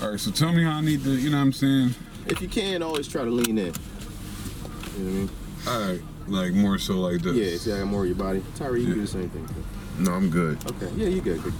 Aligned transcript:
All 0.00 0.10
right, 0.10 0.20
so 0.20 0.30
tell 0.30 0.52
me 0.52 0.62
how 0.62 0.78
I 0.78 0.80
need 0.80 1.02
to, 1.02 1.10
you 1.10 1.30
know 1.30 1.38
what 1.38 1.42
I'm 1.42 1.52
saying? 1.52 1.92
If 2.26 2.40
you 2.40 2.46
can, 2.46 2.84
always 2.84 3.08
try 3.08 3.24
to 3.24 3.30
lean 3.30 3.58
in. 3.58 3.64
You 3.64 3.64
know 3.64 3.72
what 3.72 4.96
I 4.96 5.00
mean? 5.00 5.28
All 5.66 5.80
right, 5.88 6.00
like 6.28 6.52
more 6.52 6.78
so 6.78 7.00
like 7.00 7.20
this. 7.20 7.34
Yeah, 7.34 7.56
see, 7.58 7.72
I 7.72 7.78
got 7.80 7.88
more 7.88 8.02
of 8.02 8.06
your 8.06 8.14
body. 8.16 8.44
Tyree, 8.54 8.82
you 8.82 8.86
can 8.86 8.94
do 8.94 9.00
the 9.00 9.08
same 9.08 9.28
thing. 9.30 9.48
No, 9.98 10.12
I'm 10.12 10.30
good. 10.30 10.56
Okay. 10.70 10.88
Yeah, 10.94 11.08
you 11.08 11.20
good. 11.20 11.42
good. 11.42 11.52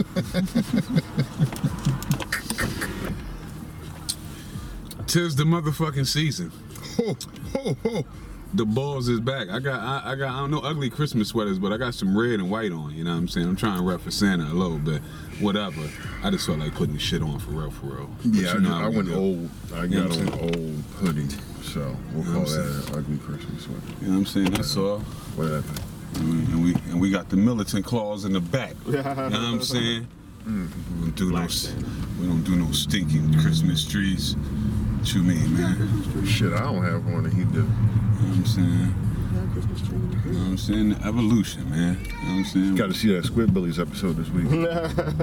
Tis 5.06 5.36
the 5.36 5.44
motherfucking 5.44 6.06
season. 6.06 6.50
Ho, 6.96 7.16
ho, 7.52 7.76
ho. 7.82 8.06
The 8.52 8.64
balls 8.66 9.08
is 9.08 9.20
back. 9.20 9.48
I 9.48 9.60
got, 9.60 9.78
I, 9.80 10.12
I 10.12 10.14
got, 10.16 10.34
I 10.34 10.38
don't 10.40 10.50
know 10.50 10.58
ugly 10.58 10.90
Christmas 10.90 11.28
sweaters, 11.28 11.58
but 11.60 11.72
I 11.72 11.76
got 11.76 11.94
some 11.94 12.18
red 12.18 12.40
and 12.40 12.50
white 12.50 12.72
on. 12.72 12.92
You 12.96 13.04
know 13.04 13.10
what 13.12 13.16
I'm 13.18 13.28
saying? 13.28 13.46
I'm 13.46 13.54
trying 13.54 13.78
to 13.78 13.84
rep 13.84 14.00
for 14.00 14.10
Santa 14.10 14.44
a 14.44 14.54
little 14.54 14.78
bit, 14.78 15.02
whatever. 15.38 15.80
I 16.24 16.30
just 16.30 16.46
felt 16.46 16.58
like 16.58 16.74
putting 16.74 16.94
the 16.94 17.00
shit 17.00 17.22
on 17.22 17.38
for 17.38 17.52
real, 17.52 17.70
for 17.70 17.86
real. 17.86 18.10
But 18.24 18.26
Yeah, 18.34 18.50
I, 18.50 18.54
you 18.54 18.60
know 18.60 18.68
just- 18.70 18.82
I 18.82 18.88
went 18.88 19.08
do. 19.08 19.14
old. 19.14 19.50
I 19.72 19.84
You 19.84 19.88
know 19.88 20.08
got 20.08 20.10
what 20.10 20.20
on 20.20 20.26
I'm 20.26 20.34
an 20.34 20.54
old 20.56 20.84
hoodie, 20.98 21.28
so 21.62 21.96
we'll 22.12 22.24
You 22.24 22.32
know 22.32 22.32
call 22.32 22.42
what 22.42 22.50
that 22.50 22.88
an 22.88 22.98
ugly 22.98 23.18
Christmas 23.18 23.62
sweater. 23.62 23.80
You 24.00 24.06
know 24.08 24.12
what 24.14 24.18
I'm 24.18 24.26
saying? 24.26 24.50
That's 24.50 24.76
all. 24.76 24.98
Whatever. 25.36 25.74
And 26.16 26.64
we 26.64 26.74
and 26.90 27.00
we 27.00 27.10
got 27.12 27.28
the 27.28 27.36
militant 27.36 27.84
claws 27.86 28.24
in 28.24 28.32
the 28.32 28.40
back. 28.40 28.74
You 28.86 28.92
know 28.94 29.02
what 29.14 29.32
I'm 29.32 29.62
saying? 29.62 30.08
Mm-hmm. 30.44 31.00
We 31.00 31.06
don't 31.06 31.16
do 31.16 31.24
no, 31.26 31.30
Black 31.32 31.44
s- 31.50 31.72
we 32.18 32.26
don't 32.26 32.42
do 32.42 32.56
no 32.56 32.72
stinking 32.72 33.32
Christmas 33.40 33.84
trees. 33.86 34.34
What 35.00 35.14
you 35.14 35.22
mean, 35.22 35.56
man? 35.56 36.26
Shit, 36.26 36.52
I 36.52 36.60
don't 36.60 36.84
have 36.84 37.06
one, 37.06 37.24
and 37.24 37.32
he 37.32 37.44
do. 37.44 37.60
You 37.60 37.62
know 37.62 37.68
what 37.68 38.36
I'm 38.36 38.44
saying? 38.44 38.94
Yeah, 39.32 39.52
Christmas 39.54 39.80
tree. 39.80 39.96
You 39.96 40.04
know 40.04 40.40
what 40.40 40.46
I'm 40.46 40.58
saying? 40.58 40.88
The 40.90 41.06
evolution, 41.06 41.70
man. 41.70 41.98
You 42.04 42.12
know 42.12 42.18
what 42.18 42.28
I'm 42.28 42.44
saying? 42.44 42.74
Got 42.74 42.88
to 42.88 42.94
see 42.94 43.14
that 43.14 43.24
Squidbillies 43.24 43.80
episode 43.80 44.18
this 44.18 44.28
week. 44.28 44.44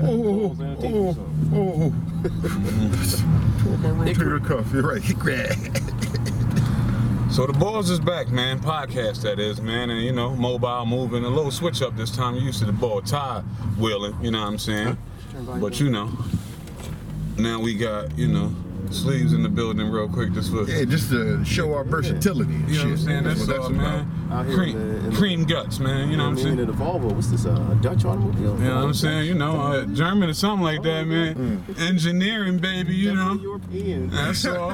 oh, 0.02 0.58
oh, 0.82 1.16
oh, 1.54 1.94
oh. 1.94 1.94
Tore 3.62 3.94
my 3.94 4.40
cuff. 4.48 4.74
You're 4.74 4.82
right. 4.82 5.04
Hickory. 5.04 5.46
So 7.30 7.46
the 7.46 7.54
balls 7.54 7.92
is 7.92 8.00
back, 8.00 8.30
man. 8.30 8.60
Podcast 8.60 9.22
that 9.22 9.38
is, 9.38 9.62
man, 9.62 9.92
and 9.92 10.02
you 10.02 10.12
know, 10.12 10.36
mobile 10.36 10.88
moving, 10.88 11.24
a 11.24 11.30
little 11.30 11.52
switch 11.52 11.84
up 11.84 11.96
this 11.96 12.10
time. 12.10 12.34
You 12.34 12.42
used 12.42 12.58
to 12.60 12.66
the 12.66 12.72
ball 12.72 13.02
tie 13.02 13.42
wheeling, 13.78 14.18
you 14.24 14.32
know 14.32 14.42
what 14.42 14.48
I'm 14.48 14.58
saying? 14.58 14.98
But 15.60 15.80
you 15.80 15.92
know, 15.92 16.10
now 17.38 17.60
we 17.60 17.76
got, 17.76 18.18
you 18.18 18.28
know, 18.28 18.56
sleeves 18.94 19.34
in 19.34 19.44
the 19.44 19.50
building 19.50 19.90
real 19.90 20.08
quick 20.08 20.32
just 20.34 20.52
for 20.52 20.64
Yeah, 20.70 20.86
just 20.86 21.10
to 21.12 21.44
show 21.46 21.74
our 21.74 21.84
versatility 21.84 22.54
and 22.54 22.70
you 22.70 22.78
know 22.78 22.84
what 22.86 22.92
I'm 22.92 22.98
saying? 22.98 23.24
That's, 23.24 23.48
what 23.48 23.58
all, 23.60 23.70
man. 23.70 24.12
Out 24.32 24.46
here 24.46 24.56
Cream, 24.56 24.78
in 24.78 24.90
the- 24.90 24.98
in 24.98 25.10
the- 25.10 25.16
cream 25.16 25.44
guts, 25.46 25.80
man. 25.80 26.10
You 26.10 26.18
know 26.18 26.24
what 26.24 26.30
I'm 26.32 26.38
saying? 26.38 26.60
in 26.60 26.68
the 26.68 26.74
Volvo, 26.74 27.12
what's 27.14 27.28
this? 27.28 27.46
Uh, 27.46 27.52
a 27.72 27.76
Dutch 27.82 28.06
automobile? 28.06 28.58
You 28.60 28.66
know 28.66 28.76
what 28.76 28.84
I'm 28.86 28.94
saying? 28.94 29.26
You 29.28 29.36
know, 29.36 29.60
uh, 29.62 29.86
German 29.86 30.30
or 30.30 30.34
something 30.34 30.64
like 30.64 30.84
that, 30.84 31.06
man. 31.08 31.64
Engineering, 31.80 32.58
baby, 32.60 32.94
you 32.96 33.14
know. 33.16 33.34
European. 33.42 34.10
That's 34.10 34.46
all. 34.46 34.74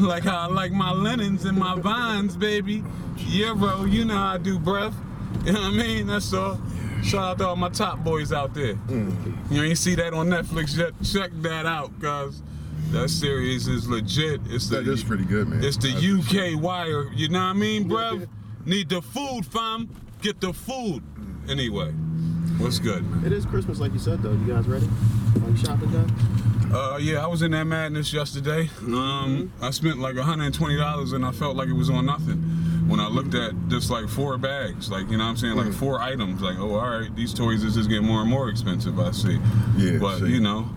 like 0.00 0.24
how 0.24 0.38
I 0.38 0.46
like 0.46 0.72
my 0.72 0.92
linens 0.92 1.44
and 1.44 1.58
my 1.58 1.78
vines, 1.78 2.36
baby. 2.36 2.82
Yeah, 3.26 3.54
bro. 3.54 3.84
You 3.84 4.04
know 4.04 4.14
how 4.14 4.34
I 4.34 4.38
do, 4.38 4.58
breath. 4.58 4.94
You 5.44 5.52
know 5.52 5.60
what 5.60 5.74
I 5.74 5.76
mean? 5.76 6.06
That's 6.06 6.32
all. 6.32 6.58
Shout 7.02 7.22
out 7.22 7.38
to 7.38 7.48
all 7.48 7.56
my 7.56 7.68
top 7.68 8.02
boys 8.02 8.32
out 8.32 8.54
there. 8.54 8.78
You 9.50 9.62
ain't 9.62 9.76
see 9.76 9.94
that 9.96 10.14
on 10.14 10.28
Netflix 10.28 10.76
yet? 10.78 10.92
Check 11.04 11.32
that 11.42 11.66
out, 11.66 11.98
guys. 12.00 12.40
That 12.90 13.08
series 13.10 13.66
is 13.66 13.88
legit. 13.88 14.40
It's 14.46 14.68
the 14.68 14.76
That 14.80 14.88
is 14.88 15.02
pretty 15.02 15.24
good, 15.24 15.48
man. 15.48 15.64
It's 15.64 15.76
the 15.76 15.90
I 15.90 16.54
UK 16.54 16.62
wire. 16.62 17.10
You 17.12 17.28
know 17.28 17.38
what 17.40 17.44
I 17.46 17.52
mean, 17.54 17.88
bruv? 17.88 18.28
Need 18.66 18.88
the 18.88 19.02
food, 19.02 19.44
fam. 19.46 19.88
Get 20.22 20.40
the 20.40 20.52
food. 20.52 21.02
Anyway, 21.48 21.90
what's 22.58 22.78
good, 22.78 23.04
man? 23.10 23.24
It 23.26 23.32
is 23.32 23.44
Christmas, 23.46 23.78
like 23.80 23.92
you 23.92 23.98
said, 23.98 24.22
though. 24.22 24.32
You 24.32 24.46
guys 24.54 24.66
ready? 24.66 24.88
Are 25.44 25.50
you 25.50 25.56
shopping 25.56 25.90
done? 25.90 26.10
Uh, 26.72 26.96
yeah, 27.00 27.22
I 27.22 27.26
was 27.26 27.42
in 27.42 27.50
that 27.50 27.64
madness 27.64 28.12
yesterday. 28.12 28.70
Um, 28.86 29.52
I 29.60 29.70
spent 29.70 29.98
like 29.98 30.14
$120 30.14 31.12
and 31.14 31.24
I 31.26 31.30
felt 31.32 31.56
like 31.56 31.68
it 31.68 31.74
was 31.74 31.90
on 31.90 32.06
nothing. 32.06 32.38
When 32.88 33.00
I 33.00 33.08
looked 33.08 33.34
at 33.34 33.52
just 33.68 33.90
like 33.90 34.08
four 34.08 34.36
bags, 34.38 34.90
like, 34.90 35.10
you 35.10 35.16
know 35.16 35.24
what 35.24 35.30
I'm 35.30 35.36
saying? 35.36 35.56
Like 35.56 35.72
four 35.72 36.00
items, 36.00 36.42
like, 36.42 36.58
oh, 36.58 36.74
all 36.74 36.98
right, 37.00 37.14
these 37.16 37.32
toys 37.34 37.64
is 37.64 37.74
just 37.74 37.88
getting 37.88 38.06
more 38.06 38.20
and 38.20 38.30
more 38.30 38.48
expensive, 38.50 38.98
I 39.00 39.10
see. 39.12 39.38
Yeah, 39.76 39.98
But, 39.98 40.18
see. 40.18 40.26
you 40.28 40.40
know, 40.40 40.68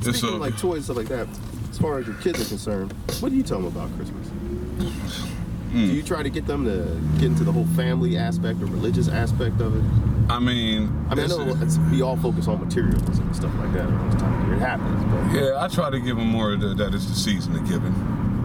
it's 0.00 0.18
Speaking 0.18 0.36
of 0.36 0.40
like 0.40 0.56
toys 0.58 0.76
and 0.76 0.84
stuff 0.84 0.96
like 0.96 1.08
that, 1.08 1.28
as 1.70 1.78
far 1.78 1.98
as 1.98 2.06
your 2.06 2.16
kids 2.16 2.40
are 2.40 2.48
concerned, 2.48 2.92
what 3.20 3.30
do 3.30 3.36
you 3.36 3.42
tell 3.42 3.58
them 3.58 3.66
about 3.66 3.94
Christmas? 3.96 4.28
Hmm. 4.28 5.86
Do 5.86 5.92
you 5.92 6.02
try 6.02 6.22
to 6.22 6.30
get 6.30 6.46
them 6.46 6.64
to 6.64 7.00
get 7.18 7.26
into 7.26 7.44
the 7.44 7.52
whole 7.52 7.66
family 7.76 8.16
aspect 8.16 8.62
or 8.62 8.66
religious 8.66 9.08
aspect 9.08 9.60
of 9.60 9.76
it? 9.76 10.06
I 10.30 10.38
mean, 10.38 10.88
I 11.08 11.14
mean, 11.14 11.24
I 11.24 11.26
know 11.28 11.56
it's, 11.60 11.78
we 11.90 12.02
all 12.02 12.16
focus 12.16 12.48
on 12.48 12.60
materialism 12.64 13.26
and 13.26 13.36
stuff 13.36 13.54
like 13.58 13.72
that 13.74 13.86
around 13.86 14.10
this 14.10 14.20
time 14.20 14.42
of 14.42 14.48
year. 14.48 14.56
It 14.56 14.60
happens, 14.60 15.04
but 15.04 15.40
Yeah, 15.40 15.62
I 15.62 15.68
try 15.68 15.90
to 15.90 16.00
give 16.00 16.16
them 16.16 16.28
more 16.28 16.52
of 16.52 16.60
the, 16.60 16.74
that 16.74 16.94
it's 16.94 17.06
the 17.06 17.14
season 17.14 17.54
of 17.56 17.68
giving. 17.68 17.94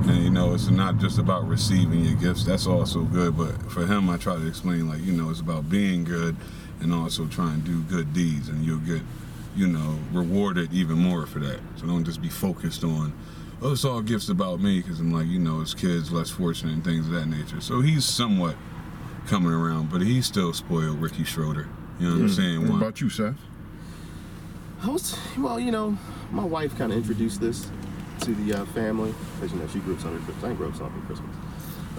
And 0.08 0.24
you 0.24 0.30
know, 0.30 0.54
it's 0.54 0.70
not 0.70 0.98
just 0.98 1.20
about 1.20 1.48
receiving 1.48 2.04
your 2.04 2.16
gifts. 2.16 2.44
That's 2.44 2.68
also 2.68 3.02
good. 3.02 3.38
But 3.38 3.72
for 3.72 3.86
him, 3.86 4.10
I 4.10 4.18
try 4.18 4.36
to 4.36 4.48
explain 4.48 4.90
like, 4.90 5.02
you 5.02 5.14
know, 5.14 5.30
it's 5.30 5.40
about 5.40 5.70
being 5.70 6.04
good 6.04 6.36
and 6.82 6.94
also 6.94 7.28
trying 7.28 7.62
to 7.64 7.68
do 7.68 7.82
good 7.84 8.14
deeds 8.14 8.50
and 8.50 8.66
you'll 8.66 8.80
get, 8.80 9.02
you 9.56 9.68
know, 9.68 10.00
rewarded 10.12 10.72
even 10.74 10.98
more 10.98 11.26
for 11.26 11.40
that. 11.40 11.60
So 11.76 11.86
don't 11.86 12.04
just 12.04 12.22
be 12.22 12.30
focused 12.30 12.84
on, 12.84 13.14
oh, 13.62 13.74
it's 13.74 13.86
all 13.86 14.02
gifts 14.02 14.30
about 14.30 14.60
me 14.60 14.82
because 14.82 15.00
I'm 15.00 15.12
like, 15.12 15.28
you 15.28 15.40
know, 15.40 15.62
it's 15.62 15.74
kids 15.74 16.12
less 16.12 16.30
fortunate 16.30 16.74
and 16.74 16.84
things 16.84 17.08
of 17.08 17.14
that 17.14 17.28
nature. 17.28 17.62
So 17.62 17.82
he's 17.82 18.06
somewhat 18.06 18.56
coming 19.28 19.52
around, 19.52 19.90
but 19.90 20.02
he's 20.02 20.26
still 20.26 20.54
spoiled 20.54 21.02
Ricky 21.02 21.24
Schroder. 21.24 21.68
You 22.00 22.08
know 22.08 22.16
what 22.16 22.22
I'm 22.22 22.30
saying? 22.30 22.68
What 22.68 22.78
about 22.78 23.02
you, 23.02 23.10
Seth? 23.10 23.36
I 24.84 24.90
was, 24.90 25.16
well, 25.38 25.60
you 25.60 25.72
know, 25.72 25.98
my 26.32 26.44
wife 26.44 26.76
kind 26.78 26.92
of 26.92 26.98
introduced 26.98 27.40
this 27.40 27.70
to 28.22 28.34
the 28.34 28.62
uh, 28.62 28.66
family 28.68 29.14
because, 29.36 29.54
you 29.54 29.60
know, 29.60 29.68
she 29.68 29.80
grew 29.80 29.94
up 29.94 30.00
celebrating 30.00 30.26
Christmas. 30.26 30.52
I 30.52 30.54
grew 30.56 30.68
up 30.70 30.76
celebrating 30.76 31.06
Christmas. 31.06 31.36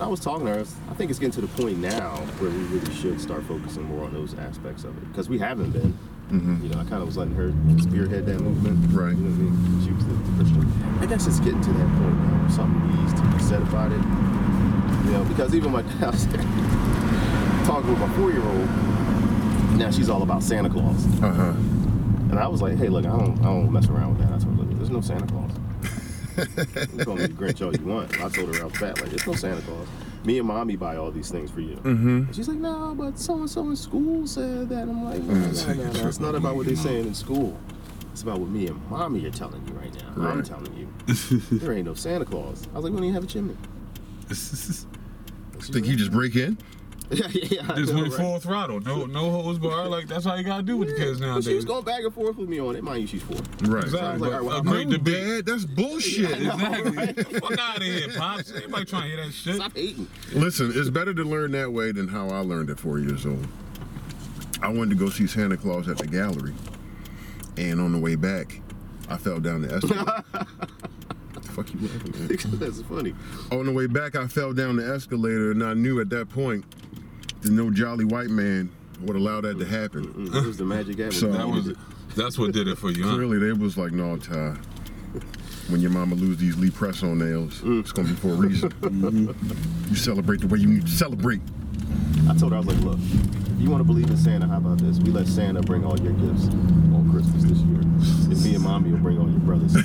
I 0.01 0.07
was 0.09 0.19
talking 0.19 0.47
to 0.47 0.55
her. 0.55 0.65
I 0.91 0.95
think 0.95 1.11
it's 1.11 1.21
getting 1.21 1.33
to 1.33 1.43
the 1.43 1.63
point 1.63 1.79
now 1.79 2.17
where 2.39 2.51
we 2.51 2.57
really 2.65 2.93
should 2.95 3.21
start 3.21 3.45
focusing 3.45 3.85
more 3.85 4.05
on 4.05 4.13
those 4.13 4.35
aspects 4.35 4.83
of 4.83 4.97
it 4.97 5.09
because 5.09 5.29
we 5.29 5.39
haven't 5.39 5.71
been. 5.71 5.97
You 6.33 6.69
know, 6.71 6.81
I 6.81 6.85
kind 6.85 7.03
of 7.03 7.07
was 7.07 7.19
letting 7.19 7.35
her 7.35 7.53
spearhead 7.79 8.25
that 8.25 8.41
movement. 8.41 8.79
Right. 8.93 9.13
You 9.15 9.21
know 9.21 9.31
what 9.31 9.37
I 9.37 9.53
mean? 9.53 9.85
She 9.85 9.93
was 9.93 10.07
the, 10.07 10.15
the 10.15 10.33
Christian. 10.41 10.65
I 11.01 11.07
guess 11.07 11.27
it's 11.27 11.41
getting 11.41 11.61
to 11.61 11.73
that 11.73 11.89
point 12.01 12.17
now 12.25 12.41
where 12.41 12.49
something 12.49 12.81
needs 12.97 13.13
to 13.13 13.23
be 13.29 13.39
said 13.43 13.61
about 13.61 13.93
it. 13.93 14.01
You 15.05 15.13
know, 15.13 15.25
because 15.29 15.55
even 15.55 15.73
my 15.73 15.83
dad 15.83 16.07
was 16.13 16.25
talking 17.67 17.91
with 17.91 18.01
my 18.01 18.09
four-year-old. 18.17 18.69
Now 19.77 19.91
she's 19.91 20.09
all 20.09 20.23
about 20.23 20.43
Santa 20.43 20.71
Claus. 20.71 21.05
Uh 21.23 21.33
huh. 21.33 21.53
And 22.33 22.39
I 22.39 22.49
was 22.49 22.63
like, 22.63 22.79
hey, 22.79 22.89
look, 22.89 23.05
I 23.05 23.11
don't, 23.11 23.39
I 23.41 23.45
don't 23.45 23.71
mess 23.71 23.89
around 23.89 24.17
with 24.17 24.27
that. 24.27 24.33
I 24.33 24.39
told 24.43 24.57
her, 24.57 24.63
look, 24.63 24.77
there's 24.79 24.89
no 24.89 25.03
Santa 25.03 25.27
Claus. 25.27 25.51
you 26.97 27.05
call 27.05 27.17
me 27.17 27.27
the 27.27 27.35
Grinch 27.35 27.61
all 27.61 27.77
you 27.77 27.85
want. 27.85 28.11
I 28.23 28.29
told 28.31 28.57
her 28.57 28.65
out 28.65 28.75
fat, 28.75 28.99
like, 29.03 29.11
there's 29.11 29.27
no 29.27 29.35
Santa 29.35 29.61
Claus. 29.61 29.87
Me 30.25 30.39
and 30.39 30.47
mommy 30.47 30.77
buy 30.77 30.97
all 30.97 31.11
these 31.11 31.31
things 31.31 31.51
for 31.51 31.61
you. 31.61 31.77
Mm-hmm. 31.77 32.09
And 32.09 32.37
she's 32.37 32.49
like, 32.49 32.59
no, 32.59 32.95
but 32.97 33.19
so 33.19 33.35
and 33.35 33.51
so 33.51 33.69
in 33.69 33.77
school 33.77 34.27
said 34.27 34.69
that. 34.69 34.83
I'm 34.83 35.05
like, 35.05 35.23
no, 35.23 35.35
no, 35.35 35.75
no, 35.75 35.93
no. 35.93 36.09
It's 36.09 36.21
not 36.21 36.35
about 36.35 36.57
what 36.57 36.67
they're 36.67 36.77
saying 36.77 37.07
in 37.07 37.15
school. 37.15 37.59
It's 38.13 38.23
about 38.23 38.41
what 38.41 38.51
me 38.51 38.67
and 38.67 38.91
mommy 38.91 39.25
are 39.27 39.31
telling 39.31 39.67
you 39.67 39.73
right 39.73 39.93
now. 39.95 40.29
I'm 40.31 40.43
telling 40.43 40.73
you, 40.77 40.89
there 41.59 41.73
ain't 41.73 41.87
no 41.87 41.95
Santa 41.95 42.25
Claus. 42.25 42.69
I 42.73 42.77
was 42.77 42.85
like, 42.85 42.93
we 42.93 42.99
don't 42.99 43.05
even 43.05 43.15
have 43.15 43.25
a 43.25 43.27
chimney. 43.27 43.57
Think 44.29 45.87
you 45.87 45.97
just 45.97 46.13
break 46.13 46.37
in? 46.37 46.59
yeah, 47.17 47.27
yeah, 47.33 47.67
I 47.73 47.75
just 47.77 47.93
know, 47.93 48.01
went 48.03 48.13
right? 48.13 48.21
full 48.21 48.41
throttle. 48.41 48.81
No, 48.81 49.05
no 49.07 49.31
hose 49.31 49.59
bar. 49.59 49.87
Like 49.89 50.09
that's 50.09 50.25
how 50.25 50.35
you 50.35 50.43
gotta 50.45 50.63
do 50.63 50.77
with 50.77 50.89
the 50.89 50.97
kids 50.97 51.21
But 51.21 51.27
nowadays. 51.27 51.45
she 51.47 51.55
was 51.55 51.65
going 51.65 51.85
back 51.85 52.03
and 52.03 52.13
forth 52.15 52.37
with 52.37 52.49
me 52.49 52.59
on 52.61 52.75
it. 52.77 52.83
Mind 52.83 53.03
you, 53.03 53.07
she's 53.07 53.23
four. 53.23 53.37
Right. 53.69 53.87
So 53.89 53.99
I 53.99 54.13
was 54.13 54.21
like, 54.23 54.33
all 54.33 54.39
right, 54.39 54.45
well, 54.45 54.57
a 54.57 54.61
I'm 54.61 54.65
great 54.65 54.89
debate. 54.89 55.45
Dad, 55.45 55.47
that's 55.47 55.65
bullshit. 55.65 56.31
Exactly. 56.41 57.25
Fuck 57.41 57.59
out 57.59 57.77
of 57.77 57.83
here, 57.83 58.09
pops. 58.17 58.53
Anybody 58.53 58.85
trying 58.87 59.03
to 59.03 59.09
hear 59.17 59.25
that 59.25 59.33
shit? 59.33 59.57
Stop 59.57 59.77
hating. 59.77 60.09
Listen, 60.33 60.73
it's 60.75 60.91
better 60.91 61.13
to 61.15 61.23
learn 61.25 61.53
that 61.53 61.73
way 61.73 61.93
than 61.93 62.09
how 62.09 62.29
I 62.29 62.39
learned 62.39 62.71
at 62.71 62.79
four 62.81 62.99
years 62.99 63.27
old. 63.27 63.47
I 64.63 64.69
wanted 64.69 64.91
to 64.91 64.97
go 64.97 65.11
see 65.11 65.27
Santa 65.27 65.57
Claus 65.57 65.89
at 65.89 65.99
the 65.99 66.07
gallery, 66.07 66.55
and 67.57 67.81
on 67.81 67.93
the 67.93 67.99
way 67.99 68.15
back, 68.15 68.61
I 69.09 69.17
fell 69.17 69.41
down 69.41 69.63
the 69.63 69.75
escalator. 69.75 70.05
what 70.05 70.55
the 71.43 71.53
fuck 71.53 71.75
you 71.75 71.81
laughing 71.81 72.15
at? 72.31 72.43
That's 72.61 72.81
funny. 72.83 73.13
On 73.51 73.67
the 73.67 73.73
way 73.73 73.87
back, 73.89 74.15
I 74.15 74.27
fell 74.29 74.53
down 74.53 74.77
the 74.77 74.87
escalator, 74.95 75.51
and 75.51 75.63
I 75.65 75.75
knew 75.75 76.01
at 76.01 76.09
that 76.11 76.29
point 76.29 76.65
that 76.71 76.92
no 77.51 77.71
jolly 77.71 78.05
white 78.05 78.31
man 78.31 78.71
would 79.01 79.17
allow 79.17 79.41
that 79.41 79.59
to 79.59 79.65
happen. 79.65 80.07
Mm, 80.07 80.35
It 80.35 80.47
was 80.47 80.57
the 80.57 80.65
magic 80.65 81.01
app. 81.01 81.13
So- 81.13 81.33
That 81.33 81.49
was 81.49 81.73
that's 82.15 82.39
what 82.39 82.53
did 82.53 82.69
it 82.69 82.77
for 82.77 82.91
you, 82.91 83.05
huh? 83.05 83.15
Clearly, 83.15 83.39
they 83.39 83.53
was 83.53 83.79
like, 83.79 83.93
no, 83.93 84.17
Ty. 84.19 84.57
When 85.69 85.81
your 85.81 85.91
mama 85.91 86.15
lose 86.15 86.37
these 86.37 86.57
Lee 86.59 86.71
press-on 86.71 87.19
nails, 87.19 87.61
mm. 87.61 87.81
it's 87.81 87.93
gonna 87.93 88.09
be 88.09 88.15
for 88.15 88.29
a 88.29 88.35
reason. 88.35 88.71
Mm-hmm. 88.83 89.89
You 89.91 89.97
celebrate 89.97 90.41
the 90.41 90.47
way 90.47 90.59
you 90.59 90.69
need 90.69 90.83
to 90.87 90.93
celebrate. 90.93 91.41
I 92.29 92.35
told 92.37 92.53
her, 92.53 92.59
I 92.59 92.61
was 92.61 92.69
like, 92.69 92.85
look, 92.85 92.99
if 92.99 93.61
you 93.61 93.71
want 93.71 93.81
to 93.81 93.85
believe 93.85 94.09
in 94.11 94.17
Santa, 94.17 94.47
how 94.47 94.59
about 94.59 94.79
this? 94.79 94.99
We 94.99 95.11
let 95.11 95.27
Santa 95.27 95.61
bring 95.63 95.85
all 95.85 95.99
your 96.01 96.13
gifts 96.13 96.47
on 96.47 97.02
Christmas 97.31 97.45
this 97.45 97.59
year. 97.61 97.81
And 97.81 98.45
me 98.45 98.55
and 98.55 98.65
mommy 98.65 98.91
will 98.93 98.99
bring 98.99 99.19
all 99.19 99.29
your 99.31 99.39
brothers. 99.41 99.75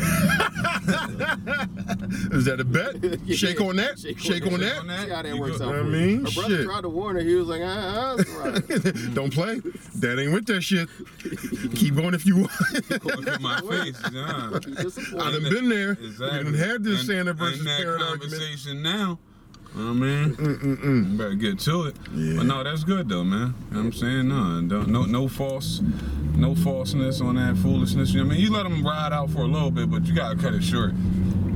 Is 2.31 2.45
that 2.45 2.59
a 2.59 2.63
bet? 2.63 2.95
Yeah. 3.27 3.35
Shake 3.35 3.59
on 3.61 3.75
that. 3.77 3.99
Shake 3.99 4.15
on 4.17 4.21
Shake 4.23 4.43
that. 4.43 4.53
on 4.53 4.59
Shake 4.59 4.79
on 4.79 4.87
that. 4.87 5.03
See 5.03 5.09
how 5.09 5.21
that 5.21 5.35
You 5.35 5.41
works 5.41 5.57
go- 5.57 5.65
out. 5.69 5.75
I 5.75 5.79
for 5.79 5.85
you. 5.85 5.91
mean, 5.91 6.25
her 6.25 6.31
brother 6.31 6.55
shit. 6.57 6.65
tried 6.65 6.81
to 6.81 6.89
warn 6.89 7.15
her. 7.17 7.21
He 7.21 7.35
was 7.35 7.47
like, 7.47 7.61
ah, 7.63 8.15
that's 8.17 8.29
right. 8.31 9.13
Don't 9.13 9.33
play. 9.33 9.61
Dad 9.99 10.19
ain't 10.19 10.31
with 10.33 10.45
that 10.47 10.61
shit. 10.61 10.87
Keep 11.75 11.95
going 11.95 12.13
if 12.13 12.25
you 12.25 12.37
want. 12.37 12.51
Look 13.03 13.27
at 13.27 13.41
my 13.41 13.59
face. 13.61 13.99
Yeah. 14.13 14.51
I 14.53 15.31
done 15.31 15.43
been 15.43 15.67
there. 15.69 15.91
Exactly. 15.91 16.37
We 16.51 16.57
done 16.57 16.69
had 16.69 16.83
this 16.83 16.99
And- 16.99 17.07
Santa 17.07 17.33
versus 17.33 17.59
and 17.59 17.67
that 17.67 17.81
parrot 17.81 18.01
argument. 18.01 18.31
conversation 18.33 18.81
now. 18.81 19.19
You 19.75 19.83
know 19.83 19.93
what 19.93 20.07
I 20.07 20.25
mean, 20.25 21.09
You 21.11 21.17
better 21.17 21.35
get 21.35 21.59
to 21.59 21.83
it. 21.83 21.95
Yeah. 22.13 22.37
But 22.37 22.45
no, 22.45 22.63
that's 22.63 22.83
good 22.83 23.09
though, 23.09 23.23
man. 23.23 23.53
You 23.69 23.75
know 23.75 23.79
what 23.79 23.85
I'm 23.85 23.93
saying? 23.93 24.27
No, 24.27 24.59
no, 24.61 25.05
no 25.05 25.27
false, 25.27 25.81
no 26.35 26.55
falseness 26.55 27.21
on 27.21 27.35
that 27.35 27.57
foolishness. 27.57 28.11
You 28.11 28.21
know 28.21 28.27
what 28.27 28.33
I 28.33 28.37
mean? 28.37 28.45
You 28.45 28.53
let 28.53 28.63
them 28.63 28.85
ride 28.85 29.13
out 29.13 29.29
for 29.29 29.39
a 29.39 29.47
little 29.47 29.71
bit, 29.71 29.89
but 29.91 30.05
you 30.05 30.15
gotta 30.15 30.35
cut 30.35 30.53
it 30.53 30.63
short 30.63 30.93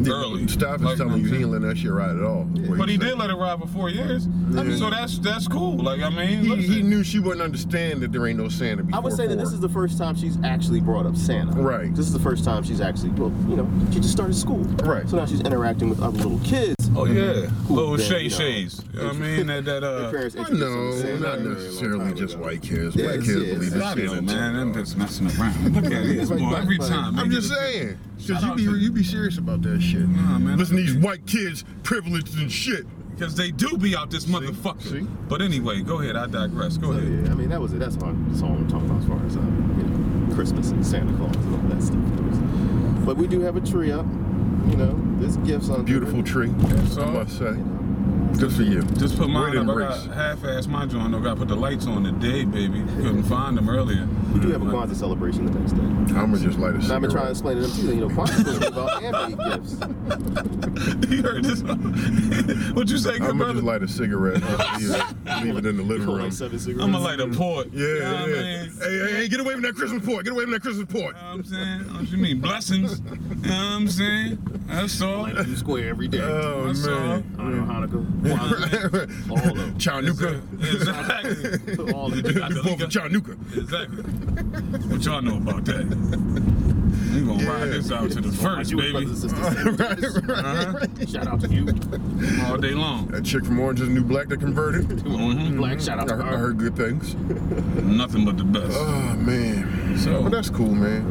early. 0.09 0.47
Staff 0.47 0.81
is 0.83 0.97
telling 0.97 1.17
you 1.21 1.25
he 1.25 1.35
I'm 1.37 1.41
ain't 1.43 1.49
letting 1.51 1.67
that 1.69 1.77
shit 1.77 1.91
ride 1.91 2.15
at 2.15 2.23
all. 2.23 2.43
What 2.43 2.77
But 2.79 2.89
he 2.89 2.95
said. 2.95 3.01
did 3.05 3.17
let 3.17 3.29
it 3.29 3.35
ride 3.35 3.59
for 3.59 3.67
four 3.67 3.89
years. 3.89 4.25
I 4.25 4.63
mean, 4.63 4.77
so 4.77 4.89
that's 4.89 5.17
that's 5.19 5.47
cool. 5.47 5.77
Like 5.77 6.01
I 6.01 6.09
mean, 6.09 6.43
He, 6.43 6.55
he 6.67 6.81
knew 6.81 7.03
she 7.03 7.19
wouldn't 7.19 7.41
understand 7.41 8.01
that 8.01 8.11
there 8.11 8.25
ain't 8.27 8.37
no 8.39 8.49
Santa 8.49 8.83
before 8.83 8.97
I 8.99 9.03
would 9.03 9.13
say 9.13 9.27
that 9.27 9.37
this 9.37 9.51
is 9.51 9.59
the 9.59 9.69
first 9.69 9.97
time 9.97 10.15
she's 10.15 10.37
actually 10.43 10.79
brought 10.81 11.05
up 11.05 11.15
Santa. 11.15 11.51
Right. 11.61 11.93
This 11.95 12.05
is 12.07 12.13
the 12.13 12.19
first 12.19 12.43
time 12.43 12.63
she's 12.63 12.81
actually, 12.81 13.09
well, 13.11 13.31
you 13.49 13.55
know, 13.55 13.69
she 13.91 13.99
just 13.99 14.11
started 14.11 14.35
school. 14.35 14.63
Right. 14.83 15.07
So 15.09 15.17
now 15.17 15.25
she's 15.25 15.41
interacting 15.41 15.89
with 15.89 16.01
other 16.01 16.17
little 16.17 16.39
kids. 16.39 16.75
Oh 16.93 17.05
yeah, 17.05 17.33
Who 17.67 17.75
little 17.75 17.95
then, 17.97 18.05
shay 18.05 18.27
shays. 18.29 18.83
You 18.93 18.99
know 18.99 19.05
what 19.07 19.15
I 19.15 19.19
mean? 19.19 19.47
That 19.51 19.65
that 19.65 19.83
uh. 19.83 20.11
parents 20.11 20.35
I 20.35 20.39
introduced 20.39 20.61
them 20.61 20.75
know, 20.85 20.91
to 20.91 20.99
Santa 20.99 21.19
not 21.19 21.33
a 21.35 21.41
very 21.41 21.47
long 21.47 21.53
necessarily 21.63 22.13
just 22.13 22.33
ago. 22.35 22.43
white 22.43 22.61
kids. 22.61 22.95
White 22.95 23.05
it's- 23.05 23.25
kids 23.25 23.29
yeah, 23.29 23.53
believe 23.53 23.73
it's 23.73 23.73
in 23.75 23.81
Santa 23.81 24.21
man. 24.21 24.55
I'm 24.59 24.73
just 24.73 24.97
messing 24.97 25.27
around. 25.39 25.73
Look 25.75 25.85
at 25.85 25.89
this, 26.03 26.29
boy. 26.29 26.53
Every 26.55 26.77
time. 26.77 27.17
I'm 27.17 27.31
just 27.31 27.49
saying, 27.49 27.97
Shout 28.19 28.41
cause 28.41 28.59
you 28.61 28.71
be 28.73 28.79
you 28.79 28.91
be 28.91 29.03
serious 29.03 29.37
about 29.37 29.61
that 29.63 29.81
shit. 29.81 29.90
Nah, 29.99 30.39
man. 30.39 30.57
Listen 30.57 30.77
to 30.77 30.81
these 30.83 30.95
white 30.95 31.25
kids 31.27 31.63
privileged 31.83 32.37
and 32.39 32.51
shit. 32.51 32.85
Because 33.15 33.35
they 33.35 33.51
do 33.51 33.77
be 33.77 33.95
out 33.95 34.09
this 34.09 34.25
motherfucker. 34.25 34.81
See? 34.81 35.01
But 35.29 35.41
anyway, 35.41 35.81
go 35.81 35.99
ahead. 36.01 36.15
I 36.15 36.25
digress. 36.27 36.77
Go 36.77 36.91
So, 36.93 36.97
ahead. 36.97 37.25
yeah, 37.25 37.31
I 37.31 37.35
mean, 37.35 37.49
that 37.49 37.61
was 37.61 37.73
it. 37.73 37.79
That's 37.79 37.95
all, 37.97 38.13
that's 38.13 38.41
all 38.41 38.49
I'm 38.53 38.67
talking 38.67 38.89
about 38.89 39.01
as 39.01 39.07
far 39.07 39.25
as, 39.25 39.35
uh, 39.37 39.39
you 39.41 39.83
know, 39.83 40.33
Christmas 40.35 40.71
and 40.71 40.85
Santa 40.85 41.15
Claus 41.17 41.35
and 41.35 41.55
all 41.55 41.61
that 41.75 41.83
stuff 41.83 41.99
goes. 42.17 43.05
But 43.05 43.17
we 43.17 43.27
do 43.27 43.41
have 43.41 43.57
a 43.57 43.61
tree 43.61 43.91
up. 43.91 44.05
You 44.69 44.77
know, 44.77 44.99
this 45.19 45.35
gifts 45.37 45.69
on 45.69 45.83
Beautiful 45.85 46.23
tree, 46.23 46.51
So- 46.87 47.03
I 47.03 47.11
must 47.11 47.37
say. 47.37 47.45
You 47.45 47.51
know, 47.57 47.80
Good 48.39 48.53
for 48.53 48.63
you. 48.63 48.81
Just 48.97 49.17
put 49.17 49.29
mine 49.29 49.51
Great 49.51 49.69
up. 49.69 49.75
I 49.75 50.07
got 50.07 50.15
half-ass 50.15 50.65
my 50.67 50.85
joint. 50.87 51.13
I 51.13 51.19
got 51.19 51.31
to 51.31 51.35
put 51.35 51.47
the 51.47 51.55
lights 51.55 51.85
on 51.85 52.03
today, 52.03 52.43
baby. 52.43 52.79
Couldn't 52.97 53.23
find 53.23 53.55
them 53.55 53.69
earlier. 53.69 54.07
we 54.33 54.39
do 54.39 54.49
have 54.49 54.61
a 54.63 54.65
Kwanzaa 54.65 54.95
celebration 54.95 55.45
the 55.45 55.59
next 55.59 55.73
day. 55.73 55.81
I'm 55.81 56.31
gonna 56.31 56.39
just 56.39 56.57
light 56.57 56.71
a 56.73 56.77
And 56.77 56.91
I've 56.91 57.01
been 57.01 57.11
trying 57.11 57.27
to 57.27 57.35
cigarette. 57.35 57.55
explain 57.55 57.55
to 57.57 57.61
them 57.61 57.71
too 57.71 57.87
that, 57.87 57.95
you 57.95 58.01
know, 58.01 58.09
Kwanzaa's 58.09 58.43
going 58.43 58.59
to 58.59 58.61
be 58.61 58.67
about 58.67 59.03
handmade 59.03 59.37
gifts. 60.97 61.11
you 61.11 61.21
heard 61.21 61.43
this? 61.43 61.61
what 62.73 62.89
you 62.89 62.97
say, 62.97 63.19
good 63.19 63.29
I'm 63.29 63.37
gonna 63.37 63.53
just 63.53 63.63
light 63.65 63.83
a 63.83 63.87
cigarette. 63.87 64.41
leave, 64.79 64.91
it, 64.91 65.43
leave 65.43 65.57
it 65.57 65.65
in 65.67 65.77
the 65.77 65.83
living 65.83 66.07
room. 66.07 66.31
seven 66.31 66.57
cigarettes. 66.57 66.83
I'm 66.83 66.91
gonna 66.91 67.03
light 67.03 67.19
a 67.19 67.27
port. 67.27 67.67
Yeah, 67.71 67.85
you 67.85 67.99
know 67.99 68.11
what 68.21 68.29
yeah. 68.29 68.35
I 68.35 68.41
mean? 68.41 68.71
Hey, 68.79 68.99
hey, 68.99 69.13
hey, 69.21 69.27
get 69.27 69.39
away 69.39 69.53
from 69.53 69.61
that 69.63 69.75
Christmas 69.75 70.03
port. 70.05 70.23
Get 70.25 70.33
away 70.33 70.43
from 70.45 70.51
that 70.53 70.61
Christmas 70.61 70.87
port. 70.91 71.15
You 71.15 71.21
know 71.21 71.27
what 71.27 71.35
I'm 71.37 71.43
saying? 71.45 71.85
Oh, 71.89 71.93
what 71.99 72.09
you 72.09 72.17
mean? 72.17 72.39
Blessings. 72.41 72.99
You 72.99 73.05
know 73.15 73.15
what 73.15 73.51
I'm 73.51 73.87
saying? 73.87 74.61
That's 74.67 75.01
all. 75.01 75.23
Light 75.23 75.37
a 75.37 75.43
new 75.43 75.55
square 75.55 75.89
every 75.89 76.07
day. 76.07 76.21
Oh 76.21 76.65
That's 76.67 76.85
man. 76.85 77.35
Honor 77.37 77.61
Hanukkah. 77.61 78.20
Kwanzaa. 78.21 79.29
all 79.29 79.37
of 79.37 79.57
them. 79.57 79.73
Chanukah. 79.77 80.41
Exactly. 80.73 81.93
All 81.93 82.07
of 82.13 82.23
The 82.23 82.31
them. 82.33 82.51
Fourth 82.63 82.81
of 82.81 82.89
Chanukah. 82.89 83.57
Exactly. 83.57 84.03
What 84.89 85.05
y'all 85.05 85.21
know 85.21 85.37
about 85.37 85.65
that? 85.65 85.85
We 87.13 87.21
gonna 87.21 87.43
Yeah. 87.43 87.49
ride 87.59 87.69
this 87.69 87.91
out 87.91 88.09
to 88.11 88.21
the 88.21 88.27
My 88.29 88.33
first, 88.35 88.71
baby. 88.75 88.91
brothers 88.91 89.23
and 89.23 89.31
sisters. 89.31 89.65
right, 89.79 89.99
right, 89.99 90.29
Uh-huh. 90.29 90.77
right. 90.79 91.09
Shout 91.09 91.27
out 91.27 91.41
to 91.41 91.47
you. 91.49 91.65
All 92.45 92.57
day 92.57 92.71
long. 92.73 93.07
That 93.07 93.23
chick 93.25 93.45
from 93.45 93.59
Orange 93.59 93.81
is 93.81 93.87
the 93.87 93.93
New 93.93 94.03
Black 94.03 94.27
that 94.29 94.39
converted. 94.39 94.87
Mhm. 94.87 95.57
Black 95.57 95.79
shout 95.81 95.99
out 95.99 96.11
I 96.11 96.15
to 96.17 96.23
heard, 96.23 96.33
I 96.33 96.37
heard 96.37 96.57
good 96.57 96.75
things. 96.75 97.15
Nothing 97.83 98.23
but 98.25 98.37
the 98.37 98.43
best. 98.45 98.77
Oh 98.77 99.15
man. 99.17 99.97
So- 99.97 100.23
but 100.23 100.31
that's 100.31 100.49
cool, 100.49 100.73
man. 100.73 101.03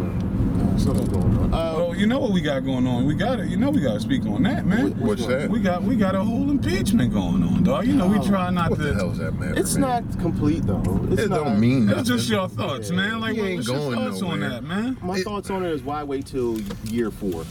Something's 0.79 1.09
going 1.09 1.39
on. 1.39 1.55
Uh, 1.55 1.71
Oh, 1.81 1.93
you 1.93 2.07
know 2.07 2.19
what 2.21 2.33
we 2.33 2.41
got 2.41 2.65
going 2.65 2.87
on? 2.87 3.05
We 3.05 3.15
got 3.15 3.41
it. 3.41 3.49
You 3.49 3.57
know 3.57 3.71
we 3.71 3.81
got 3.81 3.95
to 3.95 4.01
speak 4.01 4.25
on 4.27 4.43
that, 4.45 4.65
man. 4.65 4.93
What's 5.01 5.27
that? 5.27 5.51
We 5.51 5.61
got 5.61 5.83
we 5.83 5.97
got 5.97 6.15
a 6.15 6.23
whole 6.23 6.49
impeachment 6.51 7.13
going 7.13 7.43
on, 7.43 7.63
dog. 7.65 7.87
You 7.87 7.95
know 7.95 8.07
we 8.07 8.19
try 8.27 8.51
not 8.51 8.71
What 8.71 8.79
to. 8.79 8.85
the 8.85 8.95
hell's 8.95 9.19
that 9.19 9.33
man? 9.39 9.57
it's 9.59 9.77
man? 9.77 10.05
not 10.07 10.19
complete 10.21 10.65
though. 10.67 10.83
It's 11.11 11.23
It 11.23 11.31
not, 11.31 11.45
don't 11.45 11.61
mean 11.61 11.87
nothing. 11.87 12.01
It's 12.01 12.09
just 12.09 12.29
your 12.31 12.49
thoughts, 12.49 12.91
man. 12.91 13.21
Like, 13.21 13.35
He 13.35 13.41
ain't 13.43 13.57
what's 13.57 13.69
your 13.69 13.79
going 13.79 13.99
thoughts 14.11 14.23
on 14.23 14.41
nowhere. 14.41 14.51
that, 14.51 14.65
man? 14.65 14.97
My 15.03 15.17
It- 15.19 15.25
thoughts 15.25 15.51
on 15.51 15.65
it 15.65 15.71
is 15.73 15.83
why 15.83 16.03
wait 16.03 16.27
till 16.27 16.61
year 16.85 17.11
four? 17.11 17.45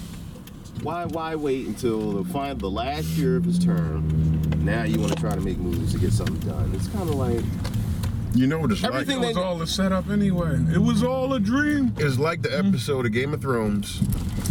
Why 0.83 1.05
why 1.05 1.35
wait 1.35 1.67
until 1.67 2.23
the 2.23 2.29
final 2.31 2.55
the 2.55 2.69
last 2.71 3.05
year 3.17 3.35
of 3.37 3.43
his 3.45 3.59
term? 3.59 4.41
Now 4.63 4.83
you 4.83 4.99
want 4.99 5.13
to 5.13 5.19
try 5.19 5.33
to 5.35 5.41
make 5.41 5.57
moves 5.57 5.91
to 5.93 5.99
get 5.99 6.13
something 6.13 6.37
done. 6.39 6.71
It's 6.73 6.87
kind 6.87 7.09
of 7.09 7.15
like 7.15 7.41
You 8.35 8.45
know 8.47 8.59
what 8.59 8.71
it's 8.71 8.83
Everything 8.83 9.17
like? 9.17 9.31
It 9.31 9.35
was 9.35 9.37
all 9.37 9.61
a 9.61 9.67
setup 9.67 10.09
anyway. 10.09 10.59
It 10.71 10.77
was 10.77 11.03
all 11.03 11.33
a 11.33 11.39
dream. 11.39 11.93
It's 11.97 12.19
like 12.19 12.41
the 12.43 12.55
episode 12.57 13.05
of 13.07 13.11
Game 13.11 13.33
of 13.33 13.41
Thrones 13.41 13.99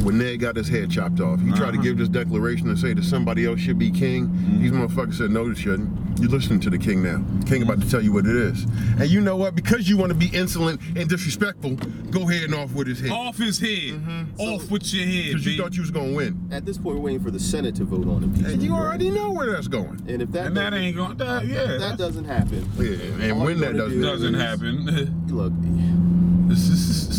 when 0.03 0.19
Ned 0.19 0.41
got 0.41 0.57
his 0.57 0.69
head 0.69 0.91
chopped 0.91 1.21
off. 1.21 1.41
He 1.41 1.51
tried 1.53 1.59
to 1.73 1.79
Uh-huh. 1.79 1.83
give 1.83 1.99
this 1.99 2.09
declaration 2.09 2.69
and 2.69 2.79
say 2.79 2.93
that 2.93 3.05
somebody 3.05 3.47
else 3.47 3.61
should 3.61 3.79
be 3.79 3.91
king. 3.91 4.31
These 4.61 4.73
motherfuckers 4.73 5.15
said 5.15 5.31
no, 5.31 5.49
they 5.49 5.59
shouldn't. 5.61 5.91
You're 6.21 6.31
listening 6.31 6.59
to 6.61 6.71
the 6.71 6.79
king 6.79 7.05
now. 7.05 7.25
The 7.39 7.47
King 7.47 7.63
about 7.63 7.81
to 7.81 7.89
tell 7.89 8.03
you 8.03 8.13
what 8.13 8.27
it 8.27 8.35
is. 8.35 8.65
And 8.99 9.09
you 9.09 9.21
know 9.21 9.37
what? 9.37 9.55
Because 9.55 9.89
you 9.89 9.97
want 9.97 10.11
to 10.11 10.17
be 10.19 10.27
insolent 10.37 10.81
and 10.97 11.09
disrespectful, 11.09 11.77
go 12.11 12.29
ahead 12.29 12.43
and 12.43 12.55
off 12.57 12.73
with 12.73 12.89
his 12.89 12.99
head. 12.99 13.13
Off 13.13 13.39
his 13.39 13.61
head. 13.61 14.01
Off 14.39 14.63
So- 14.63 14.69
with 14.69 14.93
your 14.93 15.07
head, 15.07 15.25
Because 15.29 15.47
you 15.47 15.57
thought 15.63 15.77
you 15.77 15.83
was 15.83 15.93
gonna 15.93 16.13
win. 16.13 16.37
at 16.51 16.67
this 16.67 16.77
point 16.77 16.97
we're 16.97 17.03
waiting 17.03 17.21
for 17.23 17.31
the 17.31 17.39
Senate 17.39 17.77
to 17.77 17.85
vote 17.85 18.09
on 18.09 18.25
impeachment. 18.25 18.55
And 18.55 18.63
you 18.65 18.73
already 18.75 19.11
know 19.13 19.31
where 19.31 19.53
that's 19.53 19.69
going. 19.69 20.03
And 20.09 20.21
if 20.21 20.33
that 20.33 20.49
And 20.49 20.57
that 20.57 20.71
doesn't- 20.71 20.85
ain't 20.85 20.97
going. 20.97 21.17
That, 21.19 21.47
yeah. 21.47 21.57
if 21.75 21.81
that 21.81 21.99
doesn't 21.99 22.25
happen, 22.25 22.69
Yeah, 22.81 23.25
and 23.29 23.41
when 23.41 23.57
you 23.59 23.65
that 23.73 23.79
doesn't 23.79 24.03
doesn't 24.03 24.35
happen. 24.35 25.27
look, 25.29 25.53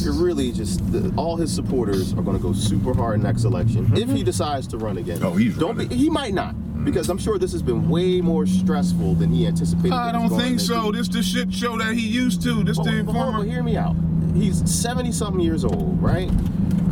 you're 0.03 0.13
really 0.13 0.51
just 0.51 0.91
the, 0.91 1.13
all 1.15 1.35
his 1.35 1.53
supporters 1.53 2.13
are 2.13 2.21
going 2.21 2.37
to 2.37 2.41
go 2.41 2.53
super 2.53 2.93
hard 2.93 3.21
next 3.21 3.43
election 3.43 3.95
if 3.95 4.09
he 4.09 4.23
decides 4.23 4.67
to 4.67 4.77
run 4.77 4.97
again. 4.97 5.21
Oh, 5.23 5.35
he's 5.35 5.57
don't 5.57 5.75
running. 5.75 5.89
be. 5.89 5.95
He 5.95 6.09
might 6.09 6.33
not 6.33 6.55
mm-hmm. 6.55 6.85
because 6.85 7.09
I'm 7.09 7.17
sure 7.17 7.37
this 7.37 7.51
has 7.51 7.61
been 7.61 7.89
way 7.89 8.21
more 8.21 8.45
stressful 8.45 9.15
than 9.15 9.31
he 9.31 9.45
anticipated. 9.45 9.93
I 9.93 10.11
don't 10.11 10.29
think 10.29 10.59
so. 10.59 10.91
be. 10.91 10.97
This 10.97 11.07
the 11.09 11.23
shit 11.23 11.53
show 11.53 11.77
that 11.77 11.93
he 11.93 12.07
used 12.07 12.41
to. 12.43 12.63
This 12.63 12.77
But, 12.77 12.85
the 12.85 13.03
but 13.03 13.13
hold 13.13 13.27
on, 13.27 13.33
but 13.33 13.39
informer. 13.41 13.51
hear 13.51 13.63
me 13.63 13.77
out. 13.77 13.95
He's 14.35 14.69
70 14.69 15.11
something 15.11 15.41
years 15.41 15.63
old, 15.63 16.01
right? 16.01 16.29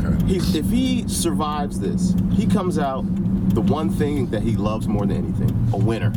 Okay. 0.03 0.25
He's 0.25 0.55
if 0.55 0.69
he 0.69 1.07
survives 1.07 1.79
this, 1.79 2.15
he 2.33 2.45
comes 2.45 2.77
out 2.77 3.03
the 3.53 3.61
one 3.61 3.89
thing 3.89 4.27
that 4.27 4.43
he 4.43 4.55
loves 4.55 4.87
more 4.87 5.05
than 5.05 5.17
anything, 5.17 5.69
a 5.73 5.77
winner. 5.77 6.13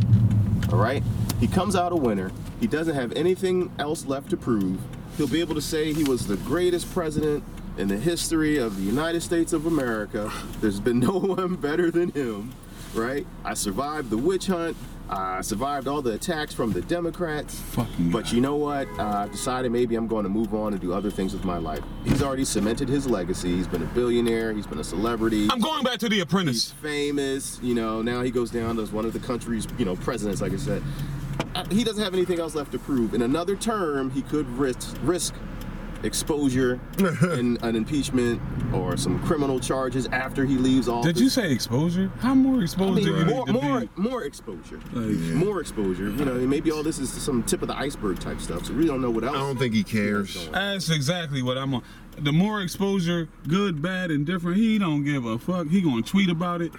All 0.71 0.77
right? 0.77 1.03
He 1.41 1.47
comes 1.47 1.75
out 1.75 1.91
a 1.91 1.95
winner. 1.95 2.31
He 2.59 2.67
doesn't 2.67 2.93
have 2.93 3.11
anything 3.13 3.71
else 3.79 4.05
left 4.05 4.29
to 4.29 4.37
prove. 4.37 4.79
He'll 5.17 5.27
be 5.27 5.41
able 5.41 5.55
to 5.55 5.61
say 5.61 5.91
he 5.91 6.03
was 6.03 6.27
the 6.27 6.37
greatest 6.37 6.93
president 6.93 7.43
in 7.79 7.87
the 7.87 7.97
history 7.97 8.57
of 8.57 8.77
the 8.77 8.83
United 8.83 9.21
States 9.21 9.51
of 9.51 9.65
America. 9.65 10.31
There's 10.61 10.79
been 10.79 10.99
no 10.99 11.17
one 11.19 11.55
better 11.55 11.89
than 11.89 12.11
him, 12.11 12.53
right? 12.93 13.25
I 13.43 13.55
survived 13.55 14.11
the 14.11 14.17
witch 14.17 14.45
hunt. 14.45 14.77
I 15.09 15.41
survived 15.41 15.87
all 15.87 16.03
the 16.03 16.13
attacks 16.13 16.53
from 16.53 16.73
the 16.73 16.81
Democrats. 16.81 17.59
Fucking 17.59 18.11
But 18.11 18.31
you 18.31 18.39
know 18.39 18.55
what? 18.55 18.87
Uh, 18.99 19.23
I've 19.23 19.31
decided 19.31 19.71
maybe 19.71 19.95
I'm 19.95 20.07
going 20.07 20.23
to 20.23 20.29
move 20.29 20.53
on 20.53 20.73
and 20.73 20.81
do 20.81 20.93
other 20.93 21.09
things 21.09 21.33
with 21.33 21.43
my 21.43 21.57
life. 21.57 21.81
He's 22.05 22.21
already 22.21 22.45
cemented 22.45 22.87
his 22.87 23.07
legacy. 23.07 23.49
He's 23.57 23.67
been 23.67 23.81
a 23.81 23.87
billionaire. 23.87 24.53
He's 24.53 24.67
been 24.67 24.79
a 24.79 24.83
celebrity. 24.83 25.47
I'm 25.49 25.59
going 25.59 25.83
back 25.83 25.97
to 25.99 26.07
the 26.07 26.19
Apprentice. 26.19 26.69
He's 26.69 26.71
famous. 26.73 27.59
You 27.63 27.73
know, 27.73 28.03
now 28.03 28.21
he 28.21 28.29
goes 28.29 28.51
down 28.51 28.79
as 28.79 28.91
one 28.91 29.05
of 29.05 29.11
the 29.11 29.19
country's, 29.19 29.67
you 29.79 29.85
know, 29.85 29.95
presidents, 29.97 30.39
like 30.39 30.53
I 30.53 30.57
said. 30.57 30.83
Uh, 31.55 31.65
He 31.69 31.83
doesn't 31.83 32.03
have 32.03 32.13
anything 32.13 32.39
else 32.39 32.55
left 32.55 32.71
to 32.73 32.79
prove. 32.79 33.13
In 33.13 33.21
another 33.21 33.55
term, 33.55 34.09
he 34.11 34.21
could 34.21 34.47
risk 34.57 34.95
risk 35.03 35.33
exposure 36.03 36.79
in 37.37 37.57
an 37.61 37.75
impeachment 37.75 38.41
or 38.73 38.97
some 38.97 39.21
criminal 39.23 39.59
charges 39.59 40.07
after 40.07 40.45
he 40.45 40.55
leaves 40.57 40.87
office. 40.89 41.13
Did 41.13 41.19
you 41.21 41.29
say 41.29 41.51
exposure? 41.51 42.11
How 42.19 42.33
more 42.33 42.55
I 42.55 42.75
mean, 42.75 43.27
more, 43.27 43.45
to 43.45 43.53
more, 43.53 43.83
more 43.97 44.23
exposure. 44.23 44.79
Like, 44.93 45.15
More 45.35 45.61
exposure. 45.61 46.09
You 46.09 46.25
know, 46.25 46.33
maybe 46.33 46.71
all 46.71 46.81
this 46.81 46.97
is 46.97 47.11
some 47.11 47.43
tip 47.43 47.61
of 47.61 47.67
the 47.67 47.77
iceberg 47.77 48.19
type 48.19 48.41
stuff. 48.41 48.65
So 48.65 48.73
we 48.73 48.87
don't 48.87 48.99
know 49.01 49.11
what 49.11 49.23
else. 49.23 49.35
I 49.35 49.39
don't 49.39 49.57
think 49.59 49.75
he 49.75 49.83
cares. 49.83 50.49
That's 50.49 50.89
exactly 50.89 51.43
what 51.43 51.57
I'm 51.59 51.75
on. 51.75 51.83
The 52.17 52.31
more 52.33 52.61
exposure, 52.61 53.29
good, 53.47 53.79
bad, 53.81 54.09
and 54.09 54.25
different, 54.25 54.57
he 54.57 54.79
don't 54.79 55.03
give 55.05 55.25
a 55.25 55.37
fuck. 55.37 55.67
He 55.67 55.81
gonna 55.81 56.01
tweet 56.01 56.29
about 56.31 56.63
it, 56.63 56.71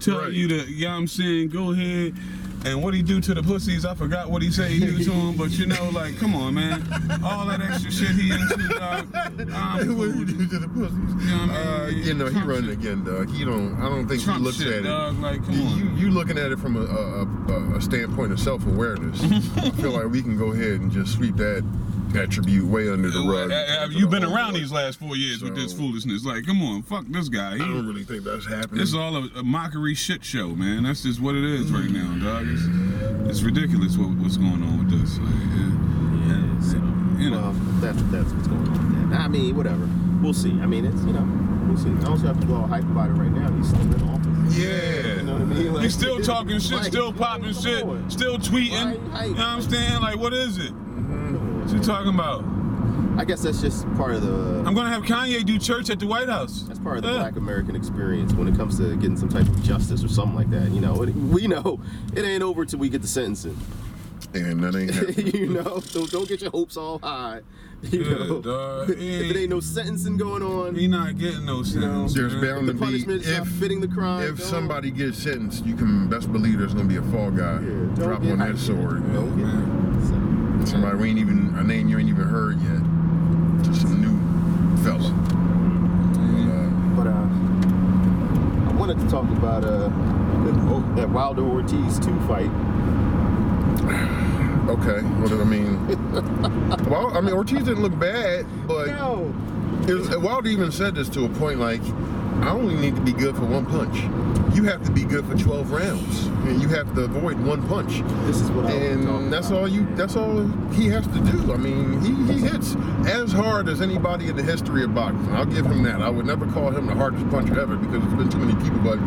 tell 0.00 0.20
Right. 0.20 0.32
you 0.32 0.48
that, 0.48 0.68
you 0.68 0.86
know 0.86 0.92
I'm 0.94 1.06
saying, 1.06 1.50
go 1.50 1.72
ahead. 1.72 2.14
And 2.62 2.82
what 2.82 2.92
he 2.92 3.00
do 3.02 3.22
to 3.22 3.32
the 3.32 3.42
pussies, 3.42 3.86
I 3.86 3.94
forgot 3.94 4.30
what 4.30 4.42
he 4.42 4.50
say 4.50 4.68
he 4.68 4.80
do 4.80 4.98
to 5.02 5.10
them, 5.10 5.36
but 5.36 5.50
you 5.52 5.64
know, 5.66 5.88
like, 5.90 6.18
come 6.18 6.34
on, 6.34 6.52
man. 6.54 6.82
All 7.24 7.46
that 7.46 7.62
extra 7.62 7.90
shit 7.90 8.10
he 8.10 8.30
into, 8.30 8.68
dog. 8.78 9.08
I'm 9.14 9.96
What 9.96 10.08
cool. 10.10 10.14
you 10.14 10.24
do 10.26 10.46
to 10.46 10.58
the 10.58 10.68
pussies? 10.68 11.24
You 11.24 11.30
know 11.36 11.46
what 11.46 11.50
I 11.56 11.62
Uh, 11.62 11.86
mean? 11.86 11.98
you 12.04 12.14
know, 12.14 12.26
he 12.26 12.32
Trump 12.32 12.46
running 12.48 12.64
shit. 12.70 12.78
again, 12.78 13.04
dog. 13.04 13.30
He 13.30 13.44
don't. 13.46 13.74
I 13.80 13.88
don't 13.88 14.06
think 14.06 14.22
Trump 14.22 14.40
he 14.40 14.44
looks 14.44 14.58
shit, 14.58 14.66
at 14.68 14.74
it. 14.80 14.82
dog. 14.82 15.18
Like, 15.20 15.42
come 15.44 15.54
You, 15.54 15.62
on. 15.62 15.78
you, 15.78 15.90
you 16.06 16.10
looking 16.10 16.36
at 16.36 16.52
it 16.52 16.58
from 16.58 16.76
a, 16.76 16.80
a, 16.80 17.24
a, 17.24 17.76
a 17.78 17.80
standpoint 17.80 18.32
of 18.32 18.38
self-awareness. 18.40 19.22
I 19.56 19.70
feel 19.70 19.92
like 19.92 20.10
we 20.10 20.20
can 20.20 20.36
go 20.36 20.52
ahead 20.52 20.80
and 20.82 20.92
just 20.92 21.12
sweep 21.14 21.36
that 21.36 21.64
attribute 22.16 22.66
way 22.66 22.88
under 22.90 23.10
the 23.10 23.20
rug. 23.20 23.50
Have 23.50 23.92
you 23.92 24.06
been 24.06 24.24
around 24.24 24.54
these 24.54 24.72
last 24.72 24.98
four 24.98 25.16
years 25.16 25.42
with 25.42 25.54
this 25.54 25.72
foolishness? 25.72 26.24
Like, 26.24 26.44
come 26.46 26.62
on, 26.62 26.82
fuck 26.82 27.04
this 27.08 27.28
guy. 27.28 27.52
I 27.52 27.58
He, 27.58 27.58
don't 27.58 27.86
really 27.86 28.04
think 28.04 28.24
that's 28.24 28.46
happening. 28.46 28.82
It's 28.82 28.94
all 28.94 29.16
a, 29.16 29.28
a 29.36 29.42
mockery 29.42 29.94
shit 29.94 30.24
show, 30.24 30.48
man. 30.48 30.82
That's 30.84 31.02
just 31.02 31.20
what 31.20 31.34
it 31.34 31.44
is 31.44 31.70
right 31.72 31.90
now, 31.90 32.16
dog. 32.24 32.46
It's, 32.48 33.30
it's 33.30 33.42
ridiculous 33.42 33.96
what, 33.96 34.10
what's 34.18 34.36
going 34.36 34.62
on 34.62 34.78
with 34.86 35.00
this. 35.00 35.18
Like, 35.18 35.34
it- 35.34 35.80
Yeah, 36.28 36.60
so, 36.60 36.76
you 37.22 37.30
know. 37.30 37.40
well, 37.40 37.52
that's 37.80 38.02
that's 38.10 38.32
what's 38.32 38.48
going 38.48 38.68
on. 38.68 39.10
There. 39.10 39.18
I 39.18 39.28
mean, 39.28 39.56
whatever. 39.56 39.88
We'll 40.22 40.34
see. 40.34 40.50
I 40.60 40.66
mean, 40.66 40.84
it's 40.84 41.02
you 41.04 41.12
know, 41.12 41.26
we'll 41.66 41.76
see. 41.78 41.88
I 41.90 42.04
don't 42.04 42.20
have 42.20 42.40
to 42.40 42.46
go 42.46 42.56
all 42.56 42.66
hype 42.66 42.84
about 42.84 43.08
it 43.10 43.14
right 43.14 43.30
now. 43.32 43.50
He's 43.56 43.68
still 43.68 43.80
in 43.80 44.02
office. 44.08 44.56
yeah. 44.58 45.16
You 45.16 45.22
know 45.22 45.32
what 45.34 45.42
I 45.42 45.44
mean? 45.46 45.72
Like- 45.74 45.82
He's 45.84 45.94
still 45.94 46.20
talking 46.20 46.58
shit, 46.60 46.72
Like, 46.78 46.84
still 46.92 47.12
popping 47.12 47.52
shit, 47.54 47.84
still 48.12 48.38
tweeting. 48.38 48.84
Right, 49.12 49.28
You 49.28 49.34
know 49.34 49.38
what 49.38 49.46
I'm 49.46 49.62
saying? 49.62 50.00
Like, 50.02 50.18
what 50.18 50.34
is 50.34 50.58
it? 50.58 50.72
Come 51.70 51.78
What 51.78 51.86
you 51.86 51.92
talking 51.92 52.14
about? 52.14 52.44
I 53.20 53.24
guess 53.24 53.42
that's 53.42 53.60
just 53.60 53.86
part 53.94 54.12
of 54.14 54.22
the. 54.22 54.62
I'm 54.66 54.74
gonna 54.74 54.88
have 54.90 55.02
Kanye 55.02 55.44
do 55.44 55.58
church 55.58 55.90
at 55.90 56.00
the 56.00 56.06
White 56.06 56.28
House. 56.28 56.62
That's 56.62 56.78
part 56.80 56.96
of 56.98 57.02
the 57.02 57.10
Yeah. 57.12 57.18
Black 57.18 57.36
American 57.36 57.76
experience 57.76 58.32
when 58.32 58.48
it 58.48 58.56
comes 58.56 58.76
to 58.78 58.96
getting 58.96 59.16
some 59.16 59.28
type 59.28 59.46
of 59.46 59.62
justice 59.62 60.02
or 60.02 60.08
something 60.08 60.34
like 60.36 60.50
that. 60.50 60.70
You 60.70 60.80
know, 60.80 61.02
it, 61.02 61.14
we 61.14 61.46
know 61.46 61.80
it 62.14 62.24
ain't 62.24 62.42
over 62.42 62.64
till 62.64 62.78
we 62.78 62.88
get 62.88 63.02
the 63.02 63.08
sentencing. 63.08 63.56
and 64.34 64.62
that 64.64 64.74
ain't 64.74 64.90
happening. 64.94 65.34
you 65.34 65.48
know, 65.48 65.80
so 65.80 66.06
don't 66.06 66.28
get 66.28 66.40
your 66.40 66.50
hopes 66.50 66.76
all 66.76 66.98
high. 67.00 67.40
You 67.82 68.02
Yeah, 68.04 68.26
know, 68.26 68.40
dog. 68.42 68.90
if 68.90 68.98
it 69.00 69.36
ain't 69.36 69.50
no 69.50 69.60
sentencing 69.60 70.16
going 70.16 70.42
on, 70.42 70.74
He 70.74 70.86
not 70.88 71.18
getting 71.18 71.44
no 71.46 71.62
sentence. 71.62 72.14
There's 72.14 72.32
man. 72.34 72.42
bound 72.42 72.68
the 72.68 72.72
to 72.72 72.78
be 72.78 72.84
punishment's 72.84 73.28
not 73.28 73.42
if 73.42 73.48
fitting 73.48 73.80
the 73.80 73.88
crime. 73.88 74.22
if 74.22 74.38
don't- 74.38 74.46
somebody 74.46 74.90
gets 74.90 75.18
sentenced, 75.18 75.64
you 75.66 75.76
can 75.76 76.08
best 76.08 76.30
believe 76.32 76.58
there's 76.58 76.74
gonna 76.74 76.88
be 76.88 76.96
a 76.96 77.02
fall 77.04 77.30
guy 77.30 77.60
Yeah, 77.60 77.94
drop 77.96 78.22
on 78.22 78.38
that 78.38 78.56
sword. 78.58 79.02
Don't 79.12 79.36
get 79.36 79.46
man. 79.46 80.06
so, 80.08 80.14
Somebody 80.66 80.96
we 80.96 81.08
ain't 81.10 81.18
even 81.18 81.54
a 81.56 81.62
name 81.62 81.88
you 81.88 81.98
ain't 81.98 82.08
even 82.08 82.24
heard 82.24 82.60
yet. 82.60 83.64
Just 83.64 83.82
some 83.82 84.00
new 84.00 84.16
fella. 84.84 85.10
But 86.96 87.06
uh, 87.06 87.28
I 88.68 88.72
wanted 88.78 88.98
to 89.00 89.08
talk 89.08 89.28
about 89.30 89.64
uh, 89.64 89.88
that 90.96 91.08
Wilder 91.10 91.42
Ortiz 91.42 91.98
two 91.98 92.18
fight. 92.22 92.50
Okay, 94.70 95.00
what 95.18 95.30
did 95.30 95.40
I 95.40 95.44
mean? 95.44 95.84
well, 96.88 97.16
I 97.16 97.20
mean 97.20 97.32
Ortiz 97.32 97.64
didn't 97.64 97.82
look 97.82 97.98
bad, 97.98 98.46
but 98.68 98.86
No, 98.86 99.34
was, 99.88 100.16
Wilder 100.16 100.48
even 100.48 100.70
said 100.70 100.94
this 100.94 101.08
to 101.10 101.24
a 101.24 101.28
point 101.28 101.58
like, 101.58 101.82
I 102.42 102.50
only 102.50 102.74
need 102.74 102.96
to 102.96 103.02
be 103.02 103.12
good 103.12 103.36
for 103.36 103.44
one 103.44 103.66
punch. 103.66 103.96
You 104.56 104.64
have 104.64 104.82
to 104.84 104.90
be 104.90 105.04
good 105.04 105.24
for 105.26 105.36
12 105.36 105.70
rounds, 105.70 106.26
and 106.48 106.60
you 106.60 106.68
have 106.68 106.92
to 106.94 107.02
avoid 107.04 107.38
one 107.40 107.66
punch. 107.68 108.02
this 108.26 108.40
is 108.40 108.50
what 108.50 108.66
I 108.66 108.74
was 108.74 108.96
talking 109.04 109.08
and 109.08 109.32
that's 109.32 109.50
all 109.50 109.68
you 109.68 109.86
that's 109.94 110.16
all 110.16 110.40
he 110.72 110.88
has 110.88 111.06
to 111.06 111.20
do. 111.20 111.52
I 111.52 111.56
mean 111.56 112.00
he, 112.00 112.32
he 112.32 112.40
hits 112.40 112.74
as 113.06 113.30
hard 113.32 113.68
as 113.68 113.80
anybody 113.80 114.28
in 114.28 114.36
the 114.36 114.42
history 114.42 114.82
of 114.84 114.94
boxing. 114.94 115.32
I'll 115.34 115.44
give 115.46 115.66
him 115.66 115.82
that. 115.84 116.00
I 116.02 116.08
would 116.08 116.26
never 116.26 116.46
call 116.46 116.70
him 116.70 116.86
the 116.86 116.94
hardest 116.94 117.28
puncher 117.30 117.58
ever 117.60 117.76
because 117.76 118.02
there's 118.02 118.14
been 118.14 118.30
too 118.30 118.38
many 118.38 118.60
people 118.62 118.80
but 118.80 118.98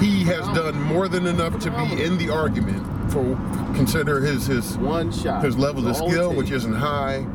he 0.00 0.22
has 0.24 0.46
done 0.56 0.80
more 0.82 1.08
than 1.08 1.26
enough 1.26 1.58
to 1.60 1.70
be 1.70 2.02
in 2.02 2.16
the 2.18 2.30
argument 2.30 2.84
for 3.10 3.34
consider 3.74 4.20
his 4.20 4.46
his 4.46 4.76
One 4.78 5.10
shot. 5.10 5.42
his 5.44 5.56
level 5.56 5.80
of 5.80 5.86
That's 5.86 6.00
all 6.00 6.08
it 6.08 6.12
skill 6.12 6.34
which 6.34 6.50
isn't 6.50 6.74
high 6.74 7.26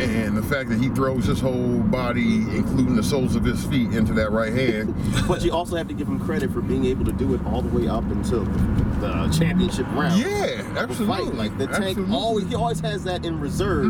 and 0.00 0.36
the 0.36 0.42
fact 0.42 0.68
that 0.68 0.78
he 0.78 0.88
throws 0.90 1.24
his 1.26 1.40
whole 1.40 1.78
body 1.80 2.36
including 2.56 2.94
the 2.96 3.02
soles 3.02 3.34
of 3.34 3.44
his 3.44 3.64
feet 3.66 3.92
into 3.92 4.12
that 4.12 4.30
right 4.30 4.52
hand 4.52 4.94
But 5.28 5.42
you 5.42 5.52
also 5.52 5.76
have 5.76 5.88
to 5.88 5.94
give 5.94 6.06
him 6.06 6.18
credit 6.20 6.52
for 6.52 6.60
being 6.60 6.84
able 6.84 7.04
to 7.06 7.12
do 7.12 7.34
it 7.34 7.44
all 7.46 7.62
the 7.62 7.76
way 7.78 7.88
up 7.88 8.04
until 8.04 8.44
the 8.44 9.34
championship 9.38 9.86
round. 9.92 10.20
yeah 10.20 10.62
absolutely. 10.76 11.32
Like 11.36 11.56
the 11.58 11.66
tank 11.66 11.76
Absolutely. 11.78 12.02
Mm-hmm. 12.04 12.14
always 12.14 12.48
he 12.48 12.54
always 12.54 12.80
has 12.80 13.04
that 13.04 13.24
in 13.24 13.40
reserve 13.40 13.84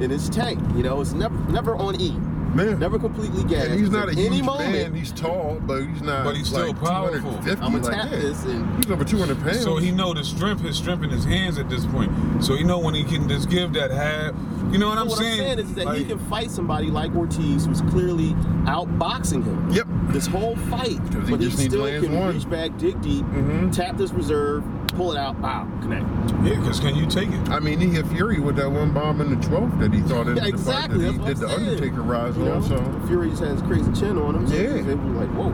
in 0.00 0.10
his 0.10 0.28
tank. 0.30 0.60
You 0.76 0.82
know, 0.82 1.00
it's 1.00 1.12
never 1.12 1.36
never 1.50 1.76
on 1.76 2.00
E. 2.00 2.16
man 2.54 2.78
Never 2.78 2.98
completely 2.98 3.44
gassed. 3.44 3.68
And 3.68 3.80
he's 3.80 3.90
not 3.90 4.08
a 4.08 4.12
At 4.12 4.16
huge 4.18 4.26
any 4.28 4.36
man. 4.42 4.46
moment. 4.46 4.96
He's 4.96 5.12
tall, 5.12 5.58
but 5.66 5.82
he's 5.84 6.02
not. 6.02 6.24
But 6.24 6.36
he's 6.36 6.48
still 6.48 6.68
like 6.68 6.80
powerful. 6.80 7.30
I'm 7.38 7.44
gonna 7.72 7.78
like 7.78 7.92
tap 7.92 8.10
that. 8.10 8.20
this 8.20 8.44
and 8.44 8.76
He's 8.76 8.90
over 8.90 9.04
200 9.04 9.38
pounds. 9.40 9.60
So 9.62 9.76
he 9.76 9.90
know 9.90 10.14
the 10.14 10.24
strength, 10.24 10.62
his 10.62 10.76
strength 10.76 11.02
in 11.04 11.10
his 11.10 11.24
hands 11.24 11.58
at 11.58 11.68
this 11.68 11.84
point. 11.86 12.10
So 12.42 12.54
he 12.56 12.64
know 12.64 12.78
when 12.78 12.94
he 12.94 13.04
can 13.04 13.28
just 13.28 13.48
give 13.50 13.72
that 13.74 13.90
half. 13.90 14.34
You 14.72 14.78
know 14.78 14.88
what 14.88 14.98
I'm 14.98 15.08
what 15.08 15.18
saying? 15.18 15.40
I'm 15.40 15.46
saying 15.46 15.58
is 15.60 15.74
that 15.74 15.96
he 15.96 16.04
can 16.04 16.18
fight 16.18 16.50
somebody 16.50 16.90
like 16.90 17.14
Ortiz 17.16 17.64
who's 17.64 17.80
clearly 17.82 18.34
outboxing 18.66 19.44
him. 19.44 19.70
Yep. 19.70 19.86
This 20.10 20.26
whole 20.26 20.56
fight, 20.56 20.98
but 21.30 21.40
just 21.40 21.58
he 21.60 21.68
still 21.68 21.84
lands 21.84 22.06
can 22.06 22.18
one. 22.18 22.34
reach 22.34 22.48
back, 22.48 22.76
dig 22.78 23.00
deep, 23.00 23.24
Mhm. 23.26 23.72
tap 23.72 23.96
this 23.96 24.12
reserve, 24.12 24.62
pull 24.94 25.12
it 25.12 25.18
out, 25.18 25.40
bow, 25.40 25.64
connect. 25.82 26.04
Yeah, 26.44 26.58
because 26.60 26.80
can 26.80 26.94
you 26.94 27.06
take 27.06 27.28
it? 27.30 27.48
I 27.50 27.60
mean, 27.60 27.80
he 27.80 27.88
hit 27.88 28.06
Fury 28.08 28.40
with 28.40 28.56
that 28.56 28.70
one 28.70 28.92
bomb 28.92 29.20
in 29.20 29.30
the 29.30 29.36
12th 29.46 29.78
that 29.80 29.92
he 29.92 30.00
thought 30.02 30.26
in 30.28 30.36
Yeah, 30.36 30.42
the 30.44 30.48
exactly, 30.48 30.98
that 30.98 31.12
he 31.12 31.18
did 31.18 31.26
I'm 31.28 31.40
the 31.40 31.48
saying. 31.48 31.68
Undertaker 31.68 32.02
rise 32.02 32.36
You 32.36 32.44
know, 32.44 32.52
on. 32.54 32.62
So 32.64 33.06
Fury 33.06 33.30
just 33.30 33.42
has 33.42 33.62
crazy 33.62 33.92
chin 33.92 34.18
on 34.18 34.34
him. 34.34 34.46
So 34.46 34.54
Yeah. 34.54 34.74
yeah. 34.76 34.82
They 34.82 34.94
were 34.94 35.24
like, 35.24 35.28
whoa. 35.30 35.48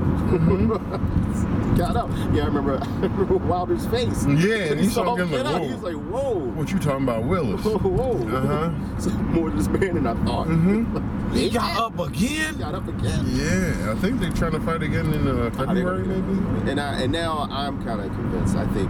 Got 1.76 1.96
up. 1.96 2.08
Yeah, 2.32 2.42
I 2.42 2.46
remember, 2.46 2.78
I 2.82 3.00
remember 3.00 3.36
Wilder's 3.36 3.86
face. 3.86 4.24
Yeah, 4.26 4.70
and 4.70 4.80
he 4.80 4.86
saw 4.88 5.16
him 5.16 5.28
him 5.28 5.32
like, 5.32 5.42
get 5.42 5.46
up. 5.46 5.60
whoa. 5.60 5.66
He 5.66 5.74
was 5.74 5.82
like, 5.82 6.12
whoa. 6.12 6.38
what 6.38 6.70
you 6.70 6.78
talking 6.78 7.02
about, 7.02 7.24
Willis? 7.24 7.64
Whoa, 7.64 7.78
whoa. 7.78 8.36
Uh-huh. 8.36 8.70
So 9.00 9.10
more 9.10 9.50
to 9.50 9.56
this 9.56 9.66
man 9.66 9.96
than 9.96 10.06
I 10.06 10.14
thought. 10.24 10.46
Mm-hmm. 10.46 11.34
He 11.34 11.50
got 11.50 11.76
up 11.76 11.98
again. 11.98 12.56
Got 12.58 12.76
up 12.76 12.86
again. 12.86 13.24
Yeah, 13.26 13.92
I 13.92 13.96
think 13.96 14.20
they're 14.20 14.30
trying 14.30 14.52
to 14.52 14.60
fight 14.60 14.82
again 14.82 15.12
in 15.12 15.26
uh, 15.26 15.50
February, 15.50 16.04
maybe. 16.06 16.70
And 16.70 16.80
I 16.80 17.02
and 17.02 17.12
now 17.12 17.48
I'm 17.50 17.82
kind 17.84 18.00
of 18.00 18.06
convinced. 18.12 18.54
I 18.56 18.66
think 18.68 18.88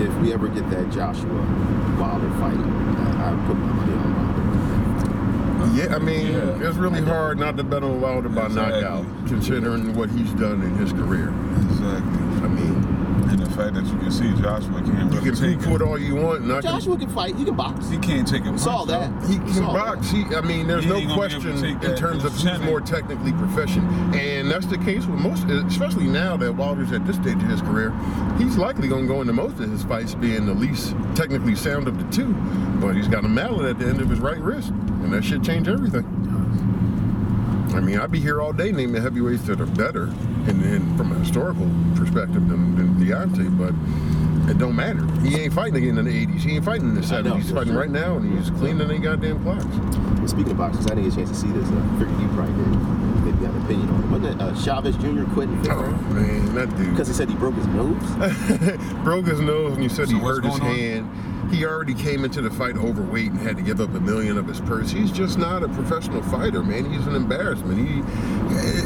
if 0.00 0.16
we 0.20 0.32
ever 0.32 0.48
get 0.48 0.68
that 0.70 0.90
Joshua 0.90 1.28
Wilder 2.00 2.30
fight, 2.40 2.56
I, 2.56 3.28
I 3.28 3.46
put 3.46 3.56
my 3.56 3.72
money 3.72 3.92
on 3.92 4.16
Wilder. 4.16 4.25
Yeah, 5.74 5.94
I 5.94 5.98
mean, 5.98 6.32
Yeah. 6.32 6.68
it's 6.68 6.76
really 6.76 7.02
hard 7.02 7.38
not 7.38 7.56
to 7.56 7.64
bet 7.64 7.82
on 7.82 8.00
Wilder 8.00 8.28
by 8.28 8.46
Exactly. 8.46 8.80
knockout, 8.82 9.04
considering 9.26 9.94
what 9.94 10.10
he's 10.10 10.30
done 10.32 10.62
in 10.62 10.74
his 10.76 10.92
career. 10.92 11.32
Exactly. 11.70 12.20
I 12.44 12.48
mean, 12.48 12.82
And 13.28 13.40
the 13.40 13.50
fact 13.50 13.74
that 13.74 13.84
you 13.86 13.98
can 13.98 14.10
see 14.12 14.30
Joshua 14.40 14.80
can't 14.82 14.86
you 15.12 15.18
really 15.18 15.30
can 15.30 15.34
take 15.34 15.60
poo 15.60 15.72
it. 15.74 15.74
it 15.76 15.82
all 15.82 15.98
you 15.98 16.14
want, 16.14 16.42
and 16.42 16.52
I 16.52 16.60
can 16.60 16.70
Joshua 16.70 16.96
can 16.96 17.08
fight. 17.08 17.34
He 17.34 17.44
can 17.44 17.56
box. 17.56 17.90
He 17.90 17.98
can't 17.98 18.26
take 18.26 18.44
it. 18.46 18.50
We 18.52 18.58
saw 18.58 18.84
that. 18.84 19.10
He 19.28 19.36
can 19.38 19.48
saw 19.52 19.72
box. 19.72 20.10
He, 20.10 20.22
I 20.34 20.42
mean, 20.42 20.68
there's 20.68 20.84
He 20.84 20.90
no 20.90 20.96
ain't 20.96 21.08
gonna 21.08 21.28
be 21.28 21.34
able 21.34 21.40
to 21.42 21.50
question 21.50 21.90
in 21.90 21.96
terms 21.96 22.24
of 22.24 22.32
who's 22.34 22.60
more 22.60 22.80
technically 22.80 23.32
proficient, 23.32 23.84
and 24.14 24.48
that's 24.48 24.66
the 24.66 24.78
case 24.78 25.04
with 25.06 25.18
most, 25.18 25.44
especially 25.48 26.06
now 26.06 26.36
that 26.36 26.52
Wilder's 26.54 26.92
at 26.92 27.04
this 27.04 27.16
stage 27.16 27.34
of 27.34 27.48
his 27.50 27.60
career. 27.62 27.92
He's 28.38 28.56
likely 28.56 28.86
going 28.86 29.08
to 29.08 29.12
go 29.12 29.20
into 29.22 29.32
most 29.32 29.58
of 29.58 29.70
his 29.72 29.82
fights 29.82 30.14
being 30.14 30.46
the 30.46 30.54
least 30.54 30.94
technically 31.16 31.56
sound 31.56 31.88
of 31.88 31.98
the 31.98 32.04
two, 32.16 32.32
but 32.80 32.94
he's 32.94 33.08
got 33.08 33.24
a 33.24 33.28
mallet 33.28 33.66
at 33.66 33.78
the 33.80 33.86
end 33.88 34.00
of 34.00 34.08
his 34.08 34.20
right 34.20 34.38
wrist, 34.40 34.72
and 35.06 35.14
that 35.14 35.24
should 35.24 35.44
change 35.44 35.68
everything. 35.68 36.04
I 37.74 37.80
mean, 37.80 37.98
I'd 37.98 38.10
be 38.10 38.20
here 38.20 38.40
all 38.40 38.52
day 38.52 38.72
naming 38.72 39.00
heavyweights 39.02 39.42
that 39.44 39.60
are 39.60 39.66
better, 39.66 40.04
and, 40.48 40.62
and 40.64 40.96
from 40.96 41.12
a 41.12 41.14
historical 41.16 41.68
perspective 41.94 42.48
than, 42.48 42.74
than 42.76 42.94
Deontay, 42.96 43.56
but. 43.58 43.72
It 44.48 44.58
don't 44.58 44.76
matter. 44.76 45.04
He 45.22 45.34
ain't 45.40 45.52
fighting 45.52 45.74
again 45.74 45.98
in 45.98 46.04
the 46.04 46.24
80s. 46.26 46.38
He 46.38 46.54
ain't 46.54 46.64
fighting 46.64 46.90
in 46.90 46.94
the 46.94 47.00
70s. 47.00 47.24
know, 47.24 47.34
He's 47.34 47.50
fighting 47.50 47.72
true. 47.72 47.80
right 47.80 47.90
now, 47.90 48.16
and 48.16 48.38
he's 48.38 48.48
cleaning 48.50 48.88
any 48.88 49.00
goddamn 49.00 49.42
clocks. 49.42 49.64
Well, 49.64 50.28
speaking 50.28 50.52
of 50.52 50.58
boxers, 50.58 50.86
I 50.86 50.90
didn't 50.94 51.02
get 51.10 51.12
a 51.14 51.16
chance 51.16 51.30
to 51.30 51.34
see 51.34 51.50
this. 51.50 51.68
Uh, 51.68 51.74
I 51.74 51.98
figured 51.98 52.20
you 52.20 52.28
probably 52.28 52.54
did. 52.54 52.68
Maybe 53.24 53.44
got 53.44 53.54
an 53.56 53.62
opinion 53.64 53.88
on 53.90 54.04
it. 54.04 54.06
Wasn't 54.06 54.40
it 54.40 54.40
uh, 54.40 54.54
Chavez 54.54 54.96
Jr. 54.98 55.24
quit 55.34 55.48
in 55.48 55.60
fifth 55.64 55.72
Oh 55.72 55.82
round? 55.82 56.14
man, 56.14 56.54
that 56.54 56.76
dude 56.76 56.90
Because 56.92 57.08
he 57.08 57.14
said 57.14 57.28
he 57.28 57.34
broke 57.34 57.56
his 57.56 57.66
nose? 57.66 58.00
broke 59.02 59.26
his 59.26 59.40
nose 59.40 59.72
and 59.74 59.82
he 59.82 59.88
said 59.88 60.08
So 60.08 60.14
he 60.14 60.20
hurt 60.22 60.44
his 60.44 60.56
going 60.60 60.70
on? 60.70 60.78
hand. 60.78 61.10
He 61.50 61.64
already 61.64 61.94
came 61.94 62.24
into 62.24 62.42
the 62.42 62.50
fight 62.50 62.76
overweight 62.76 63.30
and 63.30 63.40
had 63.40 63.56
to 63.56 63.62
give 63.62 63.80
up 63.80 63.94
a 63.94 64.00
million 64.00 64.38
of 64.38 64.46
his 64.46 64.60
purse. 64.60 64.90
He's 64.90 65.12
just 65.12 65.38
not 65.38 65.62
a 65.62 65.68
professional 65.68 66.22
fighter, 66.22 66.62
man. 66.62 66.90
He's 66.90 67.06
an 67.06 67.14
embarrassment. 67.14 67.78
He, 67.78 68.02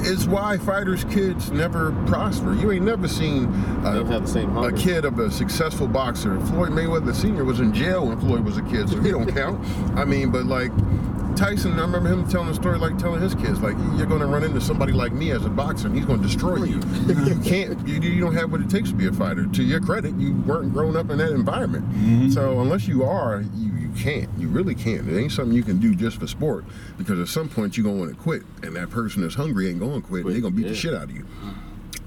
is 0.08 0.26
why 0.26 0.58
fighters' 0.58 1.04
kids 1.04 1.50
never 1.50 1.92
prosper. 2.06 2.54
You 2.54 2.72
ain't 2.72 2.84
never 2.84 3.08
seen 3.08 3.44
a, 3.84 4.04
have 4.04 4.22
the 4.22 4.26
same 4.26 4.56
a 4.56 4.72
kid 4.72 5.04
of 5.04 5.18
a 5.18 5.30
successful 5.30 5.86
boxer. 5.86 6.38
Floyd 6.46 6.70
Mayweather 6.70 7.14
Sr. 7.14 7.44
was 7.44 7.60
in 7.60 7.72
jail 7.72 8.06
when 8.06 8.18
Floyd 8.20 8.44
was 8.44 8.56
a 8.56 8.62
kid, 8.62 8.88
so 8.88 9.00
he 9.00 9.10
don't 9.10 9.32
count. 9.34 9.64
I 9.96 10.04
mean, 10.04 10.30
but 10.30 10.46
like 10.46 10.72
Tyson, 11.36 11.78
I 11.78 11.82
remember 11.82 12.08
him 12.08 12.28
telling 12.28 12.48
a 12.48 12.54
story 12.54 12.78
like 12.78 12.98
telling 12.98 13.20
his 13.20 13.34
kids, 13.34 13.60
like, 13.60 13.76
you're 13.96 14.06
going 14.06 14.20
to 14.20 14.26
run 14.26 14.44
into 14.44 14.60
somebody 14.60 14.92
like 14.92 15.12
me 15.12 15.30
as 15.30 15.44
a 15.44 15.48
boxer, 15.48 15.86
and 15.86 15.96
he's 15.96 16.04
going 16.04 16.20
to 16.20 16.26
destroy 16.26 16.56
you. 16.64 16.80
you 17.06 17.40
can't, 17.42 17.86
you, 17.86 18.00
you 18.00 18.20
don't 18.20 18.34
have 18.34 18.52
what 18.52 18.60
it 18.60 18.70
takes 18.70 18.90
to 18.90 18.94
be 18.94 19.06
a 19.06 19.12
fighter. 19.12 19.46
To 19.46 19.62
your 19.62 19.80
credit, 19.80 20.14
you 20.16 20.34
weren't 20.42 20.72
grown 20.72 20.96
up 20.96 21.10
in 21.10 21.18
that 21.18 21.32
environment. 21.32 22.32
So 22.32 22.60
unless 22.60 22.86
you 22.86 23.04
are, 23.04 23.42
you, 23.54 23.72
you 23.74 23.90
can't. 23.96 24.28
You 24.38 24.48
really 24.48 24.74
can't. 24.74 25.08
It 25.08 25.18
ain't 25.18 25.32
something 25.32 25.54
you 25.54 25.62
can 25.62 25.78
do 25.78 25.94
just 25.94 26.18
for 26.20 26.26
sport, 26.26 26.64
because 26.98 27.18
at 27.20 27.28
some 27.28 27.48
point 27.48 27.76
you're 27.76 27.84
going 27.84 27.96
to 27.96 28.00
want 28.04 28.16
to 28.16 28.22
quit, 28.22 28.42
and 28.62 28.76
that 28.76 28.90
person 28.90 29.22
that's 29.22 29.34
hungry 29.34 29.68
ain't 29.70 29.80
going 29.80 30.02
to 30.02 30.06
quit, 30.06 30.24
and 30.24 30.34
they're 30.34 30.40
going 30.40 30.54
to 30.54 30.62
beat 30.62 30.68
the 30.68 30.74
shit 30.74 30.94
out 30.94 31.04
of 31.04 31.12
you. 31.12 31.26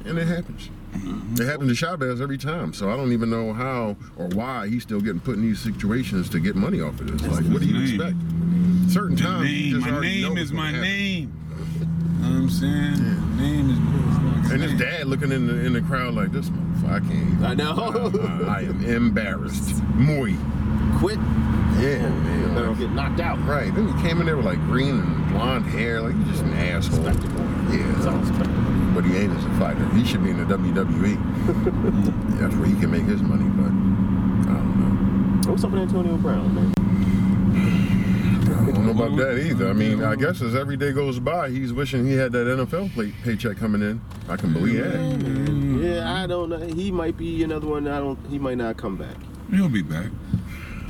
And 0.06 0.18
it 0.18 0.28
happens. 0.28 0.70
It 1.40 1.46
happens 1.46 1.70
to 1.70 1.76
Chavez 1.76 2.22
every 2.22 2.38
time. 2.38 2.74
So 2.74 2.92
I 2.92 2.96
don't 2.96 3.14
even 3.14 3.30
know 3.30 3.54
how 3.54 3.96
or 4.18 4.28
why 4.28 4.68
he's 4.68 4.84
still 4.84 5.02
getting 5.02 5.20
put 5.20 5.36
in 5.36 5.42
these 5.42 5.60
situations 5.60 6.30
to 6.30 6.40
get 6.40 6.56
money 6.56 6.82
off 6.82 7.00
of 7.00 7.12
this. 7.12 7.22
Like, 7.24 7.46
what 7.52 7.62
do 7.62 7.68
you 7.68 7.74
name. 7.74 7.84
expect? 7.84 8.16
Certain 8.90 9.16
The 9.16 9.22
times, 9.24 9.44
name, 9.50 9.80
my 9.80 10.00
name 10.02 10.38
is 10.38 10.52
my 10.54 10.66
happen. 10.68 10.82
name. 10.82 11.34
You 11.80 11.86
know 12.30 12.36
what 12.36 12.44
I'm 12.44 12.50
saying? 12.50 13.38
Name 13.38 13.70
is 13.70 13.80
my 13.80 14.54
And 14.54 14.62
his 14.64 14.74
dad 14.80 15.08
looking 15.08 15.32
in 15.32 15.48
the 15.48 15.66
in 15.66 15.74
the 15.74 15.82
crowd 15.82 16.14
like 16.14 16.32
this 16.32 16.50
motherfucker. 16.50 16.90
I 16.92 17.00
can't. 17.00 17.44
I 17.44 17.54
know. 17.56 18.12
I, 18.48 18.58
I 18.58 18.62
am 18.62 18.84
embarrassed. 18.86 19.82
Muy. 19.96 20.36
quit. 21.00 21.18
Yeah, 21.80 22.08
man. 22.10 22.54
Better 22.54 22.68
like- 22.70 22.80
get 22.80 22.92
knocked 22.92 23.20
out. 23.20 23.40
Right. 23.48 23.74
Then 23.74 23.88
you 23.88 23.94
came 24.02 24.20
in 24.20 24.26
there 24.28 24.38
with 24.38 24.46
like 24.46 24.60
green 24.68 25.00
and 25.00 25.30
blonde 25.32 25.66
hair, 25.66 26.02
like 26.02 26.14
you're 26.16 26.26
just 26.26 26.44
an 26.44 26.54
asshole. 26.54 27.02
Spectacle. 27.04 27.46
Yeah. 27.74 28.22
spectacle. 28.24 28.54
But 28.94 29.06
he 29.06 29.18
ain't 29.18 29.34
as 29.36 29.44
a 29.44 29.50
fighter. 29.60 29.84
He 29.96 30.06
should 30.06 30.24
be 30.24 30.30
in 30.30 30.38
the 30.38 30.56
WWE. 30.56 31.18
That's 32.40 32.56
where 32.56 32.68
he 32.68 32.80
can 32.80 32.92
make 32.92 33.04
his 33.06 33.22
money, 33.24 33.50
but 33.50 33.66
I 34.52 34.56
don't 34.56 35.42
know. 35.42 35.50
What's 35.52 35.64
up 35.64 35.72
with 35.72 35.82
Antonio 35.82 36.16
Brown, 36.18 36.54
man? 36.54 36.74
Know. 38.64 38.72
I 38.72 38.74
don't 38.74 38.86
know 38.86 39.06
about 39.06 39.18
that 39.18 39.40
either. 39.40 39.70
I 39.70 39.74
mean, 39.74 40.04
I 40.04 40.16
guess 40.16 40.42
as 40.42 40.56
every 40.56 40.78
day 40.78 40.92
goes 40.92 41.20
by, 41.20 41.50
he's 41.50 41.74
wishing 41.74 42.06
he 42.06 42.14
had 42.14 42.32
that 42.34 42.48
NFL 42.48 42.94
play, 42.94 43.14
paycheck 43.24 43.58
coming 43.58 43.82
in. 43.82 44.02
I 44.30 44.38
can 44.38 44.54
believe 44.54 44.84
that. 44.84 44.94
Mm. 44.94 45.84
Yeah, 45.84 46.14
I 46.14 46.28
don't 46.28 46.50
know. 46.50 46.58
He 46.60 46.92
might 46.92 47.18
be 47.18 47.44
another 47.44 47.68
one. 47.68 47.88
I 47.88 48.00
don't. 48.00 48.20
He 48.30 48.40
might 48.40 48.58
not 48.58 48.78
come 48.78 48.96
back. 48.96 49.16
He'll 49.52 49.70
be 49.70 49.82
back. 49.82 50.12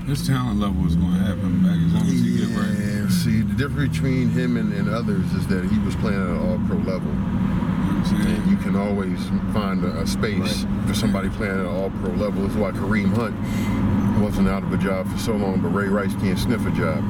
His 0.05 0.27
talent 0.27 0.59
level 0.59 0.85
is 0.85 0.95
going 0.95 1.13
to 1.13 1.19
have 1.19 1.37
him 1.39 1.63
back 1.63 1.77
as 1.79 1.93
long 1.93 2.03
as 2.03 2.21
he 2.21 2.37
get 2.37 2.57
right. 2.57 2.77
Yeah, 2.77 3.09
see, 3.09 3.41
the 3.41 3.53
difference 3.53 3.93
between 3.93 4.29
him 4.29 4.57
and, 4.57 4.73
and 4.73 4.89
others 4.89 5.31
is 5.31 5.47
that 5.47 5.63
he 5.63 5.79
was 5.79 5.95
playing 5.95 6.21
at 6.21 6.27
an 6.27 6.37
all 6.37 6.59
pro 6.67 6.75
level. 6.77 7.07
You 7.07 7.17
know 7.17 7.63
what 7.63 8.11
I'm 8.11 8.25
And 8.27 8.51
you 8.51 8.57
can 8.57 8.75
always 8.75 9.19
find 9.53 9.83
a, 9.85 10.01
a 10.01 10.07
space 10.07 10.65
for 10.85 10.93
somebody 10.93 11.29
playing 11.29 11.53
at 11.53 11.59
an 11.59 11.67
all 11.67 11.89
pro 11.89 12.11
level. 12.11 12.41
That's 12.43 12.55
why 12.55 12.71
Kareem 12.71 13.15
Hunt 13.15 13.33
wasn't 14.21 14.49
out 14.49 14.63
of 14.63 14.73
a 14.73 14.77
job 14.77 15.09
for 15.09 15.17
so 15.17 15.37
long, 15.37 15.61
but 15.61 15.69
Ray 15.69 15.87
Rice 15.87 16.13
can't 16.15 16.37
sniff 16.37 16.65
a 16.65 16.71
job. 16.71 17.01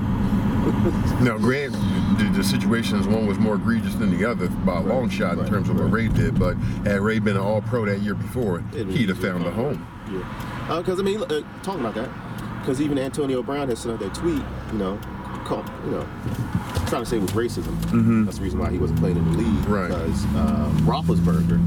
Now, 1.21 1.37
Grant, 1.37 1.73
the, 2.17 2.31
the 2.35 2.43
situations, 2.43 3.07
one 3.07 3.27
was 3.27 3.37
more 3.37 3.55
egregious 3.55 3.95
than 3.95 4.17
the 4.17 4.29
other 4.29 4.47
by 4.49 4.77
a 4.77 4.81
long 4.81 5.09
shot 5.09 5.37
in 5.37 5.45
terms 5.47 5.69
of 5.69 5.79
what. 5.79 5.91
Ray 5.91 6.07
did, 6.07 6.39
but 6.39 6.55
had 6.85 7.01
Ray 7.01 7.19
been 7.19 7.35
an 7.35 7.41
all 7.41 7.61
pro 7.61 7.85
that 7.85 8.01
year 8.01 8.15
before, 8.15 8.63
It 8.73 8.87
he'd 8.87 9.09
have 9.09 9.19
found 9.19 9.45
a 9.45 9.51
home. 9.51 9.85
Yeah. 10.11 10.77
Because 10.77 10.99
I 10.99 11.03
mean, 11.03 11.21
uh, 11.21 11.41
talking 11.63 11.81
about 11.81 11.95
that, 11.95 12.09
because 12.61 12.79
even 12.81 12.97
Antonio 12.97 13.43
Brown 13.43 13.67
has 13.69 13.79
sent 13.79 13.93
out 13.95 13.99
that 13.99 14.13
tweet. 14.13 14.41
You 14.71 14.77
know, 14.77 14.97
call, 15.45 15.65
you 15.85 15.91
know, 15.91 16.07
trying 16.87 17.03
to 17.03 17.05
say 17.05 17.17
it 17.17 17.21
was 17.21 17.31
racism. 17.31 18.25
That's 18.25 18.37
the 18.37 18.43
reason 18.43 18.59
why 18.59 18.69
he 18.71 18.77
wasn't 18.77 18.99
playing 18.99 19.17
in 19.17 19.31
the 19.31 19.37
league. 19.37 19.47
Mm-hmm. 19.47 19.73
Right. 19.73 19.89
Because 19.89 20.25
uh, 20.35 20.69
Roethlisberger, 20.83 21.57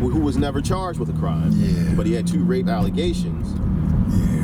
who 0.00 0.10
who 0.10 0.20
was 0.20 0.36
never 0.36 0.60
charged 0.60 0.98
with 0.98 1.10
a 1.10 1.18
crime, 1.18 1.52
Yeah. 1.52 1.94
but 1.94 2.06
he 2.06 2.12
had 2.12 2.26
two 2.26 2.42
rape 2.44 2.66
allegations. 2.68 3.52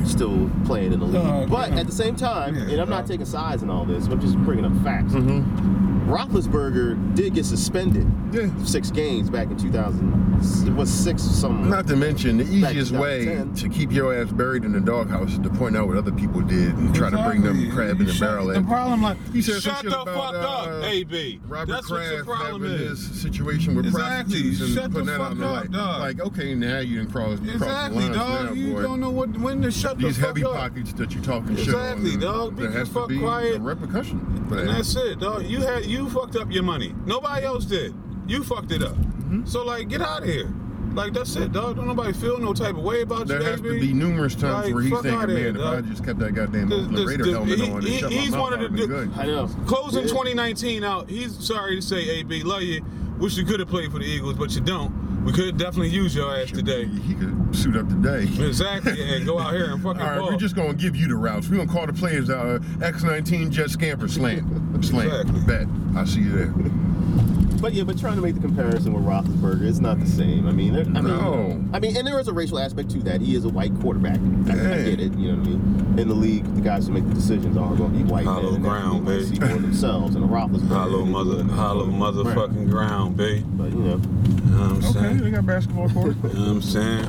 Still 0.05 0.51
playing 0.65 0.93
in 0.93 1.01
the 1.01 1.07
league, 1.07 1.17
Oh, 1.23 1.47
but 1.49 1.71
yeah. 1.71 1.81
at 1.81 1.87
the 1.87 1.93
same 1.93 2.17
time, 2.17 2.55
Yeah, 2.55 2.63
and 2.63 2.81
I'm 2.81 2.89
not 2.91 3.07
taking 3.07 3.27
sides 3.27 3.63
in 3.63 3.71
all 3.71 3.85
this. 3.85 4.07
I'm 4.07 4.21
just 4.21 4.37
bringing 4.39 4.65
up 4.65 4.73
facts. 4.83 5.13
Mm-hmm. 5.13 6.00
Roethlisberger 6.11 7.15
did 7.15 7.35
get 7.35 7.45
suspended 7.47 8.07
Yeah. 8.33 8.49
six 8.65 8.91
games 8.91 9.31
back 9.31 9.49
in 9.51 9.57
2000. 9.57 10.67
It 10.67 10.73
was 10.75 10.91
six 10.91 11.25
or 11.27 11.31
something. 11.33 11.71
Not 11.71 11.87
to 11.89 11.97
mention, 11.97 12.39
the 12.39 12.45
easiest 12.45 12.93
way 12.93 13.45
to 13.57 13.69
keep 13.69 13.93
your 13.93 14.15
ass 14.15 14.31
buried 14.33 14.65
in 14.65 14.73
the 14.73 14.81
doghouse 14.81 15.33
is 15.33 15.39
to 15.41 15.51
point 15.51 15.77
out 15.77 15.87
what 15.87 15.97
other 15.97 16.11
people 16.13 16.41
did 16.41 16.75
and 16.77 16.95
try 16.95 17.11
to 17.11 17.17
bring 17.23 17.43
them 17.43 17.57
Exactly. 17.57 17.71
crab 17.75 18.01
in 18.01 18.07
the 18.07 18.13
Shut- 18.13 18.29
barrel. 18.29 18.47
The 18.49 18.57
at- 18.57 18.67
problem, 18.67 19.03
like, 19.03 19.19
He 19.33 19.43
said 19.43 19.63
some 19.63 19.73
shut 19.73 19.83
shit 19.83 19.91
the 19.91 20.01
about, 20.01 20.35
fuck 20.35 20.43
up, 20.43 20.67
uh, 20.83 20.87
AB. 20.87 21.41
Robert 21.49 21.73
That's 21.73 21.91
what 21.91 22.03
your 22.11 22.25
Kraft 22.25 22.41
problem 22.41 22.65
is. 22.65 23.09
his 23.09 23.21
situation 23.21 23.75
with 23.75 23.87
Exactly. 23.87 24.35
prostitutes 24.35 24.61
and 24.63 24.71
Shut 24.75 24.83
the 24.85 24.89
putting 24.91 25.07
that 25.07 25.15
out 25.21 25.21
fuck 25.21 25.33
in 25.33 25.39
the 25.39 25.47
up, 25.47 25.53
light. 25.61 25.71
dog. 25.73 26.01
Like, 26.01 26.21
okay, 26.21 26.55
now 26.55 26.79
you 26.79 26.97
done 26.97 27.07
cross, 27.11 27.39
cross 27.39 27.41
the 27.41 27.53
Exactly, 27.53 28.03
lines 28.05 28.17
dog. 28.17 28.45
now, 28.47 28.53
you 28.53 28.73
boy. 28.73 28.83
don't 28.83 29.01
know 29.01 29.11
what 29.11 29.39
when 29.39 29.63
to 29.63 29.71
shut 29.71 29.99
These 29.99 30.17
the 30.17 30.21
fuck 30.23 30.31
up. 30.31 30.35
These 30.37 30.45
heavy 30.45 30.57
pockets 30.57 30.93
that 30.95 31.15
you're 31.15 31.23
talking 31.25 31.57
shit 31.57 31.67
Exactly, 31.69 32.15
on. 32.15 32.21
dog. 32.21 32.57
Be 32.57 32.63
There 32.63 32.73
the 32.73 32.79
has 32.79 32.89
to 32.89 32.95
fuck 32.95 33.09
be 33.09 33.19
quiet. 33.19 33.57
a 33.57 33.61
repercussion 33.61 34.21
for 34.49 34.59
And 34.59 34.71
that's 34.71 34.97
it, 34.97 35.21
dog. 35.21 35.45
You 35.47 35.61
had 35.61 35.85
you 35.87 36.00
fucked 36.09 36.37
up 36.37 36.51
your 36.51 36.63
money. 36.63 36.95
Nobody 37.05 37.45
else 37.45 37.65
did. 37.65 37.95
You 38.27 38.45
fucked 38.45 38.73
it 38.73 38.83
up. 38.83 38.95
Mm-hmm. 38.97 39.45
So 39.47 39.65
like, 39.65 39.89
get 39.89 40.01
out 40.01 40.23
of 40.23 40.29
here. 40.29 40.53
Like 40.95 41.13
that's 41.13 41.37
it, 41.37 41.53
dog. 41.53 41.77
Don't 41.77 41.87
nobody 41.87 42.13
feel 42.13 42.39
no 42.39 42.53
type 42.53 42.77
of 42.77 42.83
way 42.83 43.03
about 43.03 43.29
There 43.29 43.39
you, 43.41 43.45
has 43.47 43.61
AB. 43.61 43.69
to 43.69 43.81
be 43.81 43.93
numerous 43.93 44.35
times 44.35 44.67
Like, 44.67 44.75
where 44.75 44.83
he's 44.83 44.93
thinking, 44.93 45.13
man, 45.21 45.29
here, 45.29 45.49
if. 45.57 45.57
I 45.61 45.81
just 45.83 46.05
kept 46.05 46.19
that 46.19 46.33
goddamn 46.35 46.69
The- 46.69 46.77
the- 46.79 47.07
Raider 47.07 47.25
the- 47.27 47.33
helmet 47.33 47.59
he- 47.61 47.71
on 47.71 47.77
and 47.79 47.87
he- 47.87 47.99
shut 47.99 48.11
he's 48.11 48.31
my 48.33 48.37
mouth, 48.39 48.51
one 48.51 48.53
of 48.55 48.61
the 48.61 48.69
be 48.71 48.87
good. 48.89 49.11
I 49.17 49.27
know. 49.27 49.47
Closing 49.67 50.03
Yeah. 50.03 50.09
2019 50.09 50.83
out. 50.83 51.09
He's 51.09 51.37
sorry 51.39 51.77
to 51.77 51.83
say, 51.83 52.09
AB, 52.09 52.43
love 52.43 52.63
you. 52.63 52.83
Wish 53.21 53.37
you 53.37 53.45
could 53.45 53.61
have 53.61 53.69
played 53.69 53.93
for 53.93 53.99
the 54.01 54.05
Eagles, 54.05 54.35
but 54.35 54.53
you 54.55 54.63
don't. 54.63 54.91
We 55.25 55.33
could 55.33 55.59
definitely 55.59 55.91
use 55.91 56.15
your 56.15 56.35
ass 56.35 56.51
today. 56.51 56.87
He 56.87 57.15
could 57.15 57.55
suit 57.55 57.77
up 57.77 57.89
today. 57.89 58.23
Exactly, 58.47 59.03
and 59.15 59.27
go 59.27 59.39
out 59.39 59.53
here 59.53 59.71
and 59.71 59.83
fucking 59.83 60.01
All 60.01 60.09
right, 60.09 60.19
ball. 60.19 60.31
we're 60.31 60.37
just 60.39 60.57
gonna 60.57 60.73
give 60.75 60.97
you 60.97 61.09
the 61.09 61.15
routes. 61.15 61.49
We're 61.49 61.59
gonna 61.59 61.71
call 61.71 61.87
the 61.87 61.93
players 61.93 62.31
out. 62.31 62.47
Uh, 62.47 62.59
X19 62.79 63.51
jet 63.51 63.71
scamper 63.71 64.09
slam, 64.09 64.83
slam. 64.83 65.09
Exactly. 65.09 65.41
Bet. 65.41 65.67
I 65.97 66.05
see 66.05 66.21
you 66.21 66.31
there. 66.31 67.40
But 67.61 67.75
yeah, 67.75 67.83
but 67.85 67.99
trying 67.99 68.17
to 68.17 68.23
make 68.23 68.35
the 68.35 68.41
comparison 68.41 68.95
with 68.95 69.05
Roethlisberger, 69.05 69.69
it's 69.69 69.81
not 69.81 70.01
the 70.01 70.07
same. 70.07 70.47
I 70.49 70.53
mean, 70.53 70.73
there, 70.73 70.85
I 70.85 71.03
mean, 71.03 71.05
No. 71.09 71.63
I 71.75 71.79
mean, 71.79 71.95
and 71.97 72.07
there 72.07 72.19
is 72.19 72.27
a 72.29 72.33
racial 72.33 72.59
aspect 72.59 72.91
to 72.93 72.99
that. 73.01 73.21
He 73.21 73.35
is 73.35 73.45
a 73.45 73.51
white 73.51 73.73
quarterback. 73.81 74.19
I, 74.49 74.53
I 74.53 74.83
get 74.83 75.01
it. 75.01 75.13
You 75.15 75.33
know 75.33 75.39
what 75.39 75.47
I 75.47 75.51
mean? 75.51 75.99
In 75.99 76.09
the 76.09 76.15
league, 76.15 76.45
the 76.55 76.63
guys 76.63 76.87
who 76.87 76.95
make 76.95 77.07
the 77.07 77.15
decisions 77.15 77.57
are 77.59 77.75
going 77.77 77.93
to 77.93 77.99
be 77.99 78.05
white 78.05 78.25
Hollow 78.25 78.53
men, 78.53 78.63
ground, 78.63 79.05
baby. 79.05 79.25
see 79.27 79.39
more 79.41 79.49
themselves. 79.59 80.15
And 80.15 80.25
a 80.25 80.29
Roethlisberger, 80.29 80.69
hollow 80.69 81.05
mother, 81.05 81.45
hollow 81.45 81.87
motherfucking 81.87 82.71
ground, 82.71 83.17
babe. 83.19 83.45
But 83.53 83.71
you 83.73 83.79
know, 83.81 83.85
You 83.85 83.97
know 83.97 83.97
what 83.99 84.71
I'm 84.71 84.77
Okay, 84.85 84.93
saying? 84.93 85.19
they 85.19 85.31
got 85.31 85.45
basketball 85.47 85.89
court. 85.91 86.17
You 86.17 86.29
know 86.31 86.41
what 86.41 86.49
I'm 86.49 86.63
saying? 86.63 87.05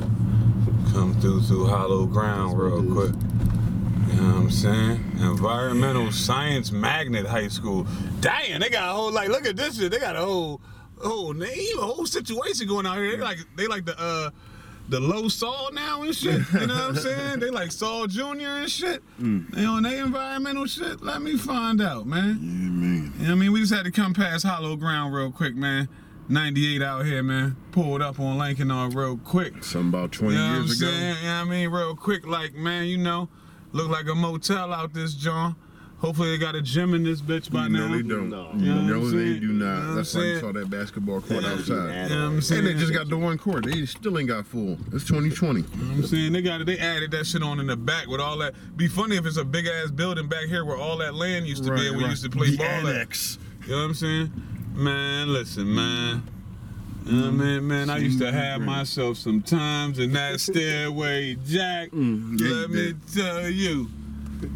Come 0.92 1.14
through 1.20 1.40
through 1.42 1.66
hollow 1.68 2.04
ground 2.04 2.58
real 2.58 2.82
That's 2.82 2.94
what 2.94 3.04
it 3.06 3.12
quick. 3.12 3.51
You 4.22 4.28
know 4.28 4.34
what 4.34 4.42
I'm 4.42 4.50
saying? 4.52 5.04
Environmental 5.18 6.12
Science 6.12 6.70
Magnet 6.70 7.26
High 7.26 7.48
School. 7.48 7.86
Damn, 8.20 8.60
they 8.60 8.68
got 8.70 8.88
a 8.88 8.92
whole 8.92 9.10
like 9.10 9.28
look 9.28 9.44
at 9.46 9.56
this 9.56 9.76
shit. 9.78 9.90
They 9.90 9.98
got 9.98 10.14
a 10.14 10.20
whole 10.20 10.60
whole 11.02 11.32
name, 11.32 11.78
a 11.80 11.82
whole 11.82 12.06
situation 12.06 12.68
going 12.68 12.86
out 12.86 12.98
here. 12.98 13.16
They 13.16 13.22
like 13.22 13.38
they 13.56 13.66
like 13.66 13.84
the 13.84 13.98
uh 14.00 14.30
the 14.88 15.00
low 15.00 15.26
Saul 15.26 15.70
now 15.72 16.02
and 16.02 16.14
shit. 16.14 16.40
You 16.52 16.66
know 16.68 16.74
what 16.74 16.82
I'm 16.84 16.96
saying? 16.96 17.40
They 17.40 17.50
like 17.50 17.72
Saul 17.72 18.06
Jr. 18.06 18.20
and 18.46 18.70
shit. 18.70 19.02
They 19.18 19.64
on 19.64 19.82
their 19.82 20.04
environmental 20.04 20.66
shit. 20.66 21.02
Let 21.02 21.20
me 21.20 21.36
find 21.36 21.80
out, 21.82 22.06
man. 22.06 22.38
Yeah, 22.40 22.70
man. 22.70 23.12
You 23.18 23.22
know 23.24 23.24
what 23.24 23.30
I 23.30 23.34
mean? 23.34 23.52
We 23.52 23.60
just 23.60 23.74
had 23.74 23.84
to 23.86 23.90
come 23.90 24.14
past 24.14 24.46
hollow 24.46 24.76
ground 24.76 25.12
real 25.14 25.32
quick, 25.32 25.56
man. 25.56 25.88
98 26.28 26.80
out 26.80 27.04
here, 27.06 27.24
man. 27.24 27.56
Pulled 27.72 28.00
up 28.02 28.20
on 28.20 28.38
Lincoln 28.38 28.70
all 28.70 28.88
real 28.90 29.16
quick. 29.16 29.64
Something 29.64 29.88
about 29.88 30.12
20 30.12 30.32
You 30.34 30.38
know 30.40 30.46
what 30.46 30.54
I'm 30.58 30.64
years 30.66 30.80
ago. 30.80 30.90
saying? 30.92 31.16
You 31.16 31.22
know 31.24 31.38
what 31.40 31.46
I 31.46 31.50
mean? 31.50 31.68
Real 31.70 31.96
quick, 31.96 32.24
like, 32.26 32.54
man, 32.54 32.84
you 32.86 32.98
know, 32.98 33.28
look 33.72 33.88
like 33.90 34.06
a 34.08 34.14
motel 34.14 34.72
out 34.72 34.92
this 34.94 35.14
John. 35.14 35.56
Hopefully 35.98 36.30
they 36.32 36.38
got 36.38 36.56
a 36.56 36.60
gym 36.62 36.94
in 36.94 37.04
this 37.04 37.20
bitch 37.22 37.48
by 37.52 37.68
No, 37.68 37.86
now. 37.86 37.94
they 37.94 38.02
don't. 38.02 38.28
No. 38.28 38.50
You 38.56 38.74
You 38.74 38.82
know 38.82 38.98
what 38.98 39.04
they 39.12 39.18
saying? 39.18 39.40
do 39.40 39.46
You 39.46 39.52
know 39.52 39.80
not. 39.90 39.94
That's 39.94 40.12
why 40.16 40.22
you 40.22 40.40
saw 40.40 40.50
that 40.50 40.68
basketball 40.68 41.20
court 41.20 41.44
outside. 41.44 42.10
You 42.10 42.16
know 42.16 42.26
I'm 42.26 42.34
And 42.34 42.44
saying? 42.44 42.64
they 42.64 42.74
just 42.74 42.92
got 42.92 43.08
the 43.08 43.16
one 43.16 43.38
court. 43.38 43.64
They 43.66 43.86
still 43.86 44.18
ain't 44.18 44.26
got 44.28 44.44
full. 44.44 44.78
It's 44.92 45.04
2020. 45.04 45.60
You 45.60 45.66
know 45.76 45.84
what 45.90 45.96
I'm 45.98 46.02
saying 46.06 46.32
they 46.32 46.42
got 46.42 46.60
it. 46.60 46.66
They 46.66 46.76
added 46.78 47.12
that 47.12 47.24
shit 47.24 47.44
on 47.44 47.60
in 47.60 47.68
the 47.68 47.76
back 47.76 48.08
with 48.08 48.20
all 48.20 48.36
that. 48.38 48.54
Be 48.76 48.88
funny 48.88 49.16
if 49.16 49.26
it's 49.26 49.36
a 49.36 49.44
big 49.44 49.66
ass 49.68 49.92
building 49.92 50.26
back 50.28 50.46
here 50.48 50.64
where 50.64 50.76
all 50.76 50.96
that 50.98 51.14
land 51.14 51.46
used 51.46 51.62
to 51.64 51.72
be 51.72 51.86
and 51.86 51.96
we 51.96 52.04
used 52.06 52.24
to 52.24 52.30
play 52.30 52.50
the 52.50 52.56
ball 52.56 52.66
at. 52.66 52.84
annex. 52.96 53.38
You 53.66 53.68
know 53.70 53.76
what 53.76 53.84
I'm 53.84 53.94
saying? 53.94 54.32
Man, 54.74 55.32
listen, 55.32 55.72
man. 55.72 56.24
You 57.04 57.12
know 57.12 57.22
what 57.22 57.28
I 57.28 57.30
mean, 57.32 57.66
man, 57.68 57.90
I 57.90 57.98
used 57.98 58.20
to 58.20 58.30
have 58.30 58.60
myself 58.60 59.16
some 59.16 59.42
times 59.42 59.98
in 59.98 60.12
that 60.12 60.40
stairway, 60.40 61.34
Jack. 61.46 61.90
Mm, 61.90 62.40
yeah, 62.40 62.48
Let 62.48 62.70
me 62.70 62.76
did. 62.76 62.96
tell 63.12 63.48
you, 63.50 63.88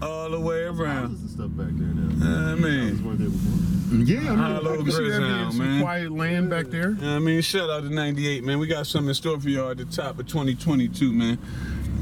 all 0.01 0.31
the 0.31 0.39
way 0.41 0.63
around. 0.63 1.09
Houses 1.11 1.33
stuff 1.33 1.51
back 1.51 1.67
there 1.73 1.89
now. 1.89 2.53
I 2.53 2.55
mean, 2.55 2.89
Houses 2.89 3.03
weren't 3.03 3.19
there 3.19 3.29
before. 3.29 3.63
Yeah, 4.05 4.19
I 4.19 4.21
mean, 4.31 4.39
Hollow 4.39 4.73
I 4.75 4.77
see 4.91 5.09
that 5.09 5.19
being 5.21 5.51
some 5.51 5.59
man. 5.59 5.81
quiet 5.83 6.11
land 6.13 6.51
back 6.51 6.67
there. 6.67 6.91
You 6.91 6.97
know 6.97 7.17
I 7.17 7.19
mean, 7.19 7.41
shout 7.41 7.69
out 7.71 7.83
to 7.83 7.91
98, 7.91 8.45
man. 8.45 8.59
We 8.59 8.67
got 8.67 8.87
something 8.87 9.09
in 9.09 9.15
store 9.15 9.41
for 9.41 9.49
y'all 9.49 9.71
at 9.71 9.77
the 9.79 9.85
top 9.85 10.19
of 10.19 10.27
2022, 10.27 11.13
man. 11.13 11.39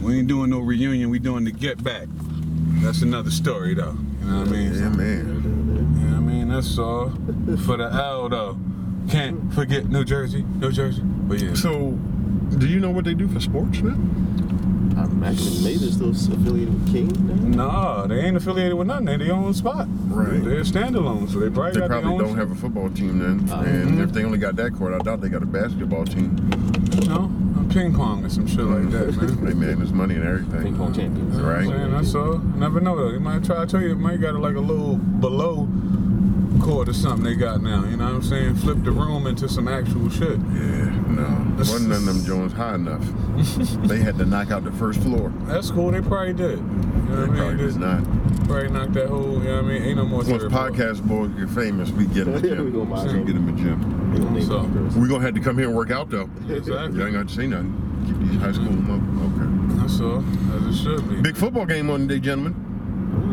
We 0.02 0.18
ain't 0.18 0.28
doing 0.28 0.50
no 0.50 0.60
reunion, 0.60 1.08
we 1.10 1.18
doing 1.18 1.44
the 1.44 1.52
get 1.52 1.82
back. 1.82 2.08
That's 2.82 3.00
another 3.02 3.30
story, 3.30 3.74
though. 3.74 3.96
You 4.20 4.26
know 4.30 4.38
what 4.40 4.48
I 4.48 4.50
mean? 4.50 4.74
Yeah, 4.74 4.88
man. 4.90 5.26
You 5.26 6.06
know 6.06 6.10
what 6.12 6.16
I 6.16 6.20
mean? 6.20 6.48
That's 6.48 6.78
all 6.78 7.10
for 7.64 7.76
the 7.78 7.90
L, 7.90 8.28
though. 8.28 8.58
Can't 9.08 9.52
forget 9.52 9.86
New 9.88 10.04
Jersey, 10.04 10.42
New 10.42 10.72
Jersey. 10.72 11.02
But 11.04 11.40
yeah. 11.40 11.54
So, 11.54 11.90
do 12.58 12.66
you 12.66 12.80
know 12.80 12.90
what 12.90 13.04
they 13.04 13.14
do 13.14 13.28
for 13.28 13.40
sports 13.40 13.78
now? 13.80 13.94
I 15.00 15.04
imagine 15.06 15.64
maybe 15.64 15.78
they're 15.78 15.90
still 15.90 16.10
affiliated 16.10 16.72
with 16.72 16.92
King 16.92 17.50
now. 17.56 17.66
Nah, 17.66 18.06
they 18.06 18.20
ain't 18.20 18.36
affiliated 18.36 18.74
with 18.74 18.86
nothing. 18.86 19.06
They 19.06 19.16
their 19.16 19.32
own 19.34 19.52
spot. 19.52 19.88
Right. 20.06 20.42
They're 20.42 20.60
standalone, 20.62 21.30
so 21.30 21.40
they 21.40 21.50
probably 21.50 21.72
They 21.72 21.80
got 21.80 21.88
probably 21.90 22.02
their 22.10 22.12
own. 22.12 22.18
don't 22.28 22.36
have 22.38 22.50
a 22.52 22.54
football 22.54 22.90
team 22.90 23.18
then. 23.18 23.50
Uh, 23.50 23.60
and 23.62 24.00
if 24.00 24.12
they 24.12 24.24
only 24.24 24.38
got 24.38 24.56
that 24.56 24.72
court, 24.74 24.94
I 24.94 24.98
doubt 24.98 25.20
they 25.20 25.28
got 25.28 25.42
a 25.42 25.46
basketball 25.46 26.04
team. 26.04 26.36
No, 27.08 27.30
ping 27.70 27.92
pong 27.92 28.24
or 28.24 28.28
some 28.28 28.46
shit 28.46 28.60
like 28.60 28.88
that, 28.90 29.16
man. 29.16 29.46
hey, 29.46 29.54
man, 29.54 29.78
there's 29.78 29.92
money 29.92 30.14
and 30.14 30.24
everything. 30.24 30.62
Ping 30.62 30.76
pong 30.76 30.94
champions. 30.94 31.36
You 31.36 31.42
know 31.42 31.48
I'm 31.48 31.54
Right. 31.54 31.68
saying? 31.76 31.90
That's 31.90 32.14
all. 32.14 32.38
Never 32.38 32.80
know 32.80 32.96
though. 32.96 33.10
They 33.12 33.18
might 33.18 33.42
try 33.44 33.60
to 33.64 33.66
tell 33.66 33.80
you 33.82 33.90
it 33.92 33.98
might 33.98 34.20
got 34.20 34.36
like 34.36 34.54
a 34.54 34.60
little 34.60 34.96
below 34.96 35.64
court 36.64 36.88
or 36.88 36.92
something 36.94 37.24
they 37.24 37.34
got 37.34 37.62
now. 37.62 37.84
You 37.84 37.96
know 37.96 38.04
what 38.06 38.14
I'm 38.14 38.22
saying? 38.22 38.54
Flip 38.56 38.82
the 38.82 38.90
room 38.90 39.26
into 39.26 39.48
some 39.48 39.68
actual 39.68 40.08
shit. 40.08 40.38
Yeah, 40.38 40.90
no. 41.08 41.54
Wasn't 41.58 41.88
none 41.90 41.98
of 41.98 42.06
them 42.06 42.24
Jones 42.24 42.52
high 42.52 42.74
enough. 42.76 43.02
they 43.88 43.98
had 43.98 44.16
to 44.18 44.24
knock 44.24 44.50
out 44.50 44.64
the 44.64 44.72
first 44.72 45.00
floor. 45.02 45.32
That's 45.42 45.70
cool. 45.70 45.90
They 45.90 46.00
probably 46.00 46.32
did. 46.32 46.58
You 46.58 46.64
know 46.64 47.16
They 47.16 47.16
what 47.16 47.18
I 47.18 47.26
mean? 47.26 47.36
probably 47.36 47.66
did 47.66 47.76
not. 47.76 48.04
Probably 48.48 48.68
knocked 48.70 48.92
that 48.94 49.08
whole. 49.08 49.32
You 49.42 49.44
know 49.44 49.56
what 49.62 49.64
I 49.64 49.68
mean? 49.68 49.82
Ain't 49.82 49.96
no 49.98 50.04
more. 50.06 50.18
Once 50.18 50.28
cerebral. 50.28 50.50
podcast 50.50 51.02
boys 51.06 51.30
get 51.38 51.50
famous, 51.50 51.90
we 51.90 52.06
get 52.06 52.24
them 52.24 52.34
a 52.34 52.38
Yeah, 52.48 52.54
gym. 52.56 52.64
we 52.64 52.70
gonna 52.72 52.84
buy 52.86 53.02
we 53.04 53.08
some. 53.10 53.24
get 53.24 53.34
them 53.34 53.48
a 53.48 53.52
gym. 53.52 54.12
They 54.12 54.18
gonna 54.18 54.30
name 54.32 54.42
So- 54.46 54.66
droppers. 54.66 54.96
We 54.96 55.08
gonna 55.08 55.24
have 55.24 55.34
to 55.34 55.40
come 55.40 55.58
here 55.58 55.66
and 55.68 55.76
work 55.76 55.90
out 55.90 56.10
though. 56.10 56.28
Exactly. 56.48 56.98
You 56.98 57.04
ain't 57.06 57.14
got 57.14 57.28
to 57.28 57.34
say 57.34 57.46
nothing. 57.46 57.80
Keep 58.06 58.18
these 58.30 58.40
high 58.40 58.52
school 58.52 58.68
up. 58.92 59.00
Okay. 59.00 59.80
That's 59.80 60.00
all. 60.00 60.24
As 60.56 60.76
it 60.78 60.82
should 60.82 61.08
be. 61.08 61.20
Big 61.22 61.36
football 61.36 61.66
game 61.66 61.88
on 61.90 62.00
today, 62.08 62.20
gentlemen. 62.20 62.54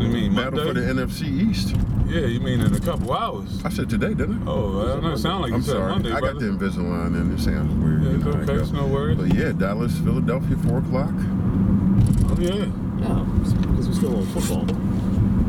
You 0.02 0.08
mean 0.10 0.36
Battle 0.36 0.66
for 0.68 0.74
the 0.74 0.82
NFC 0.82 1.24
East. 1.50 1.76
Yeah, 2.08 2.22
you 2.26 2.40
mean 2.42 2.60
in 2.62 2.74
a 2.74 2.80
couple 2.80 3.14
hours. 3.14 3.64
I 3.64 3.70
said 3.70 3.90
today, 3.90 4.14
didn't 4.14 4.46
I? 4.48 4.52
Oh, 4.52 4.82
I 4.82 4.86
don't 4.88 5.04
know. 5.04 5.12
It 5.14 5.18
sound 5.20 5.44
like 5.44 5.52
I'm 5.54 5.60
you 5.60 5.64
said 5.64 5.72
sorry. 5.74 5.92
Monday, 5.92 6.10
I 6.12 6.20
got 6.20 6.34
brother. 6.34 6.52
the 6.52 6.66
Invisalign 6.66 7.16
and 7.16 7.40
it 7.40 7.42
sounds 7.42 7.74
weird. 7.84 8.04
Yeah, 8.04 8.10
you 8.10 8.16
it's 8.16 8.26
know, 8.26 8.32
okay. 8.32 8.46
got- 8.46 8.58
It's 8.58 8.72
no 8.72 8.88
worries. 8.88 9.18
But 9.18 9.34
yeah, 9.34 9.52
Dallas, 9.54 9.98
Philadelphia, 10.00 10.58
four 10.58 10.80
o'clock. 10.80 11.12
Oh 11.14 12.36
yeah. 12.40 12.66
Yeah, 13.00 13.26
because 13.42 13.88
we're 13.88 13.94
still 13.96 14.18
on 14.18 14.26
football. 14.28 14.70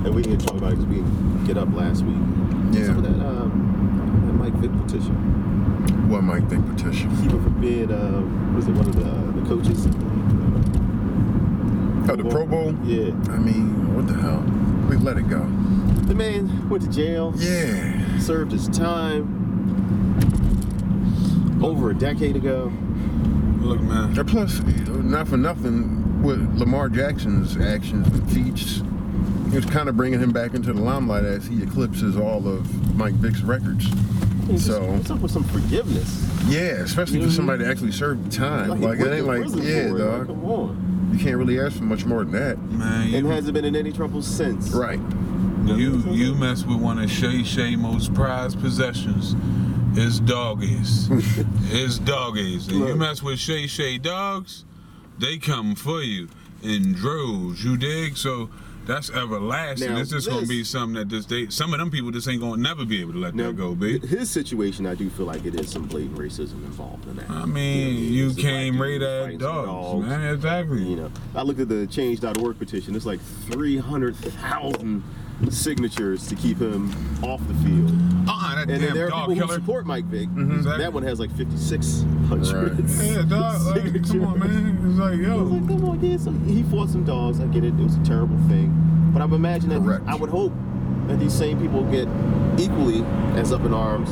And 0.07 0.15
we 0.15 0.23
didn't 0.23 0.38
talk 0.41 0.57
about 0.57 0.73
it 0.73 0.77
because 0.77 0.87
we 0.87 0.97
didn't 0.97 1.45
get 1.45 1.57
up 1.59 1.73
last 1.75 2.03
week. 2.03 2.17
Yeah. 2.73 2.87
Some 2.87 2.99
of 2.99 3.03
that, 3.05 3.25
uh, 3.25 3.45
that 3.45 4.35
Mike 4.35 4.55
Vick 4.55 4.71
petition. 4.87 5.15
What 6.09 6.23
Mike 6.23 6.49
think 6.49 6.67
petition? 6.77 7.11
Keep 7.23 7.33
it 7.33 7.43
forbid, 7.43 7.91
uh, 7.91 8.21
was 8.55 8.69
it 8.69 8.73
one 8.73 8.87
of 8.88 8.95
the, 8.97 9.41
the 9.41 9.49
coaches? 9.49 9.87
Oh, 12.09 12.17
the 12.17 12.25
Pro 12.29 12.47
Bowl? 12.47 12.75
Yeah. 12.85 13.12
I 13.31 13.38
mean, 13.38 13.95
what 13.95 14.07
the 14.07 14.15
hell? 14.15 14.43
We 14.88 14.97
let 14.97 15.17
it 15.17 15.29
go. 15.29 15.41
The 16.07 16.15
man 16.15 16.69
went 16.69 16.83
to 16.85 16.91
jail, 16.91 17.33
Yeah. 17.37 18.19
served 18.19 18.53
his 18.53 18.69
time 18.69 19.38
over 21.62 21.91
a 21.91 21.95
decade 21.95 22.37
ago. 22.37 22.73
Look, 23.61 23.81
man. 23.83 24.19
And 24.19 24.29
plus, 24.29 24.61
not 24.88 25.29
for 25.29 25.37
nothing, 25.37 26.23
with 26.23 26.41
Lamar 26.59 26.88
Jackson's 26.88 27.57
actions 27.57 28.07
and 28.09 28.31
feats, 28.33 28.83
he 29.51 29.57
was 29.57 29.67
kind 29.67 29.88
of 29.88 29.97
bringing 29.97 30.19
him 30.21 30.33
back 30.33 30.55
into 30.55 30.73
the 30.73 30.81
limelight 30.81 31.25
as 31.25 31.47
he 31.47 31.62
eclipses 31.62 32.17
all 32.17 32.47
of 32.49 32.97
Mike 32.97 33.15
Vick's 33.15 33.43
records. 33.43 33.87
It's 34.49 34.67
So- 34.67 34.83
what's 34.93 35.11
up 35.11 35.21
with 35.21 35.31
some 35.31 35.45
forgiveness? 35.45 36.29
Yeah, 36.49 36.83
especially 36.83 37.23
for 37.23 37.31
somebody 37.31 37.62
that 37.65 37.71
actually 37.71 37.93
served 37.93 38.33
time. 38.33 38.77
he 38.79 38.85
Like, 38.87 38.99
it 38.99 39.12
ain't 39.12 39.27
like, 39.27 39.45
yeah, 39.62 39.71
it, 39.73 39.93
like, 39.93 39.99
dog. 39.99 40.27
come 40.27 40.45
on. 40.45 40.77
You 41.12 41.18
can't 41.18 41.37
really 41.37 41.61
ask 41.61 41.77
for 41.77 41.85
much 41.85 42.05
more 42.05 42.25
than 42.25 42.33
that. 42.33 42.59
Man, 42.59 43.14
And 43.14 43.27
hasn't 43.27 43.55
been 43.55 43.64
in 43.64 43.77
any 43.77 43.92
trouble 43.92 44.22
since. 44.22 44.70
Right. 44.70 45.01
you 45.66 46.03
you 46.11 46.35
mess 46.35 46.64
with 46.64 46.79
one 46.81 46.98
of 46.98 47.11
Shay 47.11 47.44
Shay 47.44 47.77
most 47.77 48.14
prized 48.14 48.61
possessions. 48.61 49.37
His 49.94 50.20
doggies. 50.20 51.07
His 51.68 51.98
doggies. 51.98 52.68
And 52.68 52.79
you 52.79 52.96
mess 52.96 53.22
with 53.22 53.38
Shay 53.38 53.66
Shay 53.66 53.98
dogs, 53.98 54.64
they 55.18 55.37
come 55.37 55.75
for 55.75 56.03
you 56.03 56.29
in 56.62 56.94
droves. 56.94 57.62
You 57.62 57.77
dig? 57.77 58.16
So 58.16 58.48
that's 58.87 59.11
everlasting. 59.11 59.92
Now, 59.92 59.99
it's 59.99 60.11
just 60.11 60.29
gonna 60.29 60.47
be 60.47 60.64
something 60.64 60.95
that 60.95 61.09
this 61.09 61.27
they 61.27 61.49
some 61.49 61.73
of 61.73 61.79
them 61.79 61.90
people 61.90 62.11
just 62.11 62.29
ain't 62.29 62.40
gonna 62.40 62.61
never 62.61 62.85
be 62.85 63.01
able 63.01 63.12
to 63.12 63.18
let 63.18 63.35
Now, 63.35 63.49
that 63.49 63.57
go, 63.57 63.75
B. 63.75 63.99
his 63.99 64.31
situation, 64.31 64.87
I 64.87 64.95
do 64.95 65.09
feel 65.11 65.27
like 65.27 65.45
it 65.45 65.55
is 65.55 65.71
some 65.71 65.87
blatant 65.87 66.18
racism 66.18 66.64
involved 66.64 67.07
in 67.09 67.16
that. 67.16 67.31
I 67.31 67.45
mean, 67.45 68.12
you 68.12 68.31
a 68.31 68.33
black 68.33 68.42
came 68.45 68.81
right 68.81 69.01
at 69.01 69.31
some 69.31 69.38
dogs, 69.38 70.07
man. 70.07 70.35
Exactly. 70.35 70.83
You 70.83 70.97
know, 70.97 71.11
I 71.35 71.42
looked 71.42 71.61
at 71.61 71.68
the 71.68 71.87
change.org 71.87 72.59
petition. 72.59 72.97
It's 72.97 73.07
like 73.07 73.21
300,000 73.21 75.05
signatures 75.51 76.27
to 76.29 76.35
keep 76.35 76.59
him 76.61 76.91
off 77.25 77.41
the 77.49 77.55
field. 77.55 77.91
Uh-uh, 78.29 78.55
that 78.55 78.61
And 78.63 78.71
then 78.71 78.81
damn 78.81 78.95
there 78.95 79.07
are 79.07 79.11
dog 79.11 79.29
people 79.29 79.49
who 79.49 79.55
support 79.55 79.87
Mike 79.87 80.05
Vick. 80.07 80.29
Exactly. 80.37 80.79
That 80.79 80.93
one 80.93 81.03
has 81.03 81.19
like 81.21 81.31
5,600 81.37 82.79
Right. 82.79 83.05
Yeah, 83.05 83.23
dog. 83.23 83.63
Like, 83.77 84.07
come 84.07 84.25
on, 84.25 84.39
man. 84.39 84.91
It's 84.91 84.99
like, 84.99 85.19
yo. 85.19 85.39
like, 85.39 85.69
come 85.69 85.85
on, 85.89 86.01
yeah. 86.05 86.17
So 86.17 86.31
he 86.31 86.63
fought 86.65 86.91
some 86.91 87.05
dogs. 87.05 87.41
I 87.41 87.47
get 87.47 87.65
it. 87.65 87.69
It 87.69 87.83
was 87.83 87.97
a 87.97 88.05
terrible 88.05 88.37
thing. 88.49 88.73
But 89.13 89.23
I'm 89.23 89.33
imagining 89.33 89.83
Correct. 89.85 90.05
that 90.07 90.13
I 90.13 90.15
would 90.15 90.31
hope 90.31 90.53
that 91.09 91.19
these 91.19 91.35
same 91.35 91.61
people 91.61 91.83
get 91.85 92.09
equally 92.59 93.03
as 93.39 93.53
up 93.53 93.63
in 93.63 93.75
arms 93.75 94.11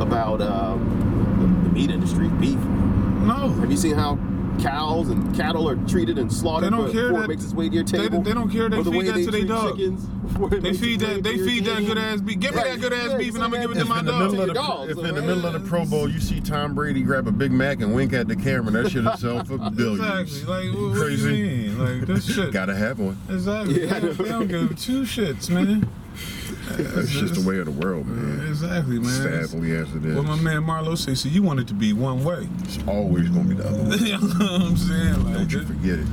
about 0.00 0.40
um, 0.40 1.60
the, 1.62 1.68
the 1.68 1.74
meat 1.74 1.90
industry, 1.90 2.28
beef. 2.28 2.58
No. 2.58 3.50
Have 3.60 3.70
you 3.70 3.76
seen 3.76 3.94
how 3.94 4.18
cows 4.58 5.08
and 5.08 5.34
cattle 5.36 5.68
are 5.68 5.76
treated 5.86 6.18
and 6.18 6.32
slaughtered 6.32 6.72
They 6.72 6.76
don't 6.76 6.92
care 6.92 7.04
before 7.08 7.18
that- 7.20 7.24
it 7.24 7.28
makes 7.28 7.44
its 7.44 7.54
way 7.54 7.68
to 7.68 7.74
your 7.74 7.84
they- 7.84 7.98
table? 7.98 8.22
they 8.22 8.32
don't 8.34 8.50
care. 8.50 8.68
They 8.68 8.82
the 8.82 8.90
feed 8.90 9.06
that 9.06 9.14
they 9.14 9.24
to 9.24 9.30
their 9.30 9.40
treat 9.40 9.48
dog. 9.48 9.76
chickens 9.78 10.06
They 10.62 10.72
feed 10.74 11.00
that. 11.00 11.22
They 11.22 11.38
feed 11.38 11.64
that 11.64 11.84
good 11.86 11.98
ass 11.98 12.20
beef. 12.20 12.38
Give 12.40 12.54
me 12.54 12.56
Right. 12.60 12.70
that 12.72 12.80
good 12.80 12.92
ass 12.92 13.08
Yeah, 13.10 13.16
beef, 13.18 13.34
and 13.34 13.44
I'm 13.44 13.50
gonna 13.50 13.62
give 13.66 13.76
it 13.76 13.80
to 13.80 13.84
my 13.86 13.98
in 14.00 14.04
the 14.06 14.12
dog. 14.12 14.20
middle 14.20 14.40
of 14.40 14.46
the, 14.48 14.54
Your 14.54 14.54
dogs, 14.54 14.90
if 14.92 14.98
in 14.98 15.14
the 15.14 15.22
middle 15.22 15.46
of 15.46 15.52
the 15.54 15.60
Pro 15.60 15.84
Bowl 15.84 16.08
you 16.08 16.20
see 16.20 16.40
Tom 16.40 16.74
Brady 16.74 17.02
grab 17.02 17.26
a 17.26 17.32
Big 17.32 17.52
Mac 17.52 17.80
and 17.80 17.94
wink 17.94 18.12
at 18.12 18.28
the 18.28 18.36
camera, 18.36 18.70
that 18.82 18.90
shit 18.90 19.04
itself 19.04 19.48
for 19.48 19.58
billions. 19.74 20.00
Exactly. 20.00 20.44
Like, 20.70 20.74
what, 20.74 20.82
what 20.90 20.94
do 20.94 21.00
Crazy. 21.00 21.36
you 21.36 21.46
mean? 21.46 21.78
Like 21.78 22.06
this 22.06 22.24
shit. 22.34 22.52
Gotta 22.52 22.74
have 22.76 22.98
one. 22.98 23.16
Exactly. 23.28 23.84
Yeah, 23.86 23.94
I 23.96 24.00
they, 24.00 24.06
know. 24.08 24.12
they 24.14 24.28
don't 24.28 24.48
give 24.48 24.78
two 24.78 25.02
shits, 25.02 25.50
man. 25.50 25.88
That's 26.76 27.10
just 27.10 27.34
the 27.34 27.48
way 27.48 27.58
of 27.58 27.66
the 27.66 27.72
world, 27.72 28.06
man. 28.06 28.48
Exactly, 28.48 28.98
man. 28.98 29.46
Sadly 29.48 29.76
as 29.76 29.94
it 29.94 30.04
is. 30.04 30.14
Well, 30.14 30.24
my 30.24 30.36
man 30.36 30.62
Marlo 30.62 30.96
says, 30.96 31.20
see, 31.20 31.28
you 31.28 31.42
want 31.42 31.60
it 31.60 31.68
to 31.68 31.74
be 31.74 31.92
one 31.92 32.24
way. 32.24 32.48
It's 32.60 32.78
always 32.86 33.28
gonna 33.28 33.48
be 33.48 33.54
the 33.54 33.68
other 33.68 33.82
way. 33.82 33.96
you 34.00 34.12
know 34.12 34.18
what 34.18 34.62
I'm 34.62 34.76
saying? 34.76 35.24
Like, 35.24 35.34
Don't 35.34 35.52
you 35.52 35.62
forget 35.62 35.98
it. 35.98 36.06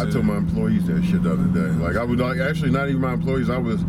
I 0.00 0.08
told 0.10 0.26
my 0.26 0.36
employees 0.36 0.86
that 0.86 1.02
shit 1.04 1.22
the 1.22 1.32
other 1.32 1.44
day. 1.44 1.72
Like 1.82 1.96
I 1.96 2.04
was 2.04 2.20
like 2.20 2.38
actually 2.38 2.70
not 2.70 2.88
even 2.88 3.00
my 3.00 3.14
employees. 3.14 3.50
I 3.50 3.58
was 3.58 3.82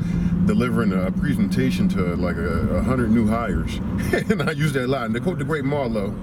delivering 0.46 0.94
a 0.94 1.12
presentation 1.12 1.88
to 1.90 2.16
like 2.16 2.38
a, 2.38 2.78
a 2.78 2.82
hundred 2.82 3.12
new 3.12 3.28
hires, 3.28 3.76
and 4.32 4.42
I 4.42 4.52
used 4.52 4.74
that 4.76 4.90
line. 4.90 5.14
To 5.14 5.20
quote 5.20 5.38
the 5.38 5.44
great 5.44 5.64
Marlo. 5.64 6.18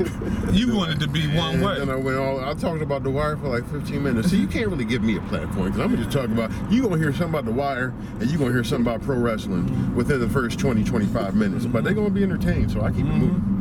you 0.52 0.74
wanted 0.74 1.00
to 1.00 1.08
be 1.08 1.26
one 1.28 1.54
And 1.54 1.64
way. 1.64 1.80
And 1.80 1.90
I 1.90 1.96
went 1.96 2.18
all. 2.18 2.40
I 2.44 2.54
talked 2.54 2.82
about 2.82 3.02
the 3.02 3.10
wire 3.10 3.36
for 3.36 3.48
like 3.48 3.68
15 3.70 4.02
minutes. 4.02 4.30
See, 4.30 4.38
you 4.38 4.46
can't 4.46 4.68
really 4.68 4.84
give 4.84 5.02
me 5.02 5.16
a 5.16 5.20
platform 5.22 5.66
because 5.66 5.80
I'm 5.80 5.90
gonna 5.90 6.04
just 6.04 6.12
talking 6.16 6.32
about. 6.32 6.50
You 6.70 6.82
gonna 6.82 6.98
hear 6.98 7.12
something 7.12 7.30
about 7.30 7.44
the 7.44 7.52
wire, 7.52 7.94
and 8.20 8.30
you 8.30 8.38
gonna 8.38 8.52
hear 8.52 8.64
something 8.64 8.86
about 8.86 9.02
pro 9.02 9.16
wrestling 9.18 9.94
within 9.94 10.20
the 10.20 10.28
first 10.28 10.58
20, 10.58 10.84
25 10.84 11.34
minutes. 11.34 11.66
But 11.66 11.84
they're 11.84 11.94
gonna 11.94 12.10
be 12.10 12.22
entertained, 12.22 12.70
so 12.70 12.82
I 12.82 12.90
keep 12.90 13.00
it 13.00 13.08
mm-hmm. 13.08 13.20
moving. 13.20 13.52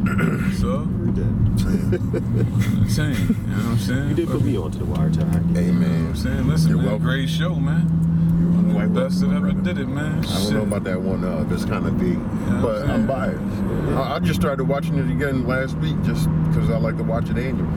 So, 0.60 0.88
You 1.04 1.12
did. 1.12 1.24
I'm 1.24 2.88
saying, 2.88 3.14
you 3.14 3.34
know 3.34 3.56
what 3.56 3.64
I'm 3.64 3.78
saying? 3.78 4.08
You 4.10 4.14
did 4.14 4.28
put 4.28 4.42
me 4.42 4.56
onto 4.56 4.78
the 4.78 4.84
wire 4.84 5.10
time. 5.10 5.54
Hey 5.54 5.66
You 5.66 5.72
know 5.72 5.88
what 5.88 6.08
I'm 6.08 6.16
saying? 6.16 6.48
Listen, 6.48 6.70
You're 6.70 6.78
man, 6.78 6.86
welcome. 6.86 7.06
great 7.06 7.28
show, 7.28 7.54
man. 7.54 8.09
One 8.40 8.84
of 8.86 8.94
best 8.94 9.20
that 9.20 9.26
welcome, 9.28 9.44
ever 9.48 9.52
brother. 9.54 9.74
did 9.74 9.82
it, 9.82 9.88
man. 9.88 10.18
I 10.18 10.22
don't 10.22 10.42
Shit. 10.42 10.52
know 10.52 10.62
about 10.62 10.84
that 10.84 11.00
one 11.00 11.24
uh, 11.24 11.44
that's 11.44 11.64
kind 11.64 11.86
of 11.86 11.98
deep, 12.00 12.18
Yeah, 12.18 12.60
but 12.62 12.82
I'm 12.84 12.90
I'm 12.90 13.06
biased. 13.06 13.96
I, 13.96 14.14
I 14.16 14.18
just 14.20 14.40
started 14.40 14.64
watching 14.64 14.96
it 14.98 15.10
again 15.10 15.46
last 15.46 15.76
week 15.78 15.96
just 16.02 16.28
because 16.48 16.70
I 16.70 16.78
like 16.78 16.96
to 16.98 17.02
watch 17.04 17.28
it 17.28 17.36
annually. 17.38 17.68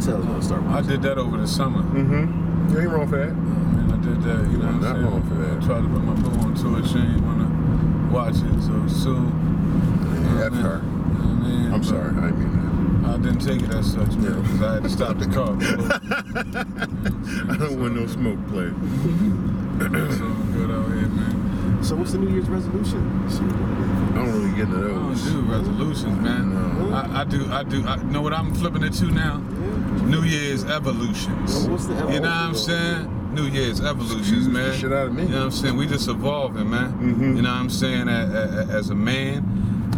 So 0.00 0.14
I 0.14 0.16
was 0.18 0.26
gonna 0.26 0.42
start 0.42 0.62
I 0.64 0.80
did 0.80 1.02
that 1.02 1.18
over 1.18 1.36
the 1.36 1.46
summer. 1.46 1.82
Mm-hmm. 1.82 2.72
You 2.72 2.80
ain't 2.80 2.90
wrong 2.90 3.08
for 3.08 3.18
that. 3.18 3.34
Man, 3.34 3.90
I 3.92 3.96
did 4.04 4.22
that, 4.22 4.50
you 4.50 4.58
know 4.58 4.66
what 4.66 4.74
I'm 4.74 4.80
Not 4.80 4.92
saying? 4.94 5.04
wrong 5.06 5.22
for 5.28 5.34
that. 5.34 5.62
I 5.62 5.66
tried 5.66 5.82
to 5.82 5.88
put 5.88 6.02
my 6.04 6.14
boo 6.14 6.40
onto 6.46 6.76
it. 6.76 6.86
She 6.88 6.98
ain't 6.98 7.20
wanna 7.22 7.48
watch 8.12 8.36
it, 8.36 8.62
so 8.62 8.86
so. 8.88 9.12
Yeah, 10.36 10.46
F 10.46 10.52
her. 10.54 10.80
I'm 11.72 11.82
sorry, 11.84 12.10
I 12.16 12.30
didn't 12.30 12.38
mean 12.38 13.04
I 13.04 13.16
didn't 13.16 13.38
take 13.40 13.62
it 13.62 13.74
as 13.74 13.92
such, 13.92 14.12
man, 14.16 14.42
because 14.42 14.62
I 14.62 14.74
had 14.74 14.82
to 14.84 14.88
stop 14.90 15.18
the 15.18 15.26
car. 15.26 15.56
I 17.50 17.56
don't 17.56 17.80
want 17.80 17.94
no 17.96 18.06
smoke 18.06 18.38
play. 18.48 18.70
so 19.78 20.34
good 20.52 20.70
out 20.70 20.86
here, 20.88 21.08
man. 21.08 21.78
So 21.82 21.94
what's 21.96 22.12
the 22.12 22.18
New 22.18 22.30
Year's 22.32 22.48
resolution? 22.48 22.98
I 24.12 24.14
don't 24.24 24.32
really 24.32 24.50
get 24.56 24.60
into 24.68 24.76
those. 24.76 24.88
I 24.88 24.94
don't 24.94 25.08
those. 25.08 25.22
do 25.22 25.40
resolutions, 25.42 26.20
man. 26.20 26.54
No. 26.90 26.94
I, 26.94 27.20
I 27.20 27.24
do, 27.24 27.46
I 27.52 27.62
do. 27.62 27.86
I 27.86 27.96
know 28.04 28.20
what 28.20 28.32
I'm 28.32 28.52
flipping 28.54 28.82
it 28.82 28.92
to 28.94 29.04
now. 29.06 29.38
New 30.04 30.22
Year's 30.22 30.64
evolutions. 30.64 31.54
Well, 31.54 31.70
what's 31.70 31.86
the 31.86 31.94
You 31.94 32.00
know 32.00 32.06
what 32.20 32.24
I'm 32.24 32.50
evolution 32.50 32.56
saying? 32.56 33.34
New 33.34 33.44
Year's 33.46 33.80
evolutions, 33.80 34.20
Excuse 34.20 34.44
the 34.46 34.50
man. 34.52 34.72
shit 34.78 34.92
out 34.92 35.06
of 35.08 35.14
me. 35.14 35.22
You 35.24 35.28
know 35.28 35.36
what 35.38 35.44
I'm 35.44 35.50
saying? 35.52 35.76
We 35.76 35.86
just 35.86 36.08
evolving, 36.08 36.68
man. 36.70 36.92
Mhm. 36.94 37.36
You 37.36 37.42
know 37.42 37.50
what 37.50 37.60
I'm 37.60 37.70
saying? 37.70 38.08
As, 38.08 38.68
as 38.70 38.90
a 38.90 38.94
man, 38.94 39.44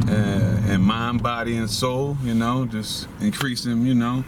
uh, 0.08 0.72
and 0.72 0.82
mind, 0.82 1.22
body, 1.22 1.56
and 1.56 1.70
soul. 1.70 2.16
You 2.22 2.34
know, 2.34 2.66
just 2.66 3.08
increasing. 3.20 3.86
You 3.86 3.94
know, 3.94 4.24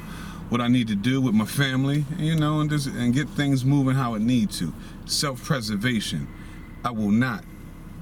what 0.53 0.61
I 0.61 0.69
need 0.69 0.87
to 0.89 0.95
do 0.95 1.19
with 1.23 1.35
my 1.35 1.47
family. 1.47 2.05
You 2.19 2.37
know, 2.37 2.61
and 2.61 2.69
just 2.69 2.87
and 2.87 3.15
get 3.15 3.27
things 3.31 3.65
moving 3.65 3.95
how 3.95 4.15
it 4.15 4.21
need 4.21 4.51
to. 4.53 4.75
Self-preservation. 5.07 6.29
I 6.85 6.91
will 6.91 7.11
not 7.11 7.43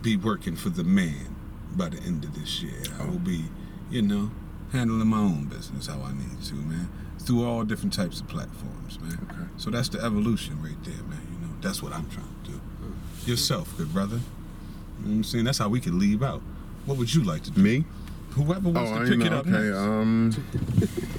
be 0.02 0.16
working 0.16 0.56
for 0.56 0.68
the 0.68 0.82
man 0.82 1.36
by 1.76 1.90
the 1.90 2.02
end 2.02 2.24
of 2.24 2.34
this 2.34 2.60
year. 2.60 2.82
I 2.98 3.04
will 3.04 3.20
be, 3.20 3.44
you 3.88 4.02
know, 4.02 4.32
handling 4.72 5.06
my 5.06 5.18
own 5.18 5.44
business 5.44 5.86
how 5.86 6.00
I 6.02 6.12
need 6.12 6.42
to, 6.46 6.54
man. 6.54 6.90
Through 7.20 7.46
all 7.46 7.62
different 7.62 7.92
types 7.92 8.20
of 8.20 8.26
platforms, 8.26 8.98
man. 8.98 9.28
Okay. 9.30 9.48
So 9.56 9.70
that's 9.70 9.88
the 9.88 10.00
evolution 10.00 10.60
right 10.60 10.82
there, 10.82 11.04
man. 11.04 11.20
You 11.32 11.46
know, 11.46 11.54
that's 11.60 11.82
what 11.82 11.92
I'm 11.92 12.08
trying 12.10 12.34
to 12.44 12.50
do. 12.50 12.60
Mm. 12.82 13.28
Yourself, 13.28 13.76
good 13.76 13.92
brother. 13.92 14.16
You 14.16 15.04
know 15.04 15.10
what 15.10 15.16
I'm 15.16 15.24
saying? 15.24 15.44
That's 15.44 15.58
how 15.58 15.68
we 15.68 15.78
can 15.78 16.00
leave 16.00 16.22
out. 16.22 16.42
What 16.86 16.98
would 16.98 17.14
you 17.14 17.22
like 17.22 17.44
to 17.44 17.50
do? 17.52 17.60
Me? 17.60 17.84
Whoever 18.32 18.68
Oh, 18.68 18.72
wants 18.72 18.90
I 18.92 18.98
to 18.98 19.04
didn't 19.04 19.18
pick 19.22 19.26
it 19.26 19.32
up 19.32 19.46
Okay. 19.46 19.50
next. 19.50 19.76
Um. 19.78 20.30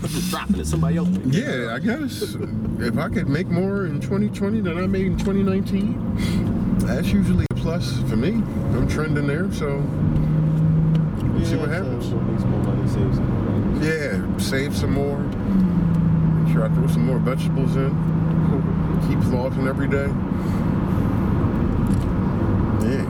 I'm 0.04 0.10
just 0.10 0.30
dropping 0.32 0.60
it. 0.60 0.66
Somebody 0.68 0.98
else. 0.98 1.10
pick 1.10 1.26
it 1.28 1.34
Yeah, 1.34 1.74
I 1.76 1.80
guess 1.80 2.36
if 2.80 2.98
I 2.98 3.10
could 3.10 3.28
make 3.30 3.48
more 3.48 3.86
in 3.86 4.00
2020 4.00 4.62
than 4.62 4.78
I 4.78 4.88
made 4.88 5.06
in 5.08 5.18
2019, 5.18 6.78
that's 6.80 7.12
usually 7.12 7.46
a 7.52 7.56
plus 7.56 7.98
for 8.10 8.16
me. 8.18 8.30
I'm 8.76 8.88
trending 8.88 9.28
there, 9.28 9.52
so 9.52 9.78
up. 9.78 11.46
see 11.46 11.56
what 11.58 11.70
happens. 11.70 12.10
So 12.10 12.16
make 12.20 12.40
some 12.40 12.52
more 12.52 12.64
money, 12.64 12.88
save 12.90 13.16
some 13.16 13.74
money. 13.74 13.88
yeah, 13.88 14.38
save 14.38 14.76
some 14.76 14.94
more. 14.94 15.20
Make 15.20 16.54
sure 16.54 16.64
I 16.66 16.70
throw 16.70 16.88
some 16.88 17.06
more 17.06 17.20
vegetables 17.20 17.76
in. 17.76 17.90
Keep 19.08 19.20
flossing 19.30 19.68
every 19.68 19.88
day. 19.88 20.08
Yeah. 22.88 23.06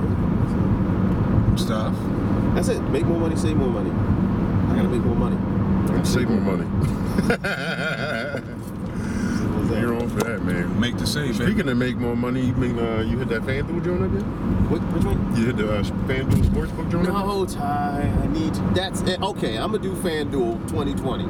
Stuff. 1.55 1.95
That's 2.61 2.77
it. 2.77 2.81
Make 2.91 3.05
more 3.05 3.17
money, 3.17 3.35
save 3.35 3.57
more 3.57 3.69
money. 3.69 3.89
I 3.89 4.75
gotta 4.75 4.87
make 4.87 5.01
more 5.03 5.15
money. 5.15 6.05
Save 6.05 6.29
my 6.29 6.35
money. 6.35 6.65
What's? 6.65 7.41
You're 9.81 9.95
on 9.95 10.07
for 10.09 10.19
that, 10.25 10.43
man. 10.43 10.79
Make 10.79 10.95
the 10.99 11.07
save. 11.07 11.39
baby. 11.39 11.53
Speaking 11.53 11.69
of 11.69 11.77
make 11.77 11.95
more 11.97 12.15
money, 12.15 12.41
you 12.41 12.53
mean 12.53 12.77
uh, 12.77 12.99
you 12.99 13.17
hit 13.17 13.29
that 13.29 13.41
FanDuel 13.41 13.83
joint 13.83 14.03
again? 14.03 14.69
Which, 14.69 14.83
which 14.83 15.03
one? 15.03 15.35
You 15.35 15.47
hit 15.47 15.57
the 15.57 15.73
uh, 15.73 15.81
FanDuel 15.81 16.43
Sportsbook 16.43 16.91
joint 16.91 17.07
again? 17.07 17.13
No, 17.25 17.45
Ty. 17.47 18.13
I 18.21 18.27
need. 18.27 18.53
That's 18.75 19.01
it. 19.01 19.19
Okay, 19.23 19.57
I'm 19.57 19.71
gonna 19.71 19.81
do 19.81 19.93
FanDuel 19.95 20.69
2020. 20.69 21.23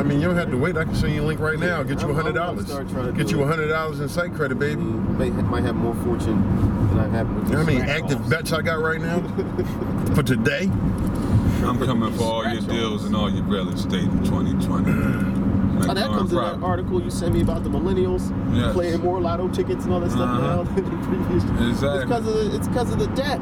Alright. 0.00 0.06
I 0.06 0.14
mean, 0.14 0.20
you 0.20 0.28
don't 0.28 0.36
have 0.36 0.50
to 0.50 0.56
wait. 0.56 0.76
I 0.76 0.84
can 0.84 0.94
send 0.94 1.14
you 1.14 1.22
a 1.22 1.26
link 1.26 1.40
right 1.40 1.58
now. 1.58 1.82
Get 1.82 2.00
you 2.00 2.08
a 2.10 2.14
hundred 2.14 2.36
I'm 2.36 2.56
gonna 2.56 2.62
dollars. 2.62 2.66
start 2.66 2.88
trying 2.88 3.06
to 3.06 3.12
Get 3.12 3.30
you 3.30 3.42
a 3.42 3.46
hundred 3.46 3.68
dollars 3.68 4.00
in 4.00 4.08
site 4.08 4.34
credit, 4.34 4.58
baby. 4.58 4.80
Mm, 4.80 5.18
May, 5.18 5.30
might 5.30 5.62
have 5.64 5.76
more 5.76 5.94
fortune 5.96 6.40
than 6.88 7.00
I 7.00 7.08
have 7.08 7.28
with 7.34 7.46
You 7.48 7.52
know 7.52 7.58
how 7.58 7.64
many 7.66 7.80
active 7.82 8.20
offs. 8.20 8.28
bets 8.30 8.52
I 8.52 8.62
got 8.62 8.80
right 8.80 9.00
now 9.00 9.20
for 10.14 10.22
today? 10.22 10.64
I'm 11.62 11.78
coming 11.78 12.12
for 12.14 12.24
all 12.24 12.48
your 12.48 12.62
deals 12.62 13.04
and 13.04 13.14
all 13.14 13.30
your 13.30 13.44
real 13.44 13.68
estate 13.68 14.04
in 14.04 14.24
2020. 14.24 15.36
Oh, 15.82 15.94
that 15.94 16.08
comes 16.08 16.30
in 16.30 16.36
that 16.36 16.62
article 16.62 17.02
you 17.02 17.08
sent 17.10 17.32
me 17.32 17.40
about 17.40 17.64
the 17.64 17.70
millennials 17.70 18.30
Yes. 18.54 18.74
playing 18.74 19.00
more 19.00 19.18
lotto 19.18 19.48
tickets 19.48 19.84
and 19.86 19.94
all 19.94 20.00
that 20.00 20.10
stuff 20.10 20.28
Uh-huh. 20.28 20.56
now 20.56 20.62
than 20.74 20.84
the 20.84 21.06
previous. 21.06 21.42
It's 21.42 21.80
Exactly. 21.80 22.04
because 22.04 22.26
of 22.26 22.34
the, 22.34 22.54
it's 22.54 22.68
because 22.68 22.92
of 22.92 22.98
the 22.98 23.06
debt. 23.16 23.40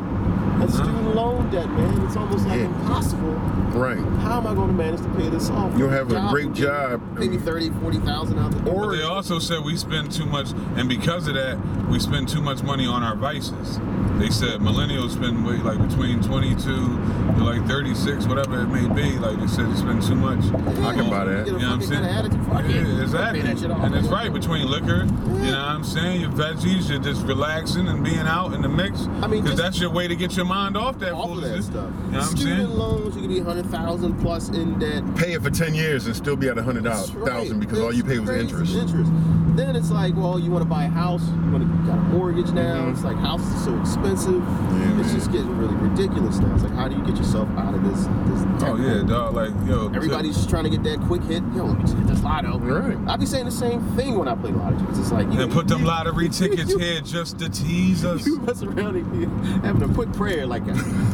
That 0.59 0.69
Uh-huh. 0.69 0.85
student 0.85 1.15
loan 1.15 1.51
debt, 1.51 1.71
man. 1.71 2.03
It's 2.07 2.17
almost 2.17 2.47
like 2.47 2.59
Yeah. 2.59 2.65
impossible. 2.67 3.33
Right. 3.75 3.99
How 4.23 4.39
am 4.39 4.47
I 4.47 4.55
going 4.55 4.69
to 4.69 4.75
manage 4.75 5.01
to 5.03 5.09
pay 5.11 5.29
this 5.29 5.51
off? 5.51 5.71
You'll 5.79 5.89
have 5.91 6.11
a 6.11 6.29
great 6.31 6.49
will 6.49 6.55
give 6.55 6.63
me 6.63 6.67
job. 6.67 7.01
Maybe 7.19 7.37
30, 7.37 7.71
40,000 7.81 8.39
out 8.39 8.51
the 8.51 8.59
door. 8.61 8.75
Or- 8.75 8.91
But 8.91 8.97
they 8.97 9.03
also 9.05 9.39
said 9.39 9.65
we 9.65 9.77
spend 9.77 10.11
too 10.11 10.27
much, 10.27 10.53
and 10.77 10.89
because 10.89 11.29
of 11.29 11.35
that, 11.35 11.59
we 11.91 11.99
spend 12.01 12.29
too 12.29 12.41
much 12.43 12.63
money 12.63 12.87
on 12.87 13.03
our 13.03 13.15
vices. 13.15 13.79
They 14.19 14.31
said 14.31 14.59
millennials 14.61 15.11
spend 15.11 15.47
way, 15.47 15.59
like 15.59 15.79
between 15.87 16.21
22 16.21 16.99
to 17.37 17.45
like 17.45 17.65
36, 17.69 18.27
whatever 18.27 18.63
it 18.63 18.67
may 18.69 18.89
be. 18.89 19.17
Like 19.17 19.39
they 19.39 19.47
said, 19.47 19.71
they 19.71 19.77
spend 19.77 20.03
too 20.03 20.17
much. 20.17 20.41
I 20.83 20.93
can 20.95 21.09
buy 21.09 21.25
that. 21.25 21.45
Get 21.45 21.47
You 21.47 21.53
know 21.53 21.59
what 21.69 21.75
I'm 21.75 21.81
saying? 21.83 22.03
good 22.03 22.11
attitude. 22.11 22.47
Fuck 22.47 22.65
it. 22.65 22.71
Yeah, 22.71 23.03
exactly. 23.03 23.43
that 23.43 23.59
shit 23.61 23.71
off. 23.71 23.85
And 23.85 23.95
it's 23.95 24.09
right 24.09 24.33
between 24.33 24.69
liquor, 24.69 25.05
you 25.05 25.53
know 25.53 25.59
what 25.59 25.69
I'm 25.71 25.85
saying? 25.85 26.21
Your 26.21 26.31
veggies, 26.31 26.91
you're 26.91 26.99
just 26.99 27.25
relaxing 27.27 27.87
and 27.87 28.03
being 28.03 28.19
out 28.27 28.55
in 28.55 28.63
the 28.63 28.69
mix. 28.69 29.09
I 29.23 29.29
mean, 29.29 29.45
because 29.45 29.57
that's 29.59 29.81
your 29.81 29.91
way 29.91 30.09
to 30.09 30.17
get 30.17 30.37
your 30.37 30.47
mind 30.49 30.77
off 30.77 30.99
that 31.01 31.13
Off 31.13 31.31
of 31.37 31.43
that 31.43 31.63
stuff. 31.63 31.75
You 31.75 32.11
know 32.13 32.19
what 32.19 32.29
I'm 32.31 32.37
Student 32.37 32.59
saying? 32.69 32.71
loans, 32.79 33.15
you 33.15 33.21
could 33.23 33.31
be 33.31 33.41
100,000 33.41 34.21
plus 34.21 34.49
in 34.49 34.79
debt. 34.79 35.03
Pay 35.17 35.35
it 35.35 35.43
for 35.43 35.51
10 35.51 35.75
years 35.75 36.07
and 36.07 36.17
still 36.17 36.37
be 36.37 36.49
at 36.49 36.59
a 36.59 36.63
hundred 36.63 36.85
That's 36.85 37.11
right. 37.11 37.29
thousand 37.33 37.61
because 37.61 37.79
all 37.81 37.93
you 37.93 38.03
pay 38.03 38.19
was 38.19 38.31
interest. 38.31 38.75
Interest. 38.75 39.11
Then 39.59 39.75
it's 39.75 39.91
like, 39.91 40.15
well, 40.17 40.39
you 40.39 40.53
want 40.53 40.63
to 40.63 40.69
buy 40.69 40.85
a 40.85 40.89
house, 40.89 41.27
you 41.29 41.51
want 41.51 41.65
to 41.65 41.87
got 41.87 41.99
a 41.99 42.03
mortgage 42.03 42.53
now. 42.53 42.85
Mhm. 42.85 42.93
It's 42.93 43.03
like 43.03 43.17
houses 43.17 43.53
are 43.55 43.65
so 43.73 43.81
expensive. 43.81 44.35
Yeah, 44.41 45.01
it's 45.01 45.09
man. 45.09 45.15
just 45.17 45.33
getting 45.33 45.59
really 45.59 45.75
ridiculous 45.75 46.39
now. 46.39 46.55
It's 46.55 46.63
like, 46.63 46.75
how 46.75 46.87
do 46.87 46.95
you 46.97 47.05
get 47.05 47.17
yourself 47.17 47.49
out 47.57 47.75
of 47.75 47.83
this? 47.83 48.03
this 48.05 48.63
Oh, 48.63 48.77
yeah, 48.77 49.03
dog. 49.03 49.35
Like, 49.35 49.51
yo. 49.67 49.91
Everybody's 49.93 50.37
just 50.37 50.49
trying 50.49 50.63
to 50.65 50.71
get 50.71 50.85
that 50.85 51.01
quick 51.09 51.23
hit. 51.25 51.43
Yo, 51.57 51.65
let 51.65 51.77
me 51.77 51.83
just 51.83 51.97
hit 51.97 52.07
this 52.07 52.23
lotto. 52.23 52.59
Right. 52.61 52.97
I 53.09 53.17
be 53.17 53.27
saying 53.27 53.47
the 53.47 53.51
same 53.51 53.81
thing 53.97 54.17
when 54.17 54.29
I 54.29 54.37
play 54.37 54.53
lotto. 54.53 54.77
It's 54.91 55.11
like 55.11 55.27
you 55.33 55.41
And 55.41 55.51
put 55.53 55.67
them 55.67 55.83
lottery 55.85 56.29
tickets 56.41 56.73
here 56.75 57.01
just 57.01 57.41
to 57.41 57.49
tease 57.49 58.05
us. 58.05 58.25
You 58.27 58.39
mess 58.41 58.63
around 58.63 58.95
and 58.95 59.65
having 59.65 59.91
a 59.91 59.93
quick 59.93 60.13
prayer 60.13 60.47
like, 60.47 60.63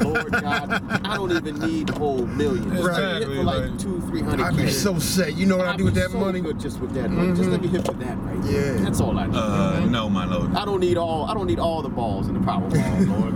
Lord 0.05 0.33
God, 0.33 0.71
I 1.07 1.17
don't 1.17 1.33
even 1.33 1.61
need 1.61 1.87
the 1.87 1.95
whole 1.99 2.27
million. 2.27 2.71
Just 2.71 2.83
let 2.85 2.97
hit 2.99 3.13
Exactly, 3.23 3.37
for 3.37 3.43
like, 3.45 3.71
like- 3.71 3.79
two, 3.79 4.01
three 4.03 4.21
hundred. 4.21 4.45
I'd 4.45 4.57
be 4.57 4.69
so 4.69 4.99
set. 4.99 5.35
You 5.35 5.47
know 5.47 5.57
what 5.57 5.67
I 5.69 5.73
I'd 5.73 5.79
do 5.79 5.85
with 5.87 5.95
that 5.95 6.11
so 6.11 6.19
money? 6.19 6.41
Good 6.43 6.61
just 6.61 6.79
with 6.81 6.93
that 6.95 7.11
money. 7.11 7.35
Just 7.35 7.49
let 7.49 7.63
me 7.63 7.69
hit 7.69 7.87
with 7.89 7.99
that 8.01 8.19
right 8.19 8.34
there. 8.43 8.75
Yeah. 8.77 8.83
That's 8.83 9.01
all 9.01 9.19
I 9.19 9.27
need. 9.27 9.37
Uh, 9.37 9.81
no, 9.87 10.09
my 10.09 10.25
lord. 10.25 10.55
I 10.55 10.65
don't 10.65 10.81
need 10.81 10.97
all. 10.97 11.25
I 11.27 11.35
don't 11.35 11.47
need 11.47 11.59
all 11.59 11.83
the 11.83 11.89
balls 11.89 12.29
in 12.29 12.35
the 12.35 12.41
Powerball, 12.41 13.09
Lord. 13.21 13.35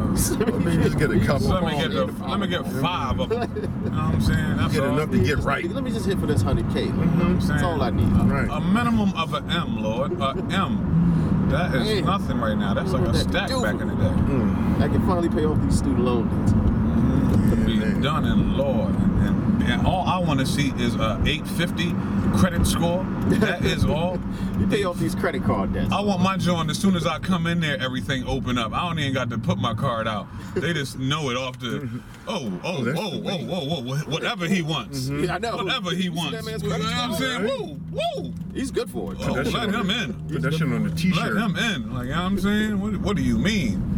Let 0.54 0.64
me 0.64 0.82
just 0.82 0.98
get 0.98 1.10
a 1.10 1.20
couple. 1.20 1.48
Let 1.48 1.64
me 1.64 1.76
get 1.78 1.90
the, 1.90 2.06
let 2.26 2.40
me 2.40 2.46
get 2.46 2.66
five 2.80 3.20
of 3.20 3.28
them. 3.28 3.54
You 3.54 3.90
know 3.90 3.96
what 3.96 4.14
I'm 4.14 4.20
saying? 4.20 4.56
That's 4.56 4.72
Get 4.74 4.84
all. 4.84 4.98
enough 4.98 5.10
to 5.10 5.18
get 5.24 5.38
right. 5.38 5.64
Let 5.70 5.84
me 5.84 5.90
just 5.90 6.06
hit 6.06 6.18
for 6.18 6.26
this 6.26 6.42
hundred 6.42 6.70
k. 6.72 6.84
You 6.84 6.92
know 6.92 6.98
what 6.98 7.08
I'm 7.18 7.40
saying? 7.40 7.48
That's 7.52 7.62
all 7.64 7.82
I 7.82 7.90
need. 7.90 8.04
Right. 8.12 8.48
A 8.50 8.60
minimum 8.60 9.12
of 9.16 9.34
an 9.34 9.50
M, 9.50 9.82
Lord. 9.82 10.20
A 10.20 10.30
M. 10.52 11.48
That 11.50 11.74
is 11.76 11.86
Hey. 11.88 12.00
nothing 12.02 12.38
right 12.40 12.56
now. 12.58 12.74
That's 12.74 12.92
like 12.92 13.08
a 13.08 13.12
that 13.12 13.18
stack 13.28 13.48
do? 13.48 13.62
back 13.62 13.80
in 13.80 13.88
the 13.88 13.94
day. 13.94 14.02
Mm. 14.02 14.82
I 14.82 14.88
can 14.88 15.06
finally 15.06 15.30
pay 15.30 15.44
off 15.46 15.58
these 15.62 15.78
student 15.78 16.00
loan 16.04 16.28
debts. 16.28 16.52
Mm-hmm. 16.52 17.64
Be 17.66 17.76
man. 17.78 18.00
done 18.02 18.24
in 18.26 18.56
Lord. 18.58 18.90
And, 18.94 19.22
and, 19.26 19.62
and 19.62 19.86
all 19.86 20.06
I 20.06 20.18
want 20.18 20.40
to 20.40 20.46
see 20.46 20.72
is 20.76 20.94
a 20.96 21.18
850 21.24 21.94
credit 22.36 22.66
score. 22.66 23.04
That 23.40 23.64
is 23.64 23.84
all. 23.86 24.18
You 24.58 24.66
pay 24.66 24.84
off 24.84 24.98
these 24.98 25.14
credit 25.14 25.44
card 25.44 25.72
debts. 25.72 25.92
I 25.92 26.00
want 26.00 26.20
my 26.22 26.36
joint 26.36 26.70
as 26.70 26.78
soon 26.78 26.96
as 26.96 27.06
I 27.06 27.18
come 27.18 27.46
in 27.46 27.60
there, 27.60 27.78
everything 27.80 28.26
open 28.26 28.58
up. 28.58 28.72
I 28.72 28.88
don't 28.88 28.98
even 28.98 29.14
got 29.14 29.30
to 29.30 29.38
put 29.38 29.58
my 29.58 29.74
card 29.74 30.08
out. 30.08 30.26
They 30.54 30.72
just 30.72 30.98
know 30.98 31.30
it 31.30 31.36
off 31.36 31.58
the. 31.58 31.66
Mm-hmm. 31.66 31.98
Oh, 32.26 32.60
oh, 32.64 32.84
that's 32.84 32.98
whoa, 32.98 33.10
the 33.10 33.18
whoa, 33.18 33.22
way. 33.22 33.44
whoa, 33.44 33.64
whoa, 33.64 33.82
whoa, 33.82 33.96
whatever 34.10 34.46
he 34.46 34.62
wants. 34.62 35.04
Mm-hmm. 35.04 35.24
Yeah, 35.24 35.34
I 35.36 35.38
know. 35.38 35.56
Whatever 35.56 35.90
he 35.92 36.08
wants. 36.08 36.32
that 36.32 36.44
man's 36.44 36.62
You 36.62 36.70
know 36.70 36.78
what 36.78 36.86
I'm 36.86 37.14
saying? 37.14 37.42
Right. 37.42 37.52
Whoa, 37.58 37.74
whoa. 37.92 38.32
He's 38.54 38.70
good 38.70 38.90
for 38.90 39.12
it. 39.12 39.18
Oh, 39.22 39.32
let 39.32 39.46
him 39.46 39.90
in. 39.90 40.14
Put 40.28 40.42
that 40.42 40.54
shit 40.54 40.62
on 40.62 40.88
the 40.88 40.94
t-shirt. 40.94 41.34
Let 41.34 41.44
him 41.44 41.56
in. 41.56 41.94
Like, 41.94 42.04
you 42.04 42.10
know 42.10 42.16
what 42.16 42.26
I'm 42.26 42.38
saying? 42.40 42.80
What, 42.80 42.96
what 42.98 43.16
do 43.16 43.22
you 43.22 43.38
mean? 43.38 43.97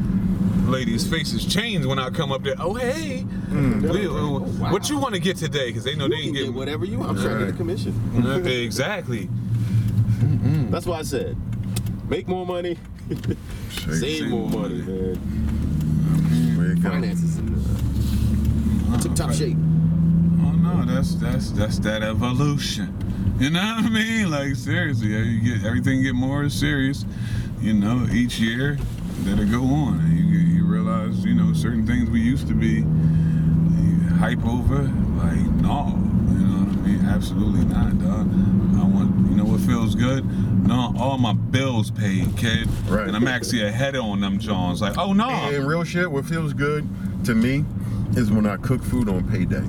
Ladies' 0.71 1.07
faces 1.07 1.45
change 1.45 1.85
when 1.85 1.99
I 1.99 2.11
come 2.11 2.31
up 2.33 2.43
there. 2.45 2.55
Oh, 2.59 2.75
hey. 2.75 3.25
We- 3.51 4.07
Oh, 4.09 4.39
wow. 4.61 4.73
What 4.73 4.89
you 4.89 4.99
want 4.99 5.15
to 5.15 5.21
get 5.21 5.37
today? 5.37 5.67
Because 5.69 5.83
they 5.85 5.97
know 5.97 6.05
You 6.05 6.11
they 6.11 6.17
can 6.19 6.27
ain't 6.29 6.37
get 6.47 6.55
whatever 6.55 6.85
you 6.85 6.99
want. 6.99 7.11
I'm 7.11 7.17
trying 7.17 7.29
to 7.29 7.39
get 7.39 7.43
a 7.43 7.47
Right. 7.47 7.57
commission. 7.57 8.47
exactly. 8.47 9.29
That's 10.71 10.87
why 10.87 10.99
I 10.99 11.03
said, 11.03 11.37
make 12.09 12.29
more 12.29 12.47
money, 12.47 12.79
Save- 13.71 13.95
save 13.99 14.29
more 14.29 14.49
money, 14.49 14.83
man. 14.83 15.19
You 16.31 16.75
go. 16.77 16.89
Finances 16.91 17.39
in 17.39 17.55
uh, 18.93 18.99
tip 19.01 19.15
top 19.15 19.33
shape. 19.33 19.57
Oh 20.43 20.53
no, 20.53 20.85
that's 20.85 21.15
that's 21.17 21.51
that's 21.51 21.79
that 21.81 22.03
evolution. 22.03 22.95
You 23.41 23.51
know 23.51 23.61
what 23.61 23.85
I 23.87 23.89
mean? 23.89 24.31
Like 24.31 24.55
seriously, 24.55 25.09
you 25.09 25.41
get 25.59 25.67
everything 25.67 26.03
get 26.03 26.15
more 26.15 26.49
serious. 26.49 27.05
You 27.61 27.73
know, 27.75 28.07
each 28.13 28.39
year 28.39 28.79
that 29.25 29.39
it 29.39 29.51
go 29.51 29.63
on, 29.65 29.99
and 30.01 30.19
you 30.19 30.50
you 31.19 31.31
you 31.31 31.35
know 31.35 31.53
certain 31.53 31.87
things 31.87 32.09
we 32.11 32.21
used 32.21 32.49
to 32.49 32.55
be 32.55 32.83
hype 34.19 34.45
over. 34.45 34.83
Like 34.83 35.41
no, 35.63 35.95
you 36.29 36.47
know 36.47 36.65
what 36.65 36.79
I 36.79 36.89
mean? 36.89 37.05
Absolutely 37.07 37.65
not, 37.65 37.99
dog. 37.99 38.29
I 38.79 38.85
want 38.85 39.31
you 39.31 39.37
know 39.37 39.45
what 39.45 39.61
feels 39.61 39.95
good. 39.95 40.25
No, 40.67 40.95
all 40.99 41.19
my 41.19 41.33
bills 41.33 41.91
paid, 41.91 42.37
kid. 42.37 42.69
Right. 42.87 43.07
And 43.07 43.17
I'm 43.17 43.27
actually 43.27 43.63
ahead 43.63 43.97
on 43.97 44.21
them 44.21 44.39
Johns. 44.39 44.81
Like, 44.81 44.99
oh 44.99 45.13
no. 45.13 45.29
And 45.29 45.67
real 45.67 45.85
shit, 45.85 46.11
what 46.11 46.25
feels 46.25 46.53
good 46.53 46.89
to 47.25 47.35
me 47.35 47.65
is 48.17 48.31
when 48.31 48.47
I 48.47 48.57
cook 48.57 48.83
food 48.83 49.09
on 49.09 49.29
payday. 49.31 49.65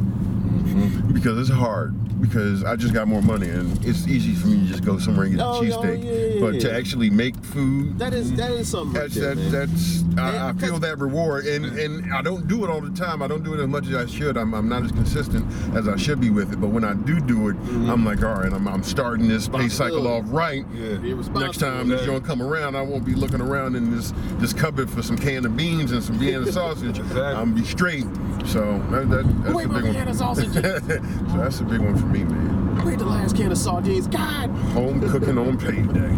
Mm-hmm. 0.81 1.13
Because 1.13 1.37
it's 1.39 1.49
hard. 1.49 1.93
Because 2.21 2.63
I 2.63 2.75
just 2.75 2.93
got 2.93 3.07
more 3.07 3.21
money 3.23 3.49
and 3.49 3.83
it's 3.83 4.07
easy 4.07 4.35
for 4.35 4.47
me 4.47 4.59
to 4.61 4.65
just 4.67 4.85
go 4.85 4.99
somewhere 4.99 5.25
and 5.25 5.35
get 5.37 5.43
Oh, 5.43 5.61
a 5.61 5.65
yeah, 5.65 5.71
cheesesteak. 5.73 6.03
yeah, 6.03 6.11
yeah, 6.35 6.39
but 6.51 6.59
to 6.61 6.71
actually 6.71 7.09
make 7.09 7.35
food, 7.43 7.97
That 7.97 8.13
is 8.13 8.31
that 8.33 8.51
is 8.51 8.69
something. 8.69 8.93
that's 8.93 9.15
right 9.17 9.35
there, 9.35 9.35
that, 9.35 9.67
that's 9.69 10.03
I, 10.19 10.49
I 10.49 10.53
feel 10.53 10.77
that 10.79 10.99
reward 10.99 11.45
and 11.47 11.65
and 11.79 12.13
I 12.13 12.21
don't 12.21 12.47
do 12.47 12.63
it 12.63 12.69
all 12.69 12.79
the 12.81 12.91
time. 12.91 13.23
I 13.23 13.27
don't 13.27 13.43
do 13.43 13.55
it 13.55 13.59
as 13.59 13.67
much 13.67 13.87
as 13.87 13.95
I 13.95 14.05
should. 14.05 14.37
I'm, 14.37 14.53
I'm 14.53 14.69
not 14.69 14.83
as 14.83 14.91
consistent 14.91 15.45
as 15.75 15.87
I 15.87 15.95
should 15.95 16.19
be 16.21 16.29
with 16.29 16.53
it. 16.53 16.61
But 16.61 16.67
when 16.67 16.83
I 16.83 16.93
do 16.93 17.19
do 17.19 17.49
it, 17.49 17.55
I'm 17.89 18.05
like, 18.05 18.23
all 18.23 18.35
right, 18.35 18.53
I'm, 18.53 18.67
I'm 18.67 18.83
starting 18.83 19.27
this 19.27 19.47
pay 19.47 19.67
cycle 19.69 20.07
off 20.07 20.25
right. 20.27 20.63
Yeah. 20.75 20.97
Next 21.33 21.57
time 21.59 21.87
this 21.87 22.01
Yeah. 22.01 22.05
joint 22.07 22.25
come 22.25 22.41
around, 22.43 22.75
I 22.75 22.81
won't 22.83 23.03
be 23.05 23.15
looking 23.15 23.41
around 23.41 23.75
in 23.75 23.95
this 23.95 24.13
this 24.37 24.53
cupboard 24.53 24.91
for 24.91 25.01
some 25.01 25.17
can 25.17 25.43
of 25.45 25.57
beans 25.57 25.91
and 25.91 26.03
some 26.03 26.19
Vienna 26.19 26.51
sausage. 26.51 26.99
Exactly. 26.99 27.21
I'm 27.21 27.55
be 27.55 27.63
straight. 27.65 28.05
So 28.45 28.79
that, 28.91 29.09
that, 29.09 29.43
that's 29.43 29.55
Wait, 29.55 29.65
a 29.65 29.69
my 29.69 29.75
big 29.75 29.83
one. 29.85 29.93
Vienna 29.93 30.13
sausage. 30.13 30.53
So 30.79 31.37
that's 31.37 31.59
a 31.59 31.63
big 31.63 31.79
one 31.81 31.97
for 31.97 32.05
me, 32.07 32.23
man. 32.23 32.59
Where'd 32.85 32.99
the 32.99 33.05
last 33.05 33.35
can 33.35 33.51
of 33.51 33.57
sardines? 33.57 34.07
God. 34.07 34.49
Home 34.73 35.01
cooking 35.09 35.37
on 35.37 35.57
payday. 35.57 36.15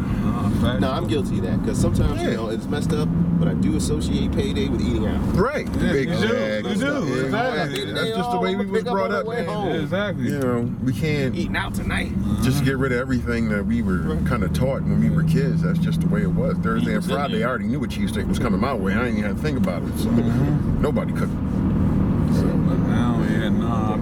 Uh. 0.64 0.78
No, 0.80 0.92
I'm 0.92 1.08
guilty 1.08 1.40
of 1.40 1.44
that 1.46 1.62
because 1.62 1.78
sometimes 1.80 2.22
Yeah. 2.22 2.30
you 2.30 2.38
know 2.38 2.50
it's 2.50 2.66
messed 2.68 2.94
up, 2.94 3.10
but 3.38 3.48
I 3.50 3.54
do 3.56 3.76
associate 3.76 4.32
payday 4.32 4.70
with 4.70 4.80
eating 4.82 5.06
out. 5.08 5.20
Right. 5.36 5.68
Yeah, 5.76 5.94
you 5.94 6.06
do. 6.06 6.12
exactly. 6.12 6.72
You 6.72 6.78
do. 6.78 6.86
Yeah, 6.86 7.24
Exactly. 7.26 7.92
That's 7.94 8.10
just 8.16 8.32
the 8.32 8.40
way 8.40 8.56
we 8.56 8.66
was 8.68 8.82
Pick 8.84 8.88
up 8.88 8.94
brought 8.94 9.12
up, 9.12 9.28
man. 9.28 9.46
Yeah, 9.46 9.74
exactly. 9.82 10.26
You 10.26 10.40
know, 10.40 10.74
we 10.84 10.94
can't 10.94 11.36
Eating 11.36 11.58
out 11.58 11.74
tonight. 11.74 12.12
just 12.44 12.64
get 12.64 12.78
rid 12.78 12.92
of 12.94 13.00
everything 13.00 13.50
that 13.50 13.66
we 13.66 13.82
were 13.82 14.16
kind 14.26 14.44
of 14.44 14.54
taught 14.54 14.84
when 14.84 15.02
we 15.02 15.10
were 15.10 15.24
kids. 15.24 15.64
That's 15.64 15.80
just 15.80 16.00
the 16.02 16.08
way 16.08 16.22
it 16.22 16.32
was. 16.32 16.56
Thursday 16.60 16.96
and 16.96 17.04
Friday, 17.04 17.44
I 17.44 17.48
already 17.50 17.66
knew 17.66 17.84
a 17.84 17.88
cheesesteak 17.88 18.28
was 18.28 18.40
coming 18.40 18.62
my 18.62 18.74
way. 18.74 18.94
I 18.94 19.00
didn't 19.06 19.18
even 19.18 19.24
have 19.32 19.36
to 19.38 19.42
think 19.44 19.58
about 19.58 19.82
it. 19.84 19.98
So 19.98 20.10
Mm-hmm. 20.10 20.82
nobody 20.82 21.12
cooked. 21.14 21.34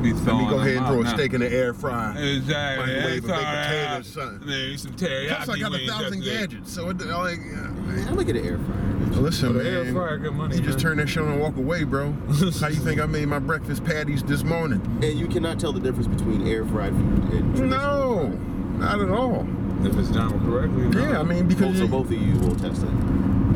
But 0.01 0.25
now, 0.25 0.31
yeah, 0.31 0.31
nah, 0.31 0.31
I 0.31 0.31
be 0.31 0.31
Let 0.31 0.37
me 0.37 0.49
go 0.49 0.59
ahead 0.59 0.77
and 0.77 0.85
throw 0.87 1.01
a 1.01 1.03
now. 1.03 1.13
steak 1.15 1.33
in 1.33 1.41
the 1.41 1.51
air 1.53 1.73
fry. 1.73 2.17
Exactly. 2.17 2.93
Microwave 2.93 3.03
That's 3.03 3.05
and 3.13 3.21
baked 3.21 3.29
all 3.33 3.41
right. 3.41 3.65
potatoes, 3.67 4.07
son. 4.07 4.43
Maybe 4.45 4.77
some 4.77 4.91
teriyaki 4.93 5.43
Plus, 5.43 5.49
I 5.49 5.59
got 5.59 5.67
a 5.67 5.71
wings 5.71 5.89
thousand 5.91 6.23
yesterday. 6.23 6.39
gadgets. 6.47 6.73
So, 6.73 6.89
it, 6.89 6.99
like, 7.05 7.39
Man, 7.41 8.07
I'm 8.07 8.15
gonna 8.15 8.23
get 8.23 8.35
an 8.37 8.45
air 8.45 8.57
fryer. 8.59 9.21
listen, 9.21 9.53
The 9.57 9.69
air 9.69 9.83
man. 9.85 9.93
fryer, 9.93 10.17
good 10.17 10.33
money. 10.33 10.55
You 10.55 10.61
just 10.61 10.77
man. 10.77 10.81
turn 10.83 10.97
that 10.97 11.07
shit 11.09 11.23
on 11.23 11.29
and 11.29 11.39
walk 11.41 11.57
away, 11.57 11.83
bro. 11.83 12.11
How 12.59 12.67
you 12.67 12.75
think 12.75 12.99
I 13.01 13.05
made 13.05 13.27
my 13.27 13.39
breakfast 13.39 13.83
patties 13.83 14.23
this 14.23 14.43
morning? 14.43 14.81
And 15.03 15.19
you 15.19 15.27
cannot 15.27 15.59
tell 15.59 15.73
the 15.73 15.79
difference 15.79 16.07
between 16.07 16.47
air 16.47 16.65
fried 16.65 16.93
food 16.93 17.23
and 17.33 17.55
traditional 17.55 17.67
No, 17.67 18.29
fried. 18.29 18.79
not 18.79 19.01
at 19.01 19.09
all. 19.09 19.47
If 19.83 19.97
it's 19.97 20.09
done 20.09 20.39
correctly. 20.45 20.83
no. 20.89 21.09
Yeah, 21.09 21.19
I 21.19 21.23
mean 21.23 21.47
because 21.47 21.75
Oh, 21.81 21.85
so 21.85 21.87
both 21.87 22.05
of 22.05 22.11
you 22.13 22.35
will 22.39 22.55
test 22.55 22.83
it. 22.83 22.89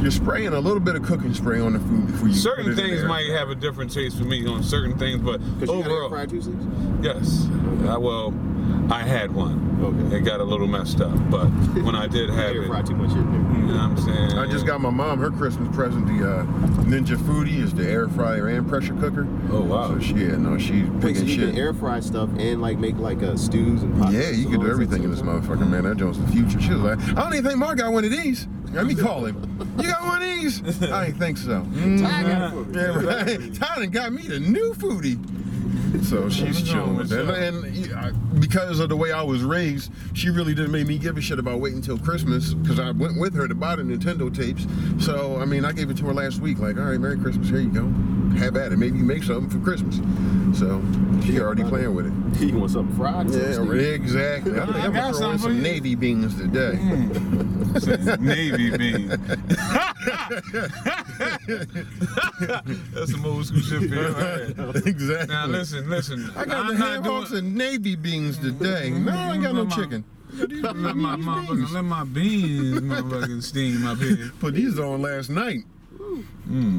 You're 0.01 0.11
spraying 0.11 0.47
a 0.49 0.59
little 0.59 0.79
bit 0.79 0.95
of 0.95 1.03
cooking 1.03 1.33
spray 1.33 1.59
on 1.59 1.73
the 1.73 1.79
food 1.79 2.07
before 2.07 2.27
you 2.27 2.33
put 2.33 2.41
Certain 2.41 2.65
it 2.67 2.69
in 2.71 2.75
things 2.75 2.99
there. 2.99 3.07
might 3.07 3.29
have 3.29 3.49
a 3.49 3.55
different 3.55 3.91
taste 3.91 4.17
for 4.17 4.23
me 4.23 4.45
on 4.47 4.61
certain 4.63 4.97
things, 4.97 5.21
but 5.21 5.39
Because 5.59 5.69
you 5.75 5.81
overall, 5.83 6.09
fried 6.09 6.29
two 6.29 6.41
yes. 7.01 7.47
I, 7.87 7.97
well, 7.97 8.33
I 8.91 9.01
had 9.01 9.31
one. 9.33 9.63
Okay. 9.81 10.17
It 10.17 10.21
got 10.21 10.39
a 10.39 10.43
little 10.43 10.67
messed 10.67 11.01
up, 11.01 11.11
but 11.29 11.47
when 11.83 11.95
I 11.95 12.07
did 12.07 12.29
have 12.41 12.55
it, 12.55 12.67
fried 12.67 12.85
too 12.85 12.95
much 12.95 13.11
in 13.11 13.31
there. 13.31 13.61
you 13.61 13.67
know 13.67 13.73
what 13.73 13.81
I'm 13.81 13.97
saying? 13.97 14.37
I 14.37 14.45
just 14.51 14.65
got 14.65 14.79
my 14.79 14.89
mom 14.91 15.19
her 15.19 15.31
Christmas 15.31 15.73
present. 15.75 16.07
The 16.07 16.13
uh, 16.39 16.43
Ninja 16.83 17.17
Foodi 17.17 17.57
is 17.63 17.73
the 17.73 17.89
air 17.89 18.07
fryer 18.07 18.47
and 18.47 18.67
pressure 18.67 18.93
cooker. 18.95 19.27
Oh, 19.51 19.61
wow. 19.61 19.87
So 19.87 19.99
she, 19.99 20.13
yeah, 20.15 20.35
no, 20.37 20.57
she's 20.57 20.83
Wait, 20.87 20.99
big 21.01 21.15
so 21.17 21.23
you 21.23 21.35
shit. 21.35 21.49
can 21.49 21.57
air 21.57 21.73
fry 21.73 21.99
stuff 21.99 22.29
and 22.37 22.61
like 22.61 22.77
make 22.77 22.97
like 22.97 23.21
uh, 23.23 23.35
stews 23.37 23.81
and 23.83 23.99
pots 23.99 24.13
yeah, 24.13 24.29
you 24.29 24.49
can 24.49 24.59
do 24.59 24.69
everything 24.69 25.03
in 25.03 25.09
this 25.11 25.19
stuff? 25.19 25.43
motherfucker, 25.45 25.67
man. 25.67 25.83
That 25.83 25.97
joint's 25.97 26.19
the 26.19 26.27
future. 26.27 26.61
She 26.61 26.71
was 26.71 26.81
like, 26.81 26.99
I 27.17 27.23
don't 27.23 27.33
even 27.33 27.43
think 27.45 27.57
Mark 27.57 27.77
got 27.79 27.91
one 27.91 28.05
of 28.05 28.11
these. 28.11 28.47
Let 28.75 28.85
me 28.87 28.95
call 28.95 29.25
him. 29.25 29.35
You 29.79 29.87
got 29.89 30.01
one 30.03 30.21
of 30.21 30.27
these? 30.27 30.83
I 30.83 31.05
ain't 31.07 31.17
think 31.17 31.37
so. 31.37 31.61
Mm, 31.61 32.01
Ty 32.01 32.23
got 32.23 32.53
it 32.53 32.67
me. 32.67 32.79
yeah, 32.79 32.85
right. 33.41 33.55
Tyler 33.55 33.85
got 33.87 34.11
me 34.13 34.23
the 34.23 34.39
new 34.39 34.73
Foodi. 34.73 35.17
So 36.03 36.29
she's 36.29 36.55
What's 36.57 36.61
chilling 36.69 36.97
with 36.97 37.09
with 37.09 37.25
that. 37.25 37.25
y'all? 37.25 37.35
And 37.35 37.93
I- 37.95 38.34
because 38.47 38.79
of 38.79 38.89
the 38.89 38.95
way 38.95 39.11
I 39.11 39.23
was 39.23 39.41
raised, 39.43 39.91
she 40.13 40.29
really 40.29 40.53
didn't 40.53 40.71
make 40.71 40.85
me 40.85 40.99
give 40.99 41.17
a 41.17 41.21
shit 41.21 41.39
about 41.39 41.59
waiting 41.59 41.79
until 41.79 41.97
Christmas 41.97 42.53
because 42.53 42.79
I 42.79 42.91
went 42.91 43.19
with 43.19 43.33
her 43.33 43.47
to 43.47 43.55
buy 43.55 43.75
the 43.75 43.81
Nintendo 43.81 44.33
tapes. 44.33 44.67
So, 45.03 45.37
I 45.41 45.45
mean, 45.45 45.65
I 45.65 45.71
gave 45.71 45.89
it 45.89 45.97
to 45.97 46.05
her 46.05 46.13
last 46.13 46.39
week. 46.39 46.59
Like, 46.59 46.77
all 46.77 46.83
right, 46.83 46.99
Merry 46.99 47.17
Christmas. 47.17 47.49
Here 47.49 47.59
you 47.59 47.71
go. 47.71 47.87
Have 48.37 48.55
at 48.55 48.71
it. 48.71 48.77
Maybe 48.77 48.99
you 48.99 49.03
make 49.03 49.23
something 49.23 49.49
for 49.49 49.65
Christmas. 49.65 49.99
So 50.59 50.79
she 51.25 51.39
already 51.39 51.63
playing 51.63 51.95
with 51.95 52.05
it. 52.05 52.13
You 52.41 52.59
want 52.59 52.71
something 52.71 52.95
fried? 52.95 53.29
Yeah, 53.31 53.53
Something 53.53 53.79
exactly. 53.79 54.59
I 54.59 54.65
think 54.65 54.75
I 54.75 54.85
I'm 54.85 54.93
got 54.93 55.13
gonna 55.13 55.17
throw 55.17 55.31
in 55.31 55.37
mm. 55.37 55.41
some 55.41 55.61
navy 55.61 55.95
beans 55.95 56.35
today. 56.37 56.75
Navy 58.19 58.77
bean. 58.77 59.07
That's 62.93 63.11
some 63.11 63.25
old 63.25 63.45
school 63.45 63.61
shit 63.61 63.89
for 63.89 63.95
you. 63.95 64.07
Right? 64.07 64.87
exactly. 64.87 65.33
Now 65.33 65.45
listen, 65.47 65.89
listen. 65.89 66.31
I 66.35 66.45
got 66.45 66.65
I'm 66.67 66.75
ham 66.75 67.03
not 67.03 67.05
hocks 67.05 67.29
doing. 67.31 67.45
and 67.45 67.55
navy 67.55 67.95
beans 67.95 68.34
today. 68.37 68.89
No, 68.89 69.11
I 69.11 69.33
ain't 69.33 69.43
got 69.43 69.55
no 69.55 69.65
chicken. 69.67 70.03
Let 70.33 70.75
my 70.75 71.15
motherfucking, 71.15 71.71
let 71.71 71.83
my 71.83 72.03
beans 72.03 72.81
motherfucking 72.81 73.43
steam 73.43 73.85
up 73.85 73.99
here. 73.99 74.31
Put 74.39 74.55
these 74.55 74.77
on 74.79 75.01
last 75.01 75.29
night. 75.29 75.65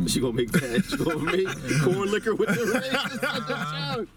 She 0.06 0.20
gonna 0.20 0.32
make 0.34 0.52
that. 0.52 0.84
She 0.88 0.96
gonna 0.96 1.18
make 1.18 1.48
corn 1.82 2.10
liquor 2.10 2.34
with 2.34 2.48
the 2.48 2.64
raisins 2.64 3.12
in 3.12 3.18
the 3.18 3.40
jug. 3.48 4.08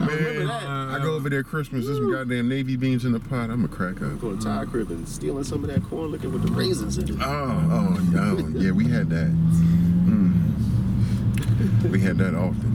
I 0.00 0.06
remember 0.06 0.46
that. 0.46 0.66
I 0.66 0.98
go 1.02 1.14
over 1.14 1.28
there 1.28 1.42
Christmas, 1.42 1.84
there's 1.84 1.98
some 1.98 2.10
goddamn 2.12 2.48
navy 2.48 2.76
beans 2.76 3.04
in 3.04 3.12
the 3.12 3.20
pot. 3.20 3.50
I'm 3.50 3.64
a 3.64 3.68
crack 3.68 4.00
up. 4.02 4.18
Going 4.20 4.38
to 4.38 4.44
Ty 4.44 4.64
crib 4.66 4.90
and 4.90 5.06
stealing 5.08 5.44
some 5.44 5.62
of 5.62 5.70
that 5.70 5.82
corn 5.84 6.10
liquor 6.10 6.30
with 6.30 6.42
the 6.46 6.52
raisins 6.52 6.96
in 6.98 7.08
it. 7.08 7.16
Oh, 7.20 7.24
oh, 7.24 7.96
oh, 8.16 8.38
yeah, 8.56 8.70
we 8.70 8.88
had 8.88 9.10
that. 9.10 9.30
Mm. 10.06 10.30
We 11.90 12.00
had 12.00 12.16
that 12.18 12.34
often. 12.34 12.69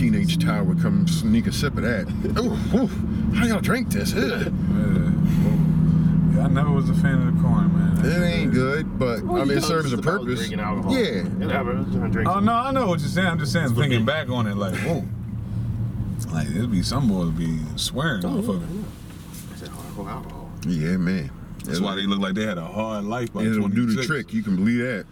Teenage 0.00 0.38
Ty 0.38 0.60
would 0.60 0.80
come 0.82 1.08
sneak 1.08 1.46
a 1.46 1.52
sip 1.52 1.76
of 1.76 1.82
that. 1.82 2.06
Ooh, 2.38 2.78
ooh, 2.78 3.34
how 3.34 3.46
y'all 3.46 3.60
drink 3.60 3.88
this? 3.90 4.14
Ugh. 4.14 4.52
Yeah. 4.52 5.12
Yeah, 6.36 6.44
I 6.44 6.48
never 6.48 6.70
was 6.70 6.90
a 6.90 6.94
fan 6.94 7.26
of 7.26 7.34
the 7.34 7.40
corn, 7.42 7.72
man. 7.72 8.04
It 8.04 8.22
ain't 8.24 8.52
good, 8.52 8.98
but 8.98 9.22
Well, 9.22 9.40
I 9.40 9.44
mean, 9.46 9.52
it 9.56 9.62
know, 9.62 9.66
serves 9.68 9.92
a 9.94 9.98
purpose. 9.98 10.40
Drinking 10.40 10.60
alcohol. 10.60 10.92
Yeah. 10.94 11.22
Whatever. 11.22 11.74
Just 11.76 11.92
trying 11.92 12.02
to 12.04 12.08
drink 12.10 12.28
Oh 12.28 12.40
no, 12.40 12.52
I 12.52 12.70
know 12.72 12.86
what 12.88 13.00
you're 13.00 13.08
saying. 13.08 13.26
I'm 13.26 13.38
just 13.38 13.52
saying, 13.52 13.74
what 13.74 13.76
thinking 13.76 14.04
back 14.04 14.28
on 14.28 14.46
it, 14.46 14.54
like, 14.56 14.74
whoa. 14.80 15.02
Like 16.32 16.48
there'd 16.48 16.70
be 16.70 16.82
some 16.82 17.08
boys 17.08 17.30
be 17.30 17.58
swearing, 17.76 18.24
Oh, 18.24 18.36
yeah, 18.36 18.42
motherfucker. 18.42 18.60
yeah. 18.74 18.82
I 19.52 19.56
said 19.56 19.68
hardcore 19.70 20.10
alcohol. 20.10 20.50
Yeah, 20.66 20.96
man. 20.98 21.30
That's 21.64 21.80
why 21.80 21.94
they 21.94 22.02
look 22.06 22.20
like 22.20 22.34
they 22.34 22.44
had 22.44 22.58
a 22.58 22.64
hard 22.66 23.04
life 23.04 23.32
by 23.32 23.42
It'll 23.42 23.68
26. 23.68 23.74
do 23.74 23.86
the 24.00 24.06
trick. 24.06 24.32
You 24.34 24.42
can 24.42 24.56
believe 24.56 24.78
that. 24.80 25.06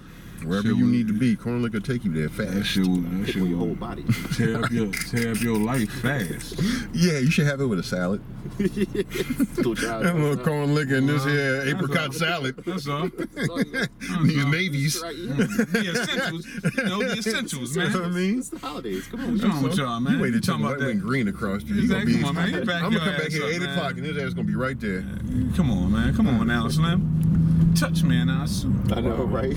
Wherever 0.45 0.69
you 0.69 0.87
need 0.87 1.07
to 1.09 1.13
be, 1.15 1.37
corn 1.37 1.63
liquor 1.63 1.81
take 1.81 2.05
you 2.05 2.13
there 2.13 2.29
That 2.29 2.53
fast. 2.55 2.69
shit 2.69 2.87
will, 2.87 2.97
that 2.97 3.27
shit 3.27 3.41
with 3.43 3.51
your 3.51 3.59
whole 3.59 3.75
body. 3.75 4.05
tear 4.35 4.63
up 4.63 4.71
your 4.71 4.91
tear 5.11 5.33
up 5.33 5.41
your 5.41 5.57
life 5.59 5.91
fast. 6.01 6.61
Yeah, 6.93 7.19
you 7.19 7.31
should 7.31 7.47
have 7.47 7.61
it 7.61 7.67
with 7.67 7.79
a 7.79 7.83
salad. 7.83 8.21
Go. 8.45 9.75
That 9.75 10.13
little 10.17 10.37
corn 10.37 10.75
liquor 10.75 10.97
and 10.97 11.09
this 11.09 11.25
here 11.25 11.65
That's 11.65 11.71
apricot 11.71 12.07
all. 12.09 12.13
salad. 12.13 12.57
That's 12.65 12.87
all. 12.89 13.09
These 14.25 14.47
navies. 14.47 15.01
Right, 15.03 15.17
the 15.17 15.93
essentials, 15.95 16.47
you 16.77 16.85
know, 16.85 16.99
the 17.03 17.13
essentials, 17.19 17.77
You 17.77 17.83
know 17.85 17.89
what 17.89 17.97
I 17.97 18.01
man. 18.09 18.15
mean? 18.15 18.39
It's 18.39 18.49
the 18.51 18.59
holidays. 18.59 19.07
Come 19.07 19.21
on. 19.21 19.33
What's 19.33 19.45
wrong 19.45 19.63
with 19.63 19.77
y'all, 19.79 20.01
man? 20.01 20.13
You 20.17 20.21
waited 20.23 20.45
till 20.45 20.55
talking 20.55 20.67
the 20.67 20.73
about 20.73 20.81
light 20.81 20.87
went 20.89 21.01
green 21.01 21.29
across 21.29 21.63
you. 21.65 21.75
You 21.77 21.89
gonna 21.89 22.03
Exactly. 22.03 22.15
be, 22.17 22.21
Come 22.23 22.37
on, 22.39 22.51
man. 22.53 22.65
Back 22.67 22.83
I'm 22.83 22.93
gonna 22.93 23.05
come 23.05 23.17
back 23.19 23.31
here 23.33 23.45
up, 23.45 23.51
8 23.51 23.61
man. 23.61 23.69
o'clock 23.71 23.97
and 23.97 24.05
his 24.07 24.19
ass 24.19 24.35
gonna 24.35 24.47
be 24.47 24.55
right 24.55 24.79
there. 24.81 25.03
Come 25.57 25.71
on, 25.71 25.93
man. 25.93 26.15
Come 26.15 26.29
on 26.29 26.47
now, 26.47 26.69
Slim. 26.69 27.73
Touch 27.75 28.03
me 28.03 28.19
and 28.19 28.31
I'll. 28.31 28.47
I 28.97 29.01
know, 29.01 29.25
right? 29.25 29.57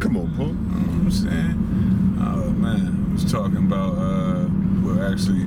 Come 0.00 0.16
on, 0.16 0.28
punk. 0.36 0.38
You 0.38 0.44
know 0.44 0.52
what 0.52 1.04
I'm 1.04 1.10
saying? 1.10 2.16
Oh 2.20 2.50
man, 2.50 3.06
I 3.10 3.12
was 3.14 3.24
talking 3.30 3.56
about 3.56 3.94
uh 3.98 4.46
well 4.82 5.02
actually 5.12 5.44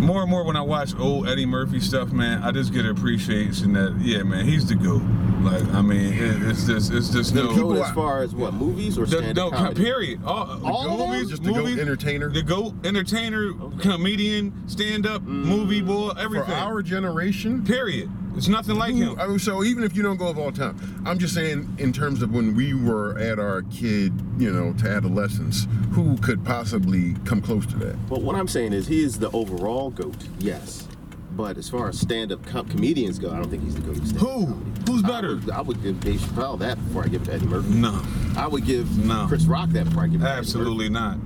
more 0.00 0.22
and 0.22 0.30
more 0.30 0.44
when 0.44 0.56
I 0.56 0.62
watch 0.62 0.94
old 0.98 1.28
Eddie 1.28 1.46
Murphy 1.46 1.80
stuff, 1.80 2.10
man, 2.12 2.42
I 2.42 2.50
just 2.52 2.72
get 2.72 2.84
an 2.84 2.90
appreciation 2.96 3.72
that 3.74 3.96
yeah, 4.00 4.22
man, 4.22 4.44
he's 4.46 4.66
the 4.66 4.74
goat. 4.74 5.02
Like 5.42 5.62
I 5.74 5.80
mean, 5.82 6.12
it, 6.12 6.42
it's 6.50 6.66
just 6.66 6.92
it's 6.92 7.08
just 7.10 7.34
The 7.34 7.44
no. 7.44 7.48
people 7.54 7.74
Go 7.74 7.82
I- 7.82 7.88
as 7.88 7.94
far 7.94 8.22
as 8.22 8.34
what 8.34 8.52
movies 8.54 8.98
or 8.98 9.06
The, 9.06 9.18
stand 9.18 9.36
no, 9.36 9.48
up 9.48 9.52
comedy? 9.54 9.82
period. 9.82 10.20
All, 10.24 10.64
All 10.66 11.06
movies, 11.08 11.30
Just 11.30 11.42
the 11.42 11.50
GOAT 11.52 11.56
movies, 11.64 11.78
entertainer? 11.78 12.28
The 12.30 12.42
GOAT 12.42 12.74
entertainer, 12.84 13.52
comedian, 13.78 14.68
stand 14.68 15.06
up, 15.06 15.22
movie 15.22 15.80
mm. 15.82 15.86
boy, 15.86 16.10
For 16.10 16.18
everything. 16.18 16.52
our 16.54 16.82
generation, 16.82 17.64
period. 17.64 18.10
It's 18.36 18.48
nothing 18.48 18.76
like 18.76 18.94
him. 18.94 19.18
I 19.20 19.26
mean, 19.26 19.38
so 19.38 19.62
even 19.64 19.84
if 19.84 19.94
you 19.96 20.02
don't 20.02 20.16
go 20.16 20.28
of 20.28 20.38
all 20.38 20.52
time, 20.52 20.78
I'm 21.04 21.18
just 21.18 21.34
saying 21.34 21.74
in 21.78 21.92
terms 21.92 22.22
of 22.22 22.32
when 22.32 22.54
we 22.54 22.74
were 22.74 23.18
at 23.18 23.38
our 23.38 23.62
kid, 23.62 24.12
you 24.38 24.50
know, 24.52 24.72
to 24.74 24.88
adolescence, 24.88 25.66
who 25.92 26.16
could 26.18 26.44
possibly 26.44 27.14
come 27.24 27.42
close 27.42 27.66
to 27.66 27.76
that? 27.78 27.96
Well, 28.08 28.20
what 28.20 28.36
I'm 28.36 28.48
saying 28.48 28.72
is 28.72 28.86
he 28.86 29.02
is 29.02 29.18
the 29.18 29.30
overall 29.32 29.90
goat, 29.90 30.16
yes. 30.38 30.86
But 31.32 31.58
as 31.58 31.68
far 31.68 31.88
as 31.88 31.98
stand-up 32.00 32.44
com- 32.46 32.68
comedians 32.68 33.18
go, 33.18 33.30
I 33.30 33.36
don't 33.36 33.50
think 33.50 33.62
he's 33.62 33.74
the 33.74 33.82
goat. 33.82 33.96
Who? 33.96 34.46
comedy. 34.46 34.70
Who's 34.90 35.04
I 35.04 35.08
better? 35.08 35.36
would, 35.36 35.50
I 35.50 35.60
would 35.60 35.82
give 35.82 36.00
Dave 36.00 36.20
Chappelle 36.20 36.58
that 36.60 36.76
before 36.86 37.04
I 37.04 37.08
give 37.08 37.22
it 37.22 37.24
to 37.26 37.32
Eddie 37.34 37.46
Murphy. 37.46 37.68
No, 37.70 38.02
I 38.36 38.46
would 38.46 38.64
give 38.64 38.96
No. 39.04 39.26
Chris 39.28 39.44
Rock 39.44 39.70
that 39.70 39.84
before 39.84 40.04
I 40.04 40.06
give 40.08 40.20
it 40.20 40.24
to 40.24 40.30
Eddie 40.30 40.38
absolutely 40.38 40.88
not. 40.88 41.18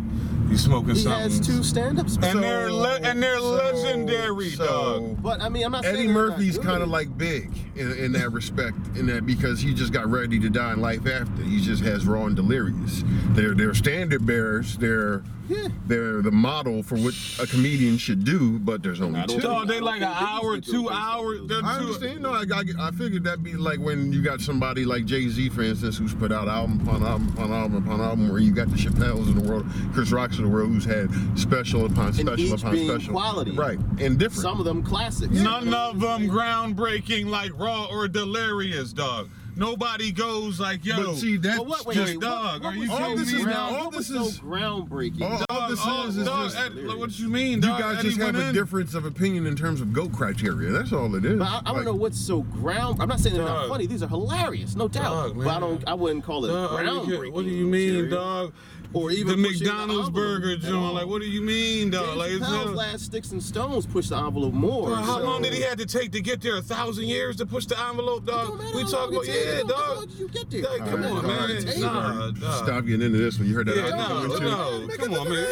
You 0.48 0.58
smoking. 0.58 0.94
He 0.94 1.02
something? 1.02 1.20
has 1.20 1.40
two 1.40 1.62
stand-ups. 1.62 2.18
And 2.22 2.42
they're 2.42 2.70
le- 2.72 3.00
and 3.00 3.22
they're 3.22 3.40
legendary, 3.40 4.50
dog. 4.56 5.22
But 5.22 5.40
I 5.40 5.48
mean, 5.48 5.64
I'm 5.64 5.72
not 5.72 5.84
saying 5.84 5.96
Eddie 5.96 6.08
Murphy's 6.08 6.58
kind 6.58 6.82
of 6.82 6.88
like 6.88 7.16
big 7.16 7.50
in, 7.76 7.92
in 7.92 8.12
that 8.12 8.30
respect, 8.32 8.76
in 8.96 9.06
that 9.06 9.26
because 9.26 9.60
he 9.60 9.74
just 9.74 9.92
got 9.92 10.06
ready 10.06 10.38
to 10.40 10.50
die 10.50 10.72
in 10.72 10.80
life 10.80 11.06
after. 11.06 11.42
He 11.42 11.60
just 11.60 11.82
has 11.82 12.06
raw 12.06 12.26
and 12.26 12.36
delirious. 12.36 13.02
They're 13.30 13.54
they're 13.54 13.74
standard 13.74 14.26
bearers. 14.26 14.76
They're 14.76 15.24
Yeah. 15.48 15.68
they're 15.86 16.22
the 16.22 16.30
model 16.30 16.82
for 16.82 16.96
what 16.96 17.14
a 17.40 17.46
comedian 17.46 17.98
should 17.98 18.24
do. 18.24 18.58
But 18.58 18.82
there's 18.82 19.00
only 19.00 19.22
two. 19.26 19.40
Dog, 19.40 19.68
they 19.68 19.80
like 19.80 20.00
an 20.00 20.08
hour, 20.08 20.60
two 20.60 20.88
hours. 20.90 21.40
I 21.50 21.78
understand. 21.78 22.22
No, 22.22 22.32
I, 22.32 22.44
I, 22.54 22.88
I 22.88 22.90
figured 22.92 23.24
that'd 23.24 23.42
be 23.44 23.54
like 23.54 23.78
when 23.78 24.12
you 24.12 24.22
got 24.22 24.40
somebody 24.40 24.84
like 24.84 25.04
Jay 25.04 25.28
Z, 25.28 25.50
for 25.50 25.62
instance, 25.62 25.98
who's 25.98 26.14
put 26.14 26.32
out 26.32 26.48
album 26.48 26.80
upon 26.80 27.02
album 27.02 27.28
upon 27.34 27.52
album 27.52 27.84
upon 27.86 28.00
album, 28.00 28.28
where 28.30 28.40
you 28.40 28.52
got 28.52 28.70
the 28.70 28.76
Chappelles 28.76 29.28
of 29.28 29.34
the 29.34 29.48
world, 29.48 29.66
Chris 29.92 30.10
Rocks 30.12 30.38
of 30.38 30.44
the 30.44 30.50
world, 30.50 30.70
who's 30.70 30.84
had 30.84 31.10
special 31.38 31.84
upon 31.86 32.12
special 32.12 32.40
each 32.40 32.60
upon 32.60 32.72
being 32.72 32.88
special, 32.88 33.12
quality. 33.12 33.52
right, 33.52 33.78
and 33.98 34.18
different. 34.18 34.42
Some 34.42 34.58
of 34.58 34.64
them 34.64 34.82
classics. 34.82 35.32
None 35.32 35.72
of 35.74 36.00
them 36.00 36.28
groundbreaking 36.28 37.26
like 37.26 37.50
Raw 37.58 37.86
or 37.90 38.08
Delirious, 38.08 38.92
dog. 38.92 39.28
Nobody 39.56 40.10
goes 40.10 40.58
like, 40.58 40.84
yo, 40.84 40.96
but 40.96 41.16
see, 41.16 41.36
that's 41.36 41.58
But 41.58 41.66
what, 41.66 41.86
wait, 41.86 41.94
just 41.94 42.12
wait, 42.14 42.20
dog. 42.20 42.64
What, 42.64 42.74
are 42.74 42.76
you 42.76 42.90
all 42.92 43.16
this 43.16 43.30
me? 43.32 43.38
is 43.38 43.44
now- 43.46 43.52
ground- 43.52 43.76
all 43.76 43.84
what 43.84 43.94
was 43.96 44.08
this 44.08 44.16
so 44.18 44.26
is- 44.26 44.40
groundbreaking? 44.40 45.22
all- 45.22 45.38
Dog, 45.38 45.46
all 45.48 45.68
this 45.70 45.80
oh, 45.82 46.06
is 46.08 46.16
is 46.16 46.26
dog, 46.26 46.44
just- 46.50 46.56
Ed- 46.58 46.86
what 46.98 47.18
you 47.18 47.28
mean, 47.28 47.62
you 47.62 47.68
guys 47.68 47.98
Eddie 47.98 48.08
just 48.08 48.20
have 48.20 48.34
a 48.34 48.48
in. 48.48 48.54
difference 48.54 48.94
of 48.94 49.04
opinion 49.04 49.46
in 49.46 49.54
terms 49.54 49.80
of 49.80 49.92
GOAT 49.92 50.12
criteria. 50.12 50.70
That's 50.72 50.92
all 50.92 51.14
it 51.14 51.24
is. 51.24 51.38
But 51.38 51.44
I, 51.48 51.58
I 51.58 51.60
don't 51.66 51.76
Like, 51.76 51.84
know 51.84 51.94
what's 51.94 52.18
so 52.18 52.42
ground. 52.42 53.00
I'm 53.00 53.08
not 53.08 53.20
saying 53.20 53.36
they're 53.36 53.44
not 53.44 53.68
funny. 53.68 53.86
These 53.86 54.02
are 54.02 54.08
hilarious, 54.08 54.74
no 54.74 54.88
doubt. 54.88 55.34
Dog, 55.34 55.36
but 55.38 55.46
I 55.48 55.60
don't. 55.60 55.84
I 55.88 55.94
wouldn't 55.94 56.24
call 56.24 56.44
it 56.44 56.48
Dog, 56.48 56.70
groundbreaking. 56.80 57.32
What 57.32 57.44
do 57.44 57.50
you 57.50 57.66
mean, 57.66 57.92
material. 58.10 58.10
dog? 58.16 58.52
Or 58.94 59.10
even 59.10 59.40
the 59.42 59.48
pushing 59.48 59.66
the 59.66 59.72
McDonald's 59.72 60.10
burger 60.10 60.52
at 60.52 60.60
joint. 60.60 60.94
Like, 60.94 61.06
what 61.06 61.20
do 61.20 61.26
you 61.28 61.42
mean, 61.42 61.90
dog? 61.90 62.06
Dave 62.06 62.16
Like, 62.16 62.30
it's 62.30 62.44
Chappelle's 62.44 62.66
not- 62.66 62.74
last 62.76 63.04
Sticks 63.06 63.32
and 63.32 63.42
Stones 63.42 63.86
pushed 63.86 64.10
the 64.10 64.16
envelope 64.16 64.54
more. 64.54 64.86
Bro, 64.86 64.94
how 64.96 65.18
so- 65.18 65.24
long 65.24 65.42
did 65.42 65.52
he 65.52 65.62
have 65.62 65.78
to 65.78 65.86
take 65.86 66.12
to 66.12 66.20
get 66.20 66.40
there? 66.40 66.56
A 66.58 66.62
thousand 66.62 67.06
years 67.08 67.36
to 67.36 67.46
push 67.46 67.66
the 67.66 67.76
envelope, 67.88 68.22
It 68.22 68.26
dog? 68.26 68.60
We 68.74 68.82
talk 68.84 69.10
about 69.10 69.24
it 69.24 69.26
takes. 69.26 69.46
yeah, 69.46 69.54
How 69.56 69.62
dog. 69.64 69.96
long 69.96 70.06
did 70.06 70.18
you 70.18 70.28
get 70.28 70.50
there? 70.50 70.62
Dog, 70.62 70.80
All 70.80 70.86
come 70.86 71.02
right, 71.02 71.10
on, 71.12 71.26
man. 71.26 71.64
take 71.64 71.78
Nah, 71.80 72.30
dog. 72.30 72.64
Stop 72.64 72.84
getting 72.86 73.02
into 73.02 73.18
this 73.18 73.38
when 73.38 73.48
you 73.48 73.54
heard 73.54 73.66
that. 73.66 73.76
Yeah, 73.76 73.88
album 73.96 74.28
no, 74.28 74.34
we 74.34 74.40
no. 74.88 74.96
Come 74.96 75.14
on, 75.14 75.28
man. 75.28 75.46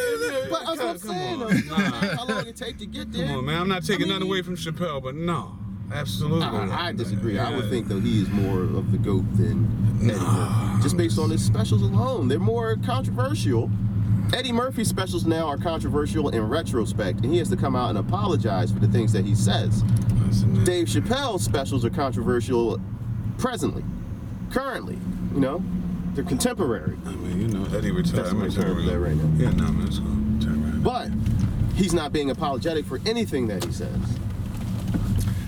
But 0.49 0.77
that's 0.77 0.81
I'm 0.81 0.99
saying. 0.99 1.39
Nah. 1.69 1.77
How 2.17 2.27
long 2.27 2.47
it 2.47 2.57
take 2.57 2.79
to 2.79 2.87
get 2.87 3.13
there? 3.13 3.27
Come 3.27 3.39
on, 3.39 3.45
man. 3.47 3.61
I'm 3.61 3.69
not 3.69 3.85
taking 3.85 4.07
I 4.07 4.15
nothing 4.15 4.29
away 4.29 4.43
from 4.43 4.57
Chappelle, 4.57 5.03
but 5.03 5.15
no, 5.17 5.57
absolutely. 5.93 6.41
not. 6.41 6.69
I, 6.71 6.89
I 6.89 6.93
disagree. 6.93 7.39
I 7.39 7.55
would 7.55 7.69
think 7.71 7.89
though 7.89 8.01
he 8.01 8.23
is 8.23 8.29
more 8.31 8.63
of 8.63 8.91
the 8.93 8.99
goat 8.99 9.25
than 9.37 9.67
Eddie 10.03 10.19
Murphy, 10.19 10.83
just 10.83 10.97
based 10.97 11.19
on 11.19 11.31
his 11.31 11.45
specials 11.45 11.83
alone. 11.83 12.29
They're 12.29 12.39
more 12.39 12.77
controversial. 12.85 13.71
Eddie 14.35 14.53
Murphy's 14.53 14.89
specials 14.89 15.27
now 15.27 15.47
are 15.47 15.59
controversial 15.59 16.31
in 16.31 16.49
retrospect, 16.49 17.21
and 17.23 17.33
he 17.33 17.39
has 17.39 17.49
to 17.51 17.57
come 17.57 17.77
out 17.77 17.91
and 17.91 17.99
apologize 17.99 18.73
for 18.73 18.79
the 18.79 18.89
things 18.89 19.13
that 19.13 19.25
he 19.27 19.35
says. 19.35 19.83
Listen. 20.27 20.65
Dave 20.65 20.87
Chappelle's 20.87 21.45
specials 21.45 21.85
are 21.85 21.91
controversial 21.91 22.81
presently. 23.39 23.85
currently. 24.51 24.99
You 25.35 25.41
know, 25.41 25.63
they're 26.15 26.25
contemporary. 26.25 26.97
I 27.07 27.11
mean, 27.11 27.41
you 27.43 27.49
know, 27.49 27.77
Eddie 27.77 27.91
retired. 27.91 28.27
I'm 28.29 28.39
my 28.39 28.47
gonna 28.47 28.53
turn 28.55 28.65
term 28.65 28.77
around. 28.79 28.87
there 28.87 29.01
right 29.01 29.17
now. 29.17 29.45
Yeah, 29.45 29.51
no, 29.51 29.73
man, 29.73 29.87
it's 29.87 29.99
cool. 29.99 30.07
Turn 30.41 30.63
around. 30.63 30.83
But 30.83 31.09
he's 31.75 31.93
not 31.95 32.13
being 32.13 32.31
apologetic 32.31 32.85
for 32.87 33.01
anything 33.07 33.47
that 33.49 33.65
he 33.65 33.73
says. 33.73 33.99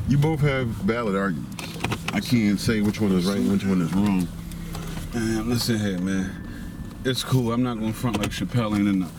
You 0.09 0.19
both 0.19 0.41
have 0.41 0.67
valid 0.67 1.17
arguments. 1.17 1.65
I 2.13 2.21
can't 2.21 2.61
say 2.61 2.81
which 2.81 3.01
one 3.01 3.13
is 3.13 3.25
right 3.27 3.39
and 3.39 3.51
which 3.51 3.65
one 3.65 3.81
is 3.81 3.93
wrong. 3.95 4.29
Man, 5.15 5.49
listen 5.49 5.79
here, 5.79 5.99
man. 5.99 6.31
It's 7.05 7.25
cool. 7.25 7.53
I'm 7.53 7.63
not 7.63 7.79
gonna 7.79 7.93
front 7.93 8.19
like 8.19 8.31
Chappelle 8.31 8.79
ain't 8.79 8.89
in 8.89 9.01
the, 9.01 9.07
uh, 9.07 9.11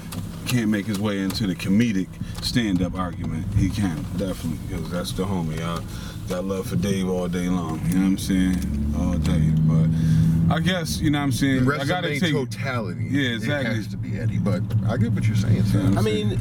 can't 0.47 0.69
make 0.69 0.85
his 0.85 0.99
way 0.99 1.19
into 1.19 1.47
the 1.47 1.55
comedic 1.55 2.07
stand-up 2.43 2.97
argument. 2.97 3.45
He 3.55 3.69
can 3.69 3.95
definitely 4.17 4.59
because 4.67 4.89
that's 4.91 5.11
the 5.13 5.23
homie. 5.25 5.59
I 5.61 5.81
got 6.29 6.45
love 6.45 6.67
for 6.67 6.75
Dave 6.75 7.09
all 7.09 7.27
day 7.27 7.47
long. 7.49 7.79
You 7.87 7.95
know 7.95 8.01
what 8.01 8.07
I'm 8.07 8.17
saying? 8.17 8.93
All 8.97 9.13
day. 9.17 9.51
But 9.61 10.55
I 10.55 10.59
guess 10.59 10.99
you 10.99 11.09
know 11.09 11.19
what 11.19 11.25
I'm 11.25 11.31
saying. 11.31 11.63
I 11.71 11.85
gotta 11.85 12.07
Resume 12.07 12.19
take. 12.19 12.33
totality. 12.51 13.07
Yeah, 13.09 13.35
exactly. 13.35 13.71
It 13.71 13.75
has 13.77 13.87
to 13.87 13.97
be 13.97 14.19
Eddie, 14.19 14.37
but 14.37 14.61
I 14.87 14.97
get 14.97 15.11
what 15.13 15.25
you're 15.25 15.35
saying, 15.35 15.63
Sam. 15.65 15.97
I 15.97 16.01
mean, 16.01 16.37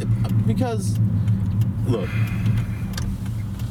because 0.47 0.99
look, 1.87 2.09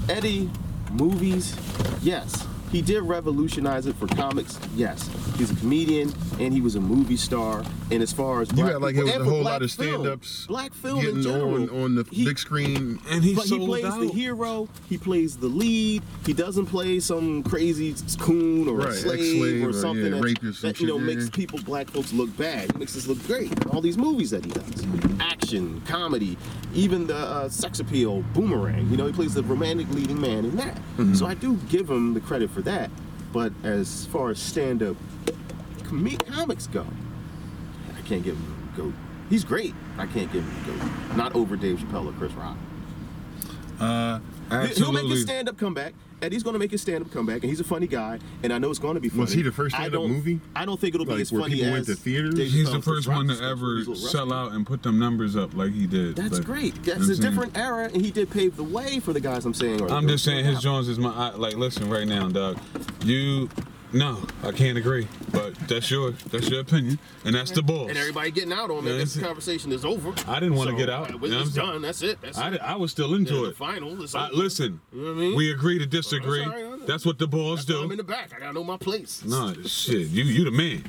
Eddie, 0.09 0.49
movies, 0.91 1.55
yes, 2.01 2.45
he 2.73 2.81
did 2.81 3.03
revolutionize 3.03 3.85
it 3.85 3.95
for 3.95 4.07
comics. 4.07 4.59
Yes, 4.75 5.09
he's 5.37 5.49
a 5.51 5.55
comedian 5.55 6.11
and 6.39 6.51
he 6.53 6.59
was 6.59 6.75
a 6.75 6.81
movie 6.81 7.15
star. 7.15 7.63
And 7.91 8.01
as 8.03 8.11
far 8.11 8.41
as 8.41 8.49
You 8.49 8.55
black 8.55 8.71
got 8.73 8.81
like 8.81 8.95
people- 8.95 9.09
it 9.09 9.19
was 9.19 9.27
a 9.27 9.29
whole 9.29 9.43
lot 9.43 9.61
of 9.61 9.71
film, 9.71 9.93
stand-ups 10.01 10.47
black 10.47 10.73
film 10.73 10.99
in 10.99 11.05
getting 11.05 11.21
general, 11.21 11.53
on 11.53 11.69
on 11.69 11.95
the 11.95 12.03
he- 12.11 12.25
big 12.25 12.37
screen. 12.39 12.99
and 13.09 13.23
he 13.23 13.35
but 13.35 13.45
he 13.45 13.57
plays 13.65 13.85
out. 13.85 13.99
the 14.01 14.07
hero. 14.07 14.67
He 14.89 14.97
plays 14.97 15.37
the 15.37 15.47
lead. 15.47 16.01
He 16.25 16.33
doesn't 16.33 16.65
play 16.65 16.99
some 16.99 17.43
crazy 17.43 17.95
coon 18.19 18.67
or 18.67 18.81
a 18.81 18.85
Right, 18.87 18.95
slave 18.95 19.19
ex-slave 19.19 19.63
or 19.63 19.69
or, 19.69 19.73
something 19.73 20.05
yeah, 20.05 20.09
that, 20.11 20.21
rapist, 20.23 20.61
some 20.61 20.69
that 20.69 20.79
you 20.81 20.87
know 20.87 20.97
shit, 20.97 21.17
makes 21.17 21.29
people, 21.29 21.59
black 21.63 21.89
folks, 21.91 22.11
look 22.11 22.35
bad. 22.35 22.71
He 22.71 22.79
makes 22.79 22.97
us 22.97 23.05
look 23.07 23.23
great. 23.27 23.53
All 23.67 23.79
these 23.81 23.97
movies 23.97 24.31
that 24.31 24.43
he 24.43 24.51
does, 24.51 24.83
action, 25.19 25.81
comedy, 25.85 26.37
even 26.73 27.05
the 27.05 27.15
uh, 27.15 27.49
sex 27.49 27.79
appeal, 27.79 28.23
Boomerang. 28.33 28.89
You 28.89 28.97
know, 28.97 29.05
he 29.05 29.13
plays 29.13 29.35
the 29.35 29.43
romantic 29.43 29.87
leading 29.91 30.19
man 30.19 30.45
in 30.45 30.55
that. 30.55 30.75
Mm-hmm. 30.97 31.13
So 31.13 31.27
I 31.27 31.35
do 31.35 31.55
give 31.69 31.87
him 31.89 32.13
the 32.15 32.19
credit 32.21 32.49
for 32.49 32.62
that. 32.65 32.89
But 33.31 33.51
as 33.63 34.05
far 34.07 34.29
as 34.29 34.39
stand-up 34.39 34.95
com- 35.83 36.17
comics 36.27 36.67
go, 36.67 36.85
I 37.97 38.01
can't 38.01 38.23
give 38.23 38.35
him 38.35 38.69
goat. 38.77 38.93
He's 39.29 39.43
great. 39.43 39.73
I 39.97 40.05
can't 40.05 40.31
give 40.31 40.43
him 40.43 40.77
goat. 40.77 41.17
Not 41.17 41.35
over 41.35 41.55
Dave 41.55 41.79
Chappelle 41.79 42.07
or 42.09 42.13
Chris 42.13 42.31
Rock. 42.33 42.57
Uh, 43.79 44.19
He'll 44.49 44.59
make 44.59 44.69
absolutely. 44.69 45.09
his 45.11 45.23
stand-up 45.23 45.57
comeback. 45.57 45.93
Eddie's 46.23 46.41
going 46.43 46.53
to 46.53 46.59
make 46.59 46.71
his 46.71 46.81
stand-up 46.81 47.11
comeback, 47.11 47.41
and 47.41 47.49
he's 47.49 47.59
a 47.59 47.63
funny 47.63 47.85
guy, 47.87 48.17
and 48.43 48.51
I 48.53 48.57
know 48.57 48.69
it's 48.69 48.79
going 48.79 48.95
to 48.95 49.01
be 49.01 49.09
funny. 49.09 49.21
Was 49.21 49.33
he 49.33 49.41
the 49.41 49.51
first 49.51 49.75
I 49.75 49.79
stand-up 49.81 50.01
don't- 50.01 50.11
movie? 50.11 50.39
I 50.55 50.65
don't 50.65 50.79
think 50.79 50.95
it'll 50.95 51.05
be 51.05 51.11
Like, 51.13 51.21
as 51.21 51.31
where 51.31 51.41
funny 51.41 51.55
people 51.55 51.67
as 51.67 51.73
went 51.73 51.85
to 51.87 51.95
theaters? 51.95 52.35
Dave 52.35 52.51
He's 52.51 52.67
Chappelle 52.67 52.69
the 52.69 52.75
and 52.75 52.83
first 52.83 53.07
one 53.07 53.27
to 53.27 53.33
Rock's 53.33 53.41
ever 53.45 53.75
He's 53.85 54.09
sell 54.11 54.31
out 54.33 54.53
and 54.53 54.65
put 54.65 54.81
them 54.83 54.97
numbers 54.99 55.35
up 55.35 55.53
like 55.55 55.71
he 55.73 55.85
did. 55.85 56.15
That's 56.15 56.37
Like, 56.37 56.45
great. 56.45 56.63
you 56.63 56.71
know 56.71 56.75
That's 56.75 56.87
what 56.87 56.95
a 56.95 57.01
I'm 57.01 57.15
saying? 57.15 57.21
different 57.31 57.57
era, 57.57 57.89
and 57.93 58.01
he 58.03 58.11
did 58.11 58.29
pave 58.29 58.55
the 58.55 58.63
way 58.63 58.99
for 58.99 59.11
the 59.13 59.19
guys 59.19 59.45
I'm 59.45 59.53
saying. 59.53 59.81
Are 59.81 59.89
I'm 59.91 60.07
just 60.07 60.23
saying 60.23 60.45
his. 60.45 60.61
Jones 60.61 60.87
is 60.87 60.97
my 60.99 61.09
I, 61.13 61.35
like. 61.35 61.55
Listen, 61.55 61.89
right 61.89 62.07
now, 62.07 62.29
dog. 62.29 62.57
You, 63.03 63.49
no, 63.93 64.25
I 64.43 64.51
can't 64.51 64.77
agree. 64.77 65.07
But 65.31 65.55
that's 65.67 65.89
your 65.91 66.11
that's 66.31 66.49
your 66.49 66.61
opinion, 66.61 66.99
and 67.25 67.35
that's 67.35 67.51
the 67.51 67.61
balls. 67.61 67.89
And 67.89 67.97
everybody 67.97 68.31
getting 68.31 68.51
out 68.53 68.71
on 68.71 68.83
Yeah, 68.85 68.93
it. 68.93 68.97
This 68.97 69.15
it. 69.15 69.23
conversation 69.23 69.71
is 69.71 69.85
over. 69.85 70.13
I 70.27 70.39
didn't 70.39 70.55
wanna 70.55 70.71
So, 70.71 70.77
get 70.77 70.89
out, 70.89 71.03
uh, 71.03 71.05
you 71.07 71.11
know 71.13 71.17
what 71.19 71.31
I'm 71.31 71.41
It's 71.43 71.53
saying? 71.53 71.67
done. 71.67 71.81
That's 71.83 72.01
it. 72.01 72.21
That's 72.21 72.37
I, 72.37 72.51
it. 72.53 72.61
I 72.61 72.75
was 72.75 72.91
still 72.91 73.13
into 73.15 73.35
Yeah, 73.35 73.41
the 73.41 73.47
it. 73.49 73.55
final. 73.57 74.01
It's 74.03 74.15
I, 74.15 74.25
over. 74.27 74.35
listen, 74.35 74.81
You 74.93 75.01
know 75.01 75.07
what 75.13 75.17
I 75.17 75.21
mean? 75.21 75.35
we 75.35 75.51
agree 75.51 75.79
to 75.79 75.85
disagree. 75.85 76.39
That's 76.43 76.51
all 76.63 76.71
right, 76.71 76.87
That's 76.87 77.05
what 77.05 77.19
the 77.19 77.27
balls 77.27 77.65
That's 77.65 77.77
why 77.77 77.83
I'm 77.85 77.91
in 77.91 77.97
do. 77.97 77.97
the 77.97 78.03
back. 78.03 78.33
I 78.35 78.39
gotta 78.39 78.53
know 78.53 78.63
my 78.63 78.77
place. 78.77 79.23
No, 79.25 79.53
shit, 79.65 80.07
you 80.09 80.23
you 80.23 80.43
the 80.45 80.51
man. 80.51 80.83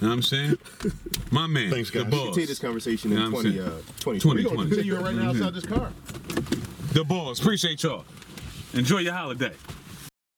You 0.00 0.06
know 0.06 0.08
what 0.10 0.14
I'm 0.14 0.22
saying? 0.22 0.58
My 1.32 1.46
man. 1.48 1.70
Thanks, 1.72 1.90
the 1.90 2.04
guys. 2.04 2.10
We'll 2.12 2.20
balls. 2.20 2.28
continue 2.28 2.46
this 2.46 2.58
conversation 2.60 3.10
You 3.10 3.16
in 3.16 3.22
know 3.24 3.30
what 3.36 3.46
I'm 3.46 3.52
20, 3.52 3.60
uh, 3.60 3.64
saying? 3.64 3.82
2020. 3.98 4.42
2020. 4.44 4.70
Continue 4.70 5.00
right 5.00 5.14
now 5.16 5.28
outside 5.30 5.54
this 5.54 5.66
car. 5.66 5.92
The 6.92 7.02
balls. 7.04 7.40
Appreciate 7.40 7.82
y'all. 7.82 8.04
Enjoy 8.74 8.98
your 8.98 9.14
holiday. 9.14 9.52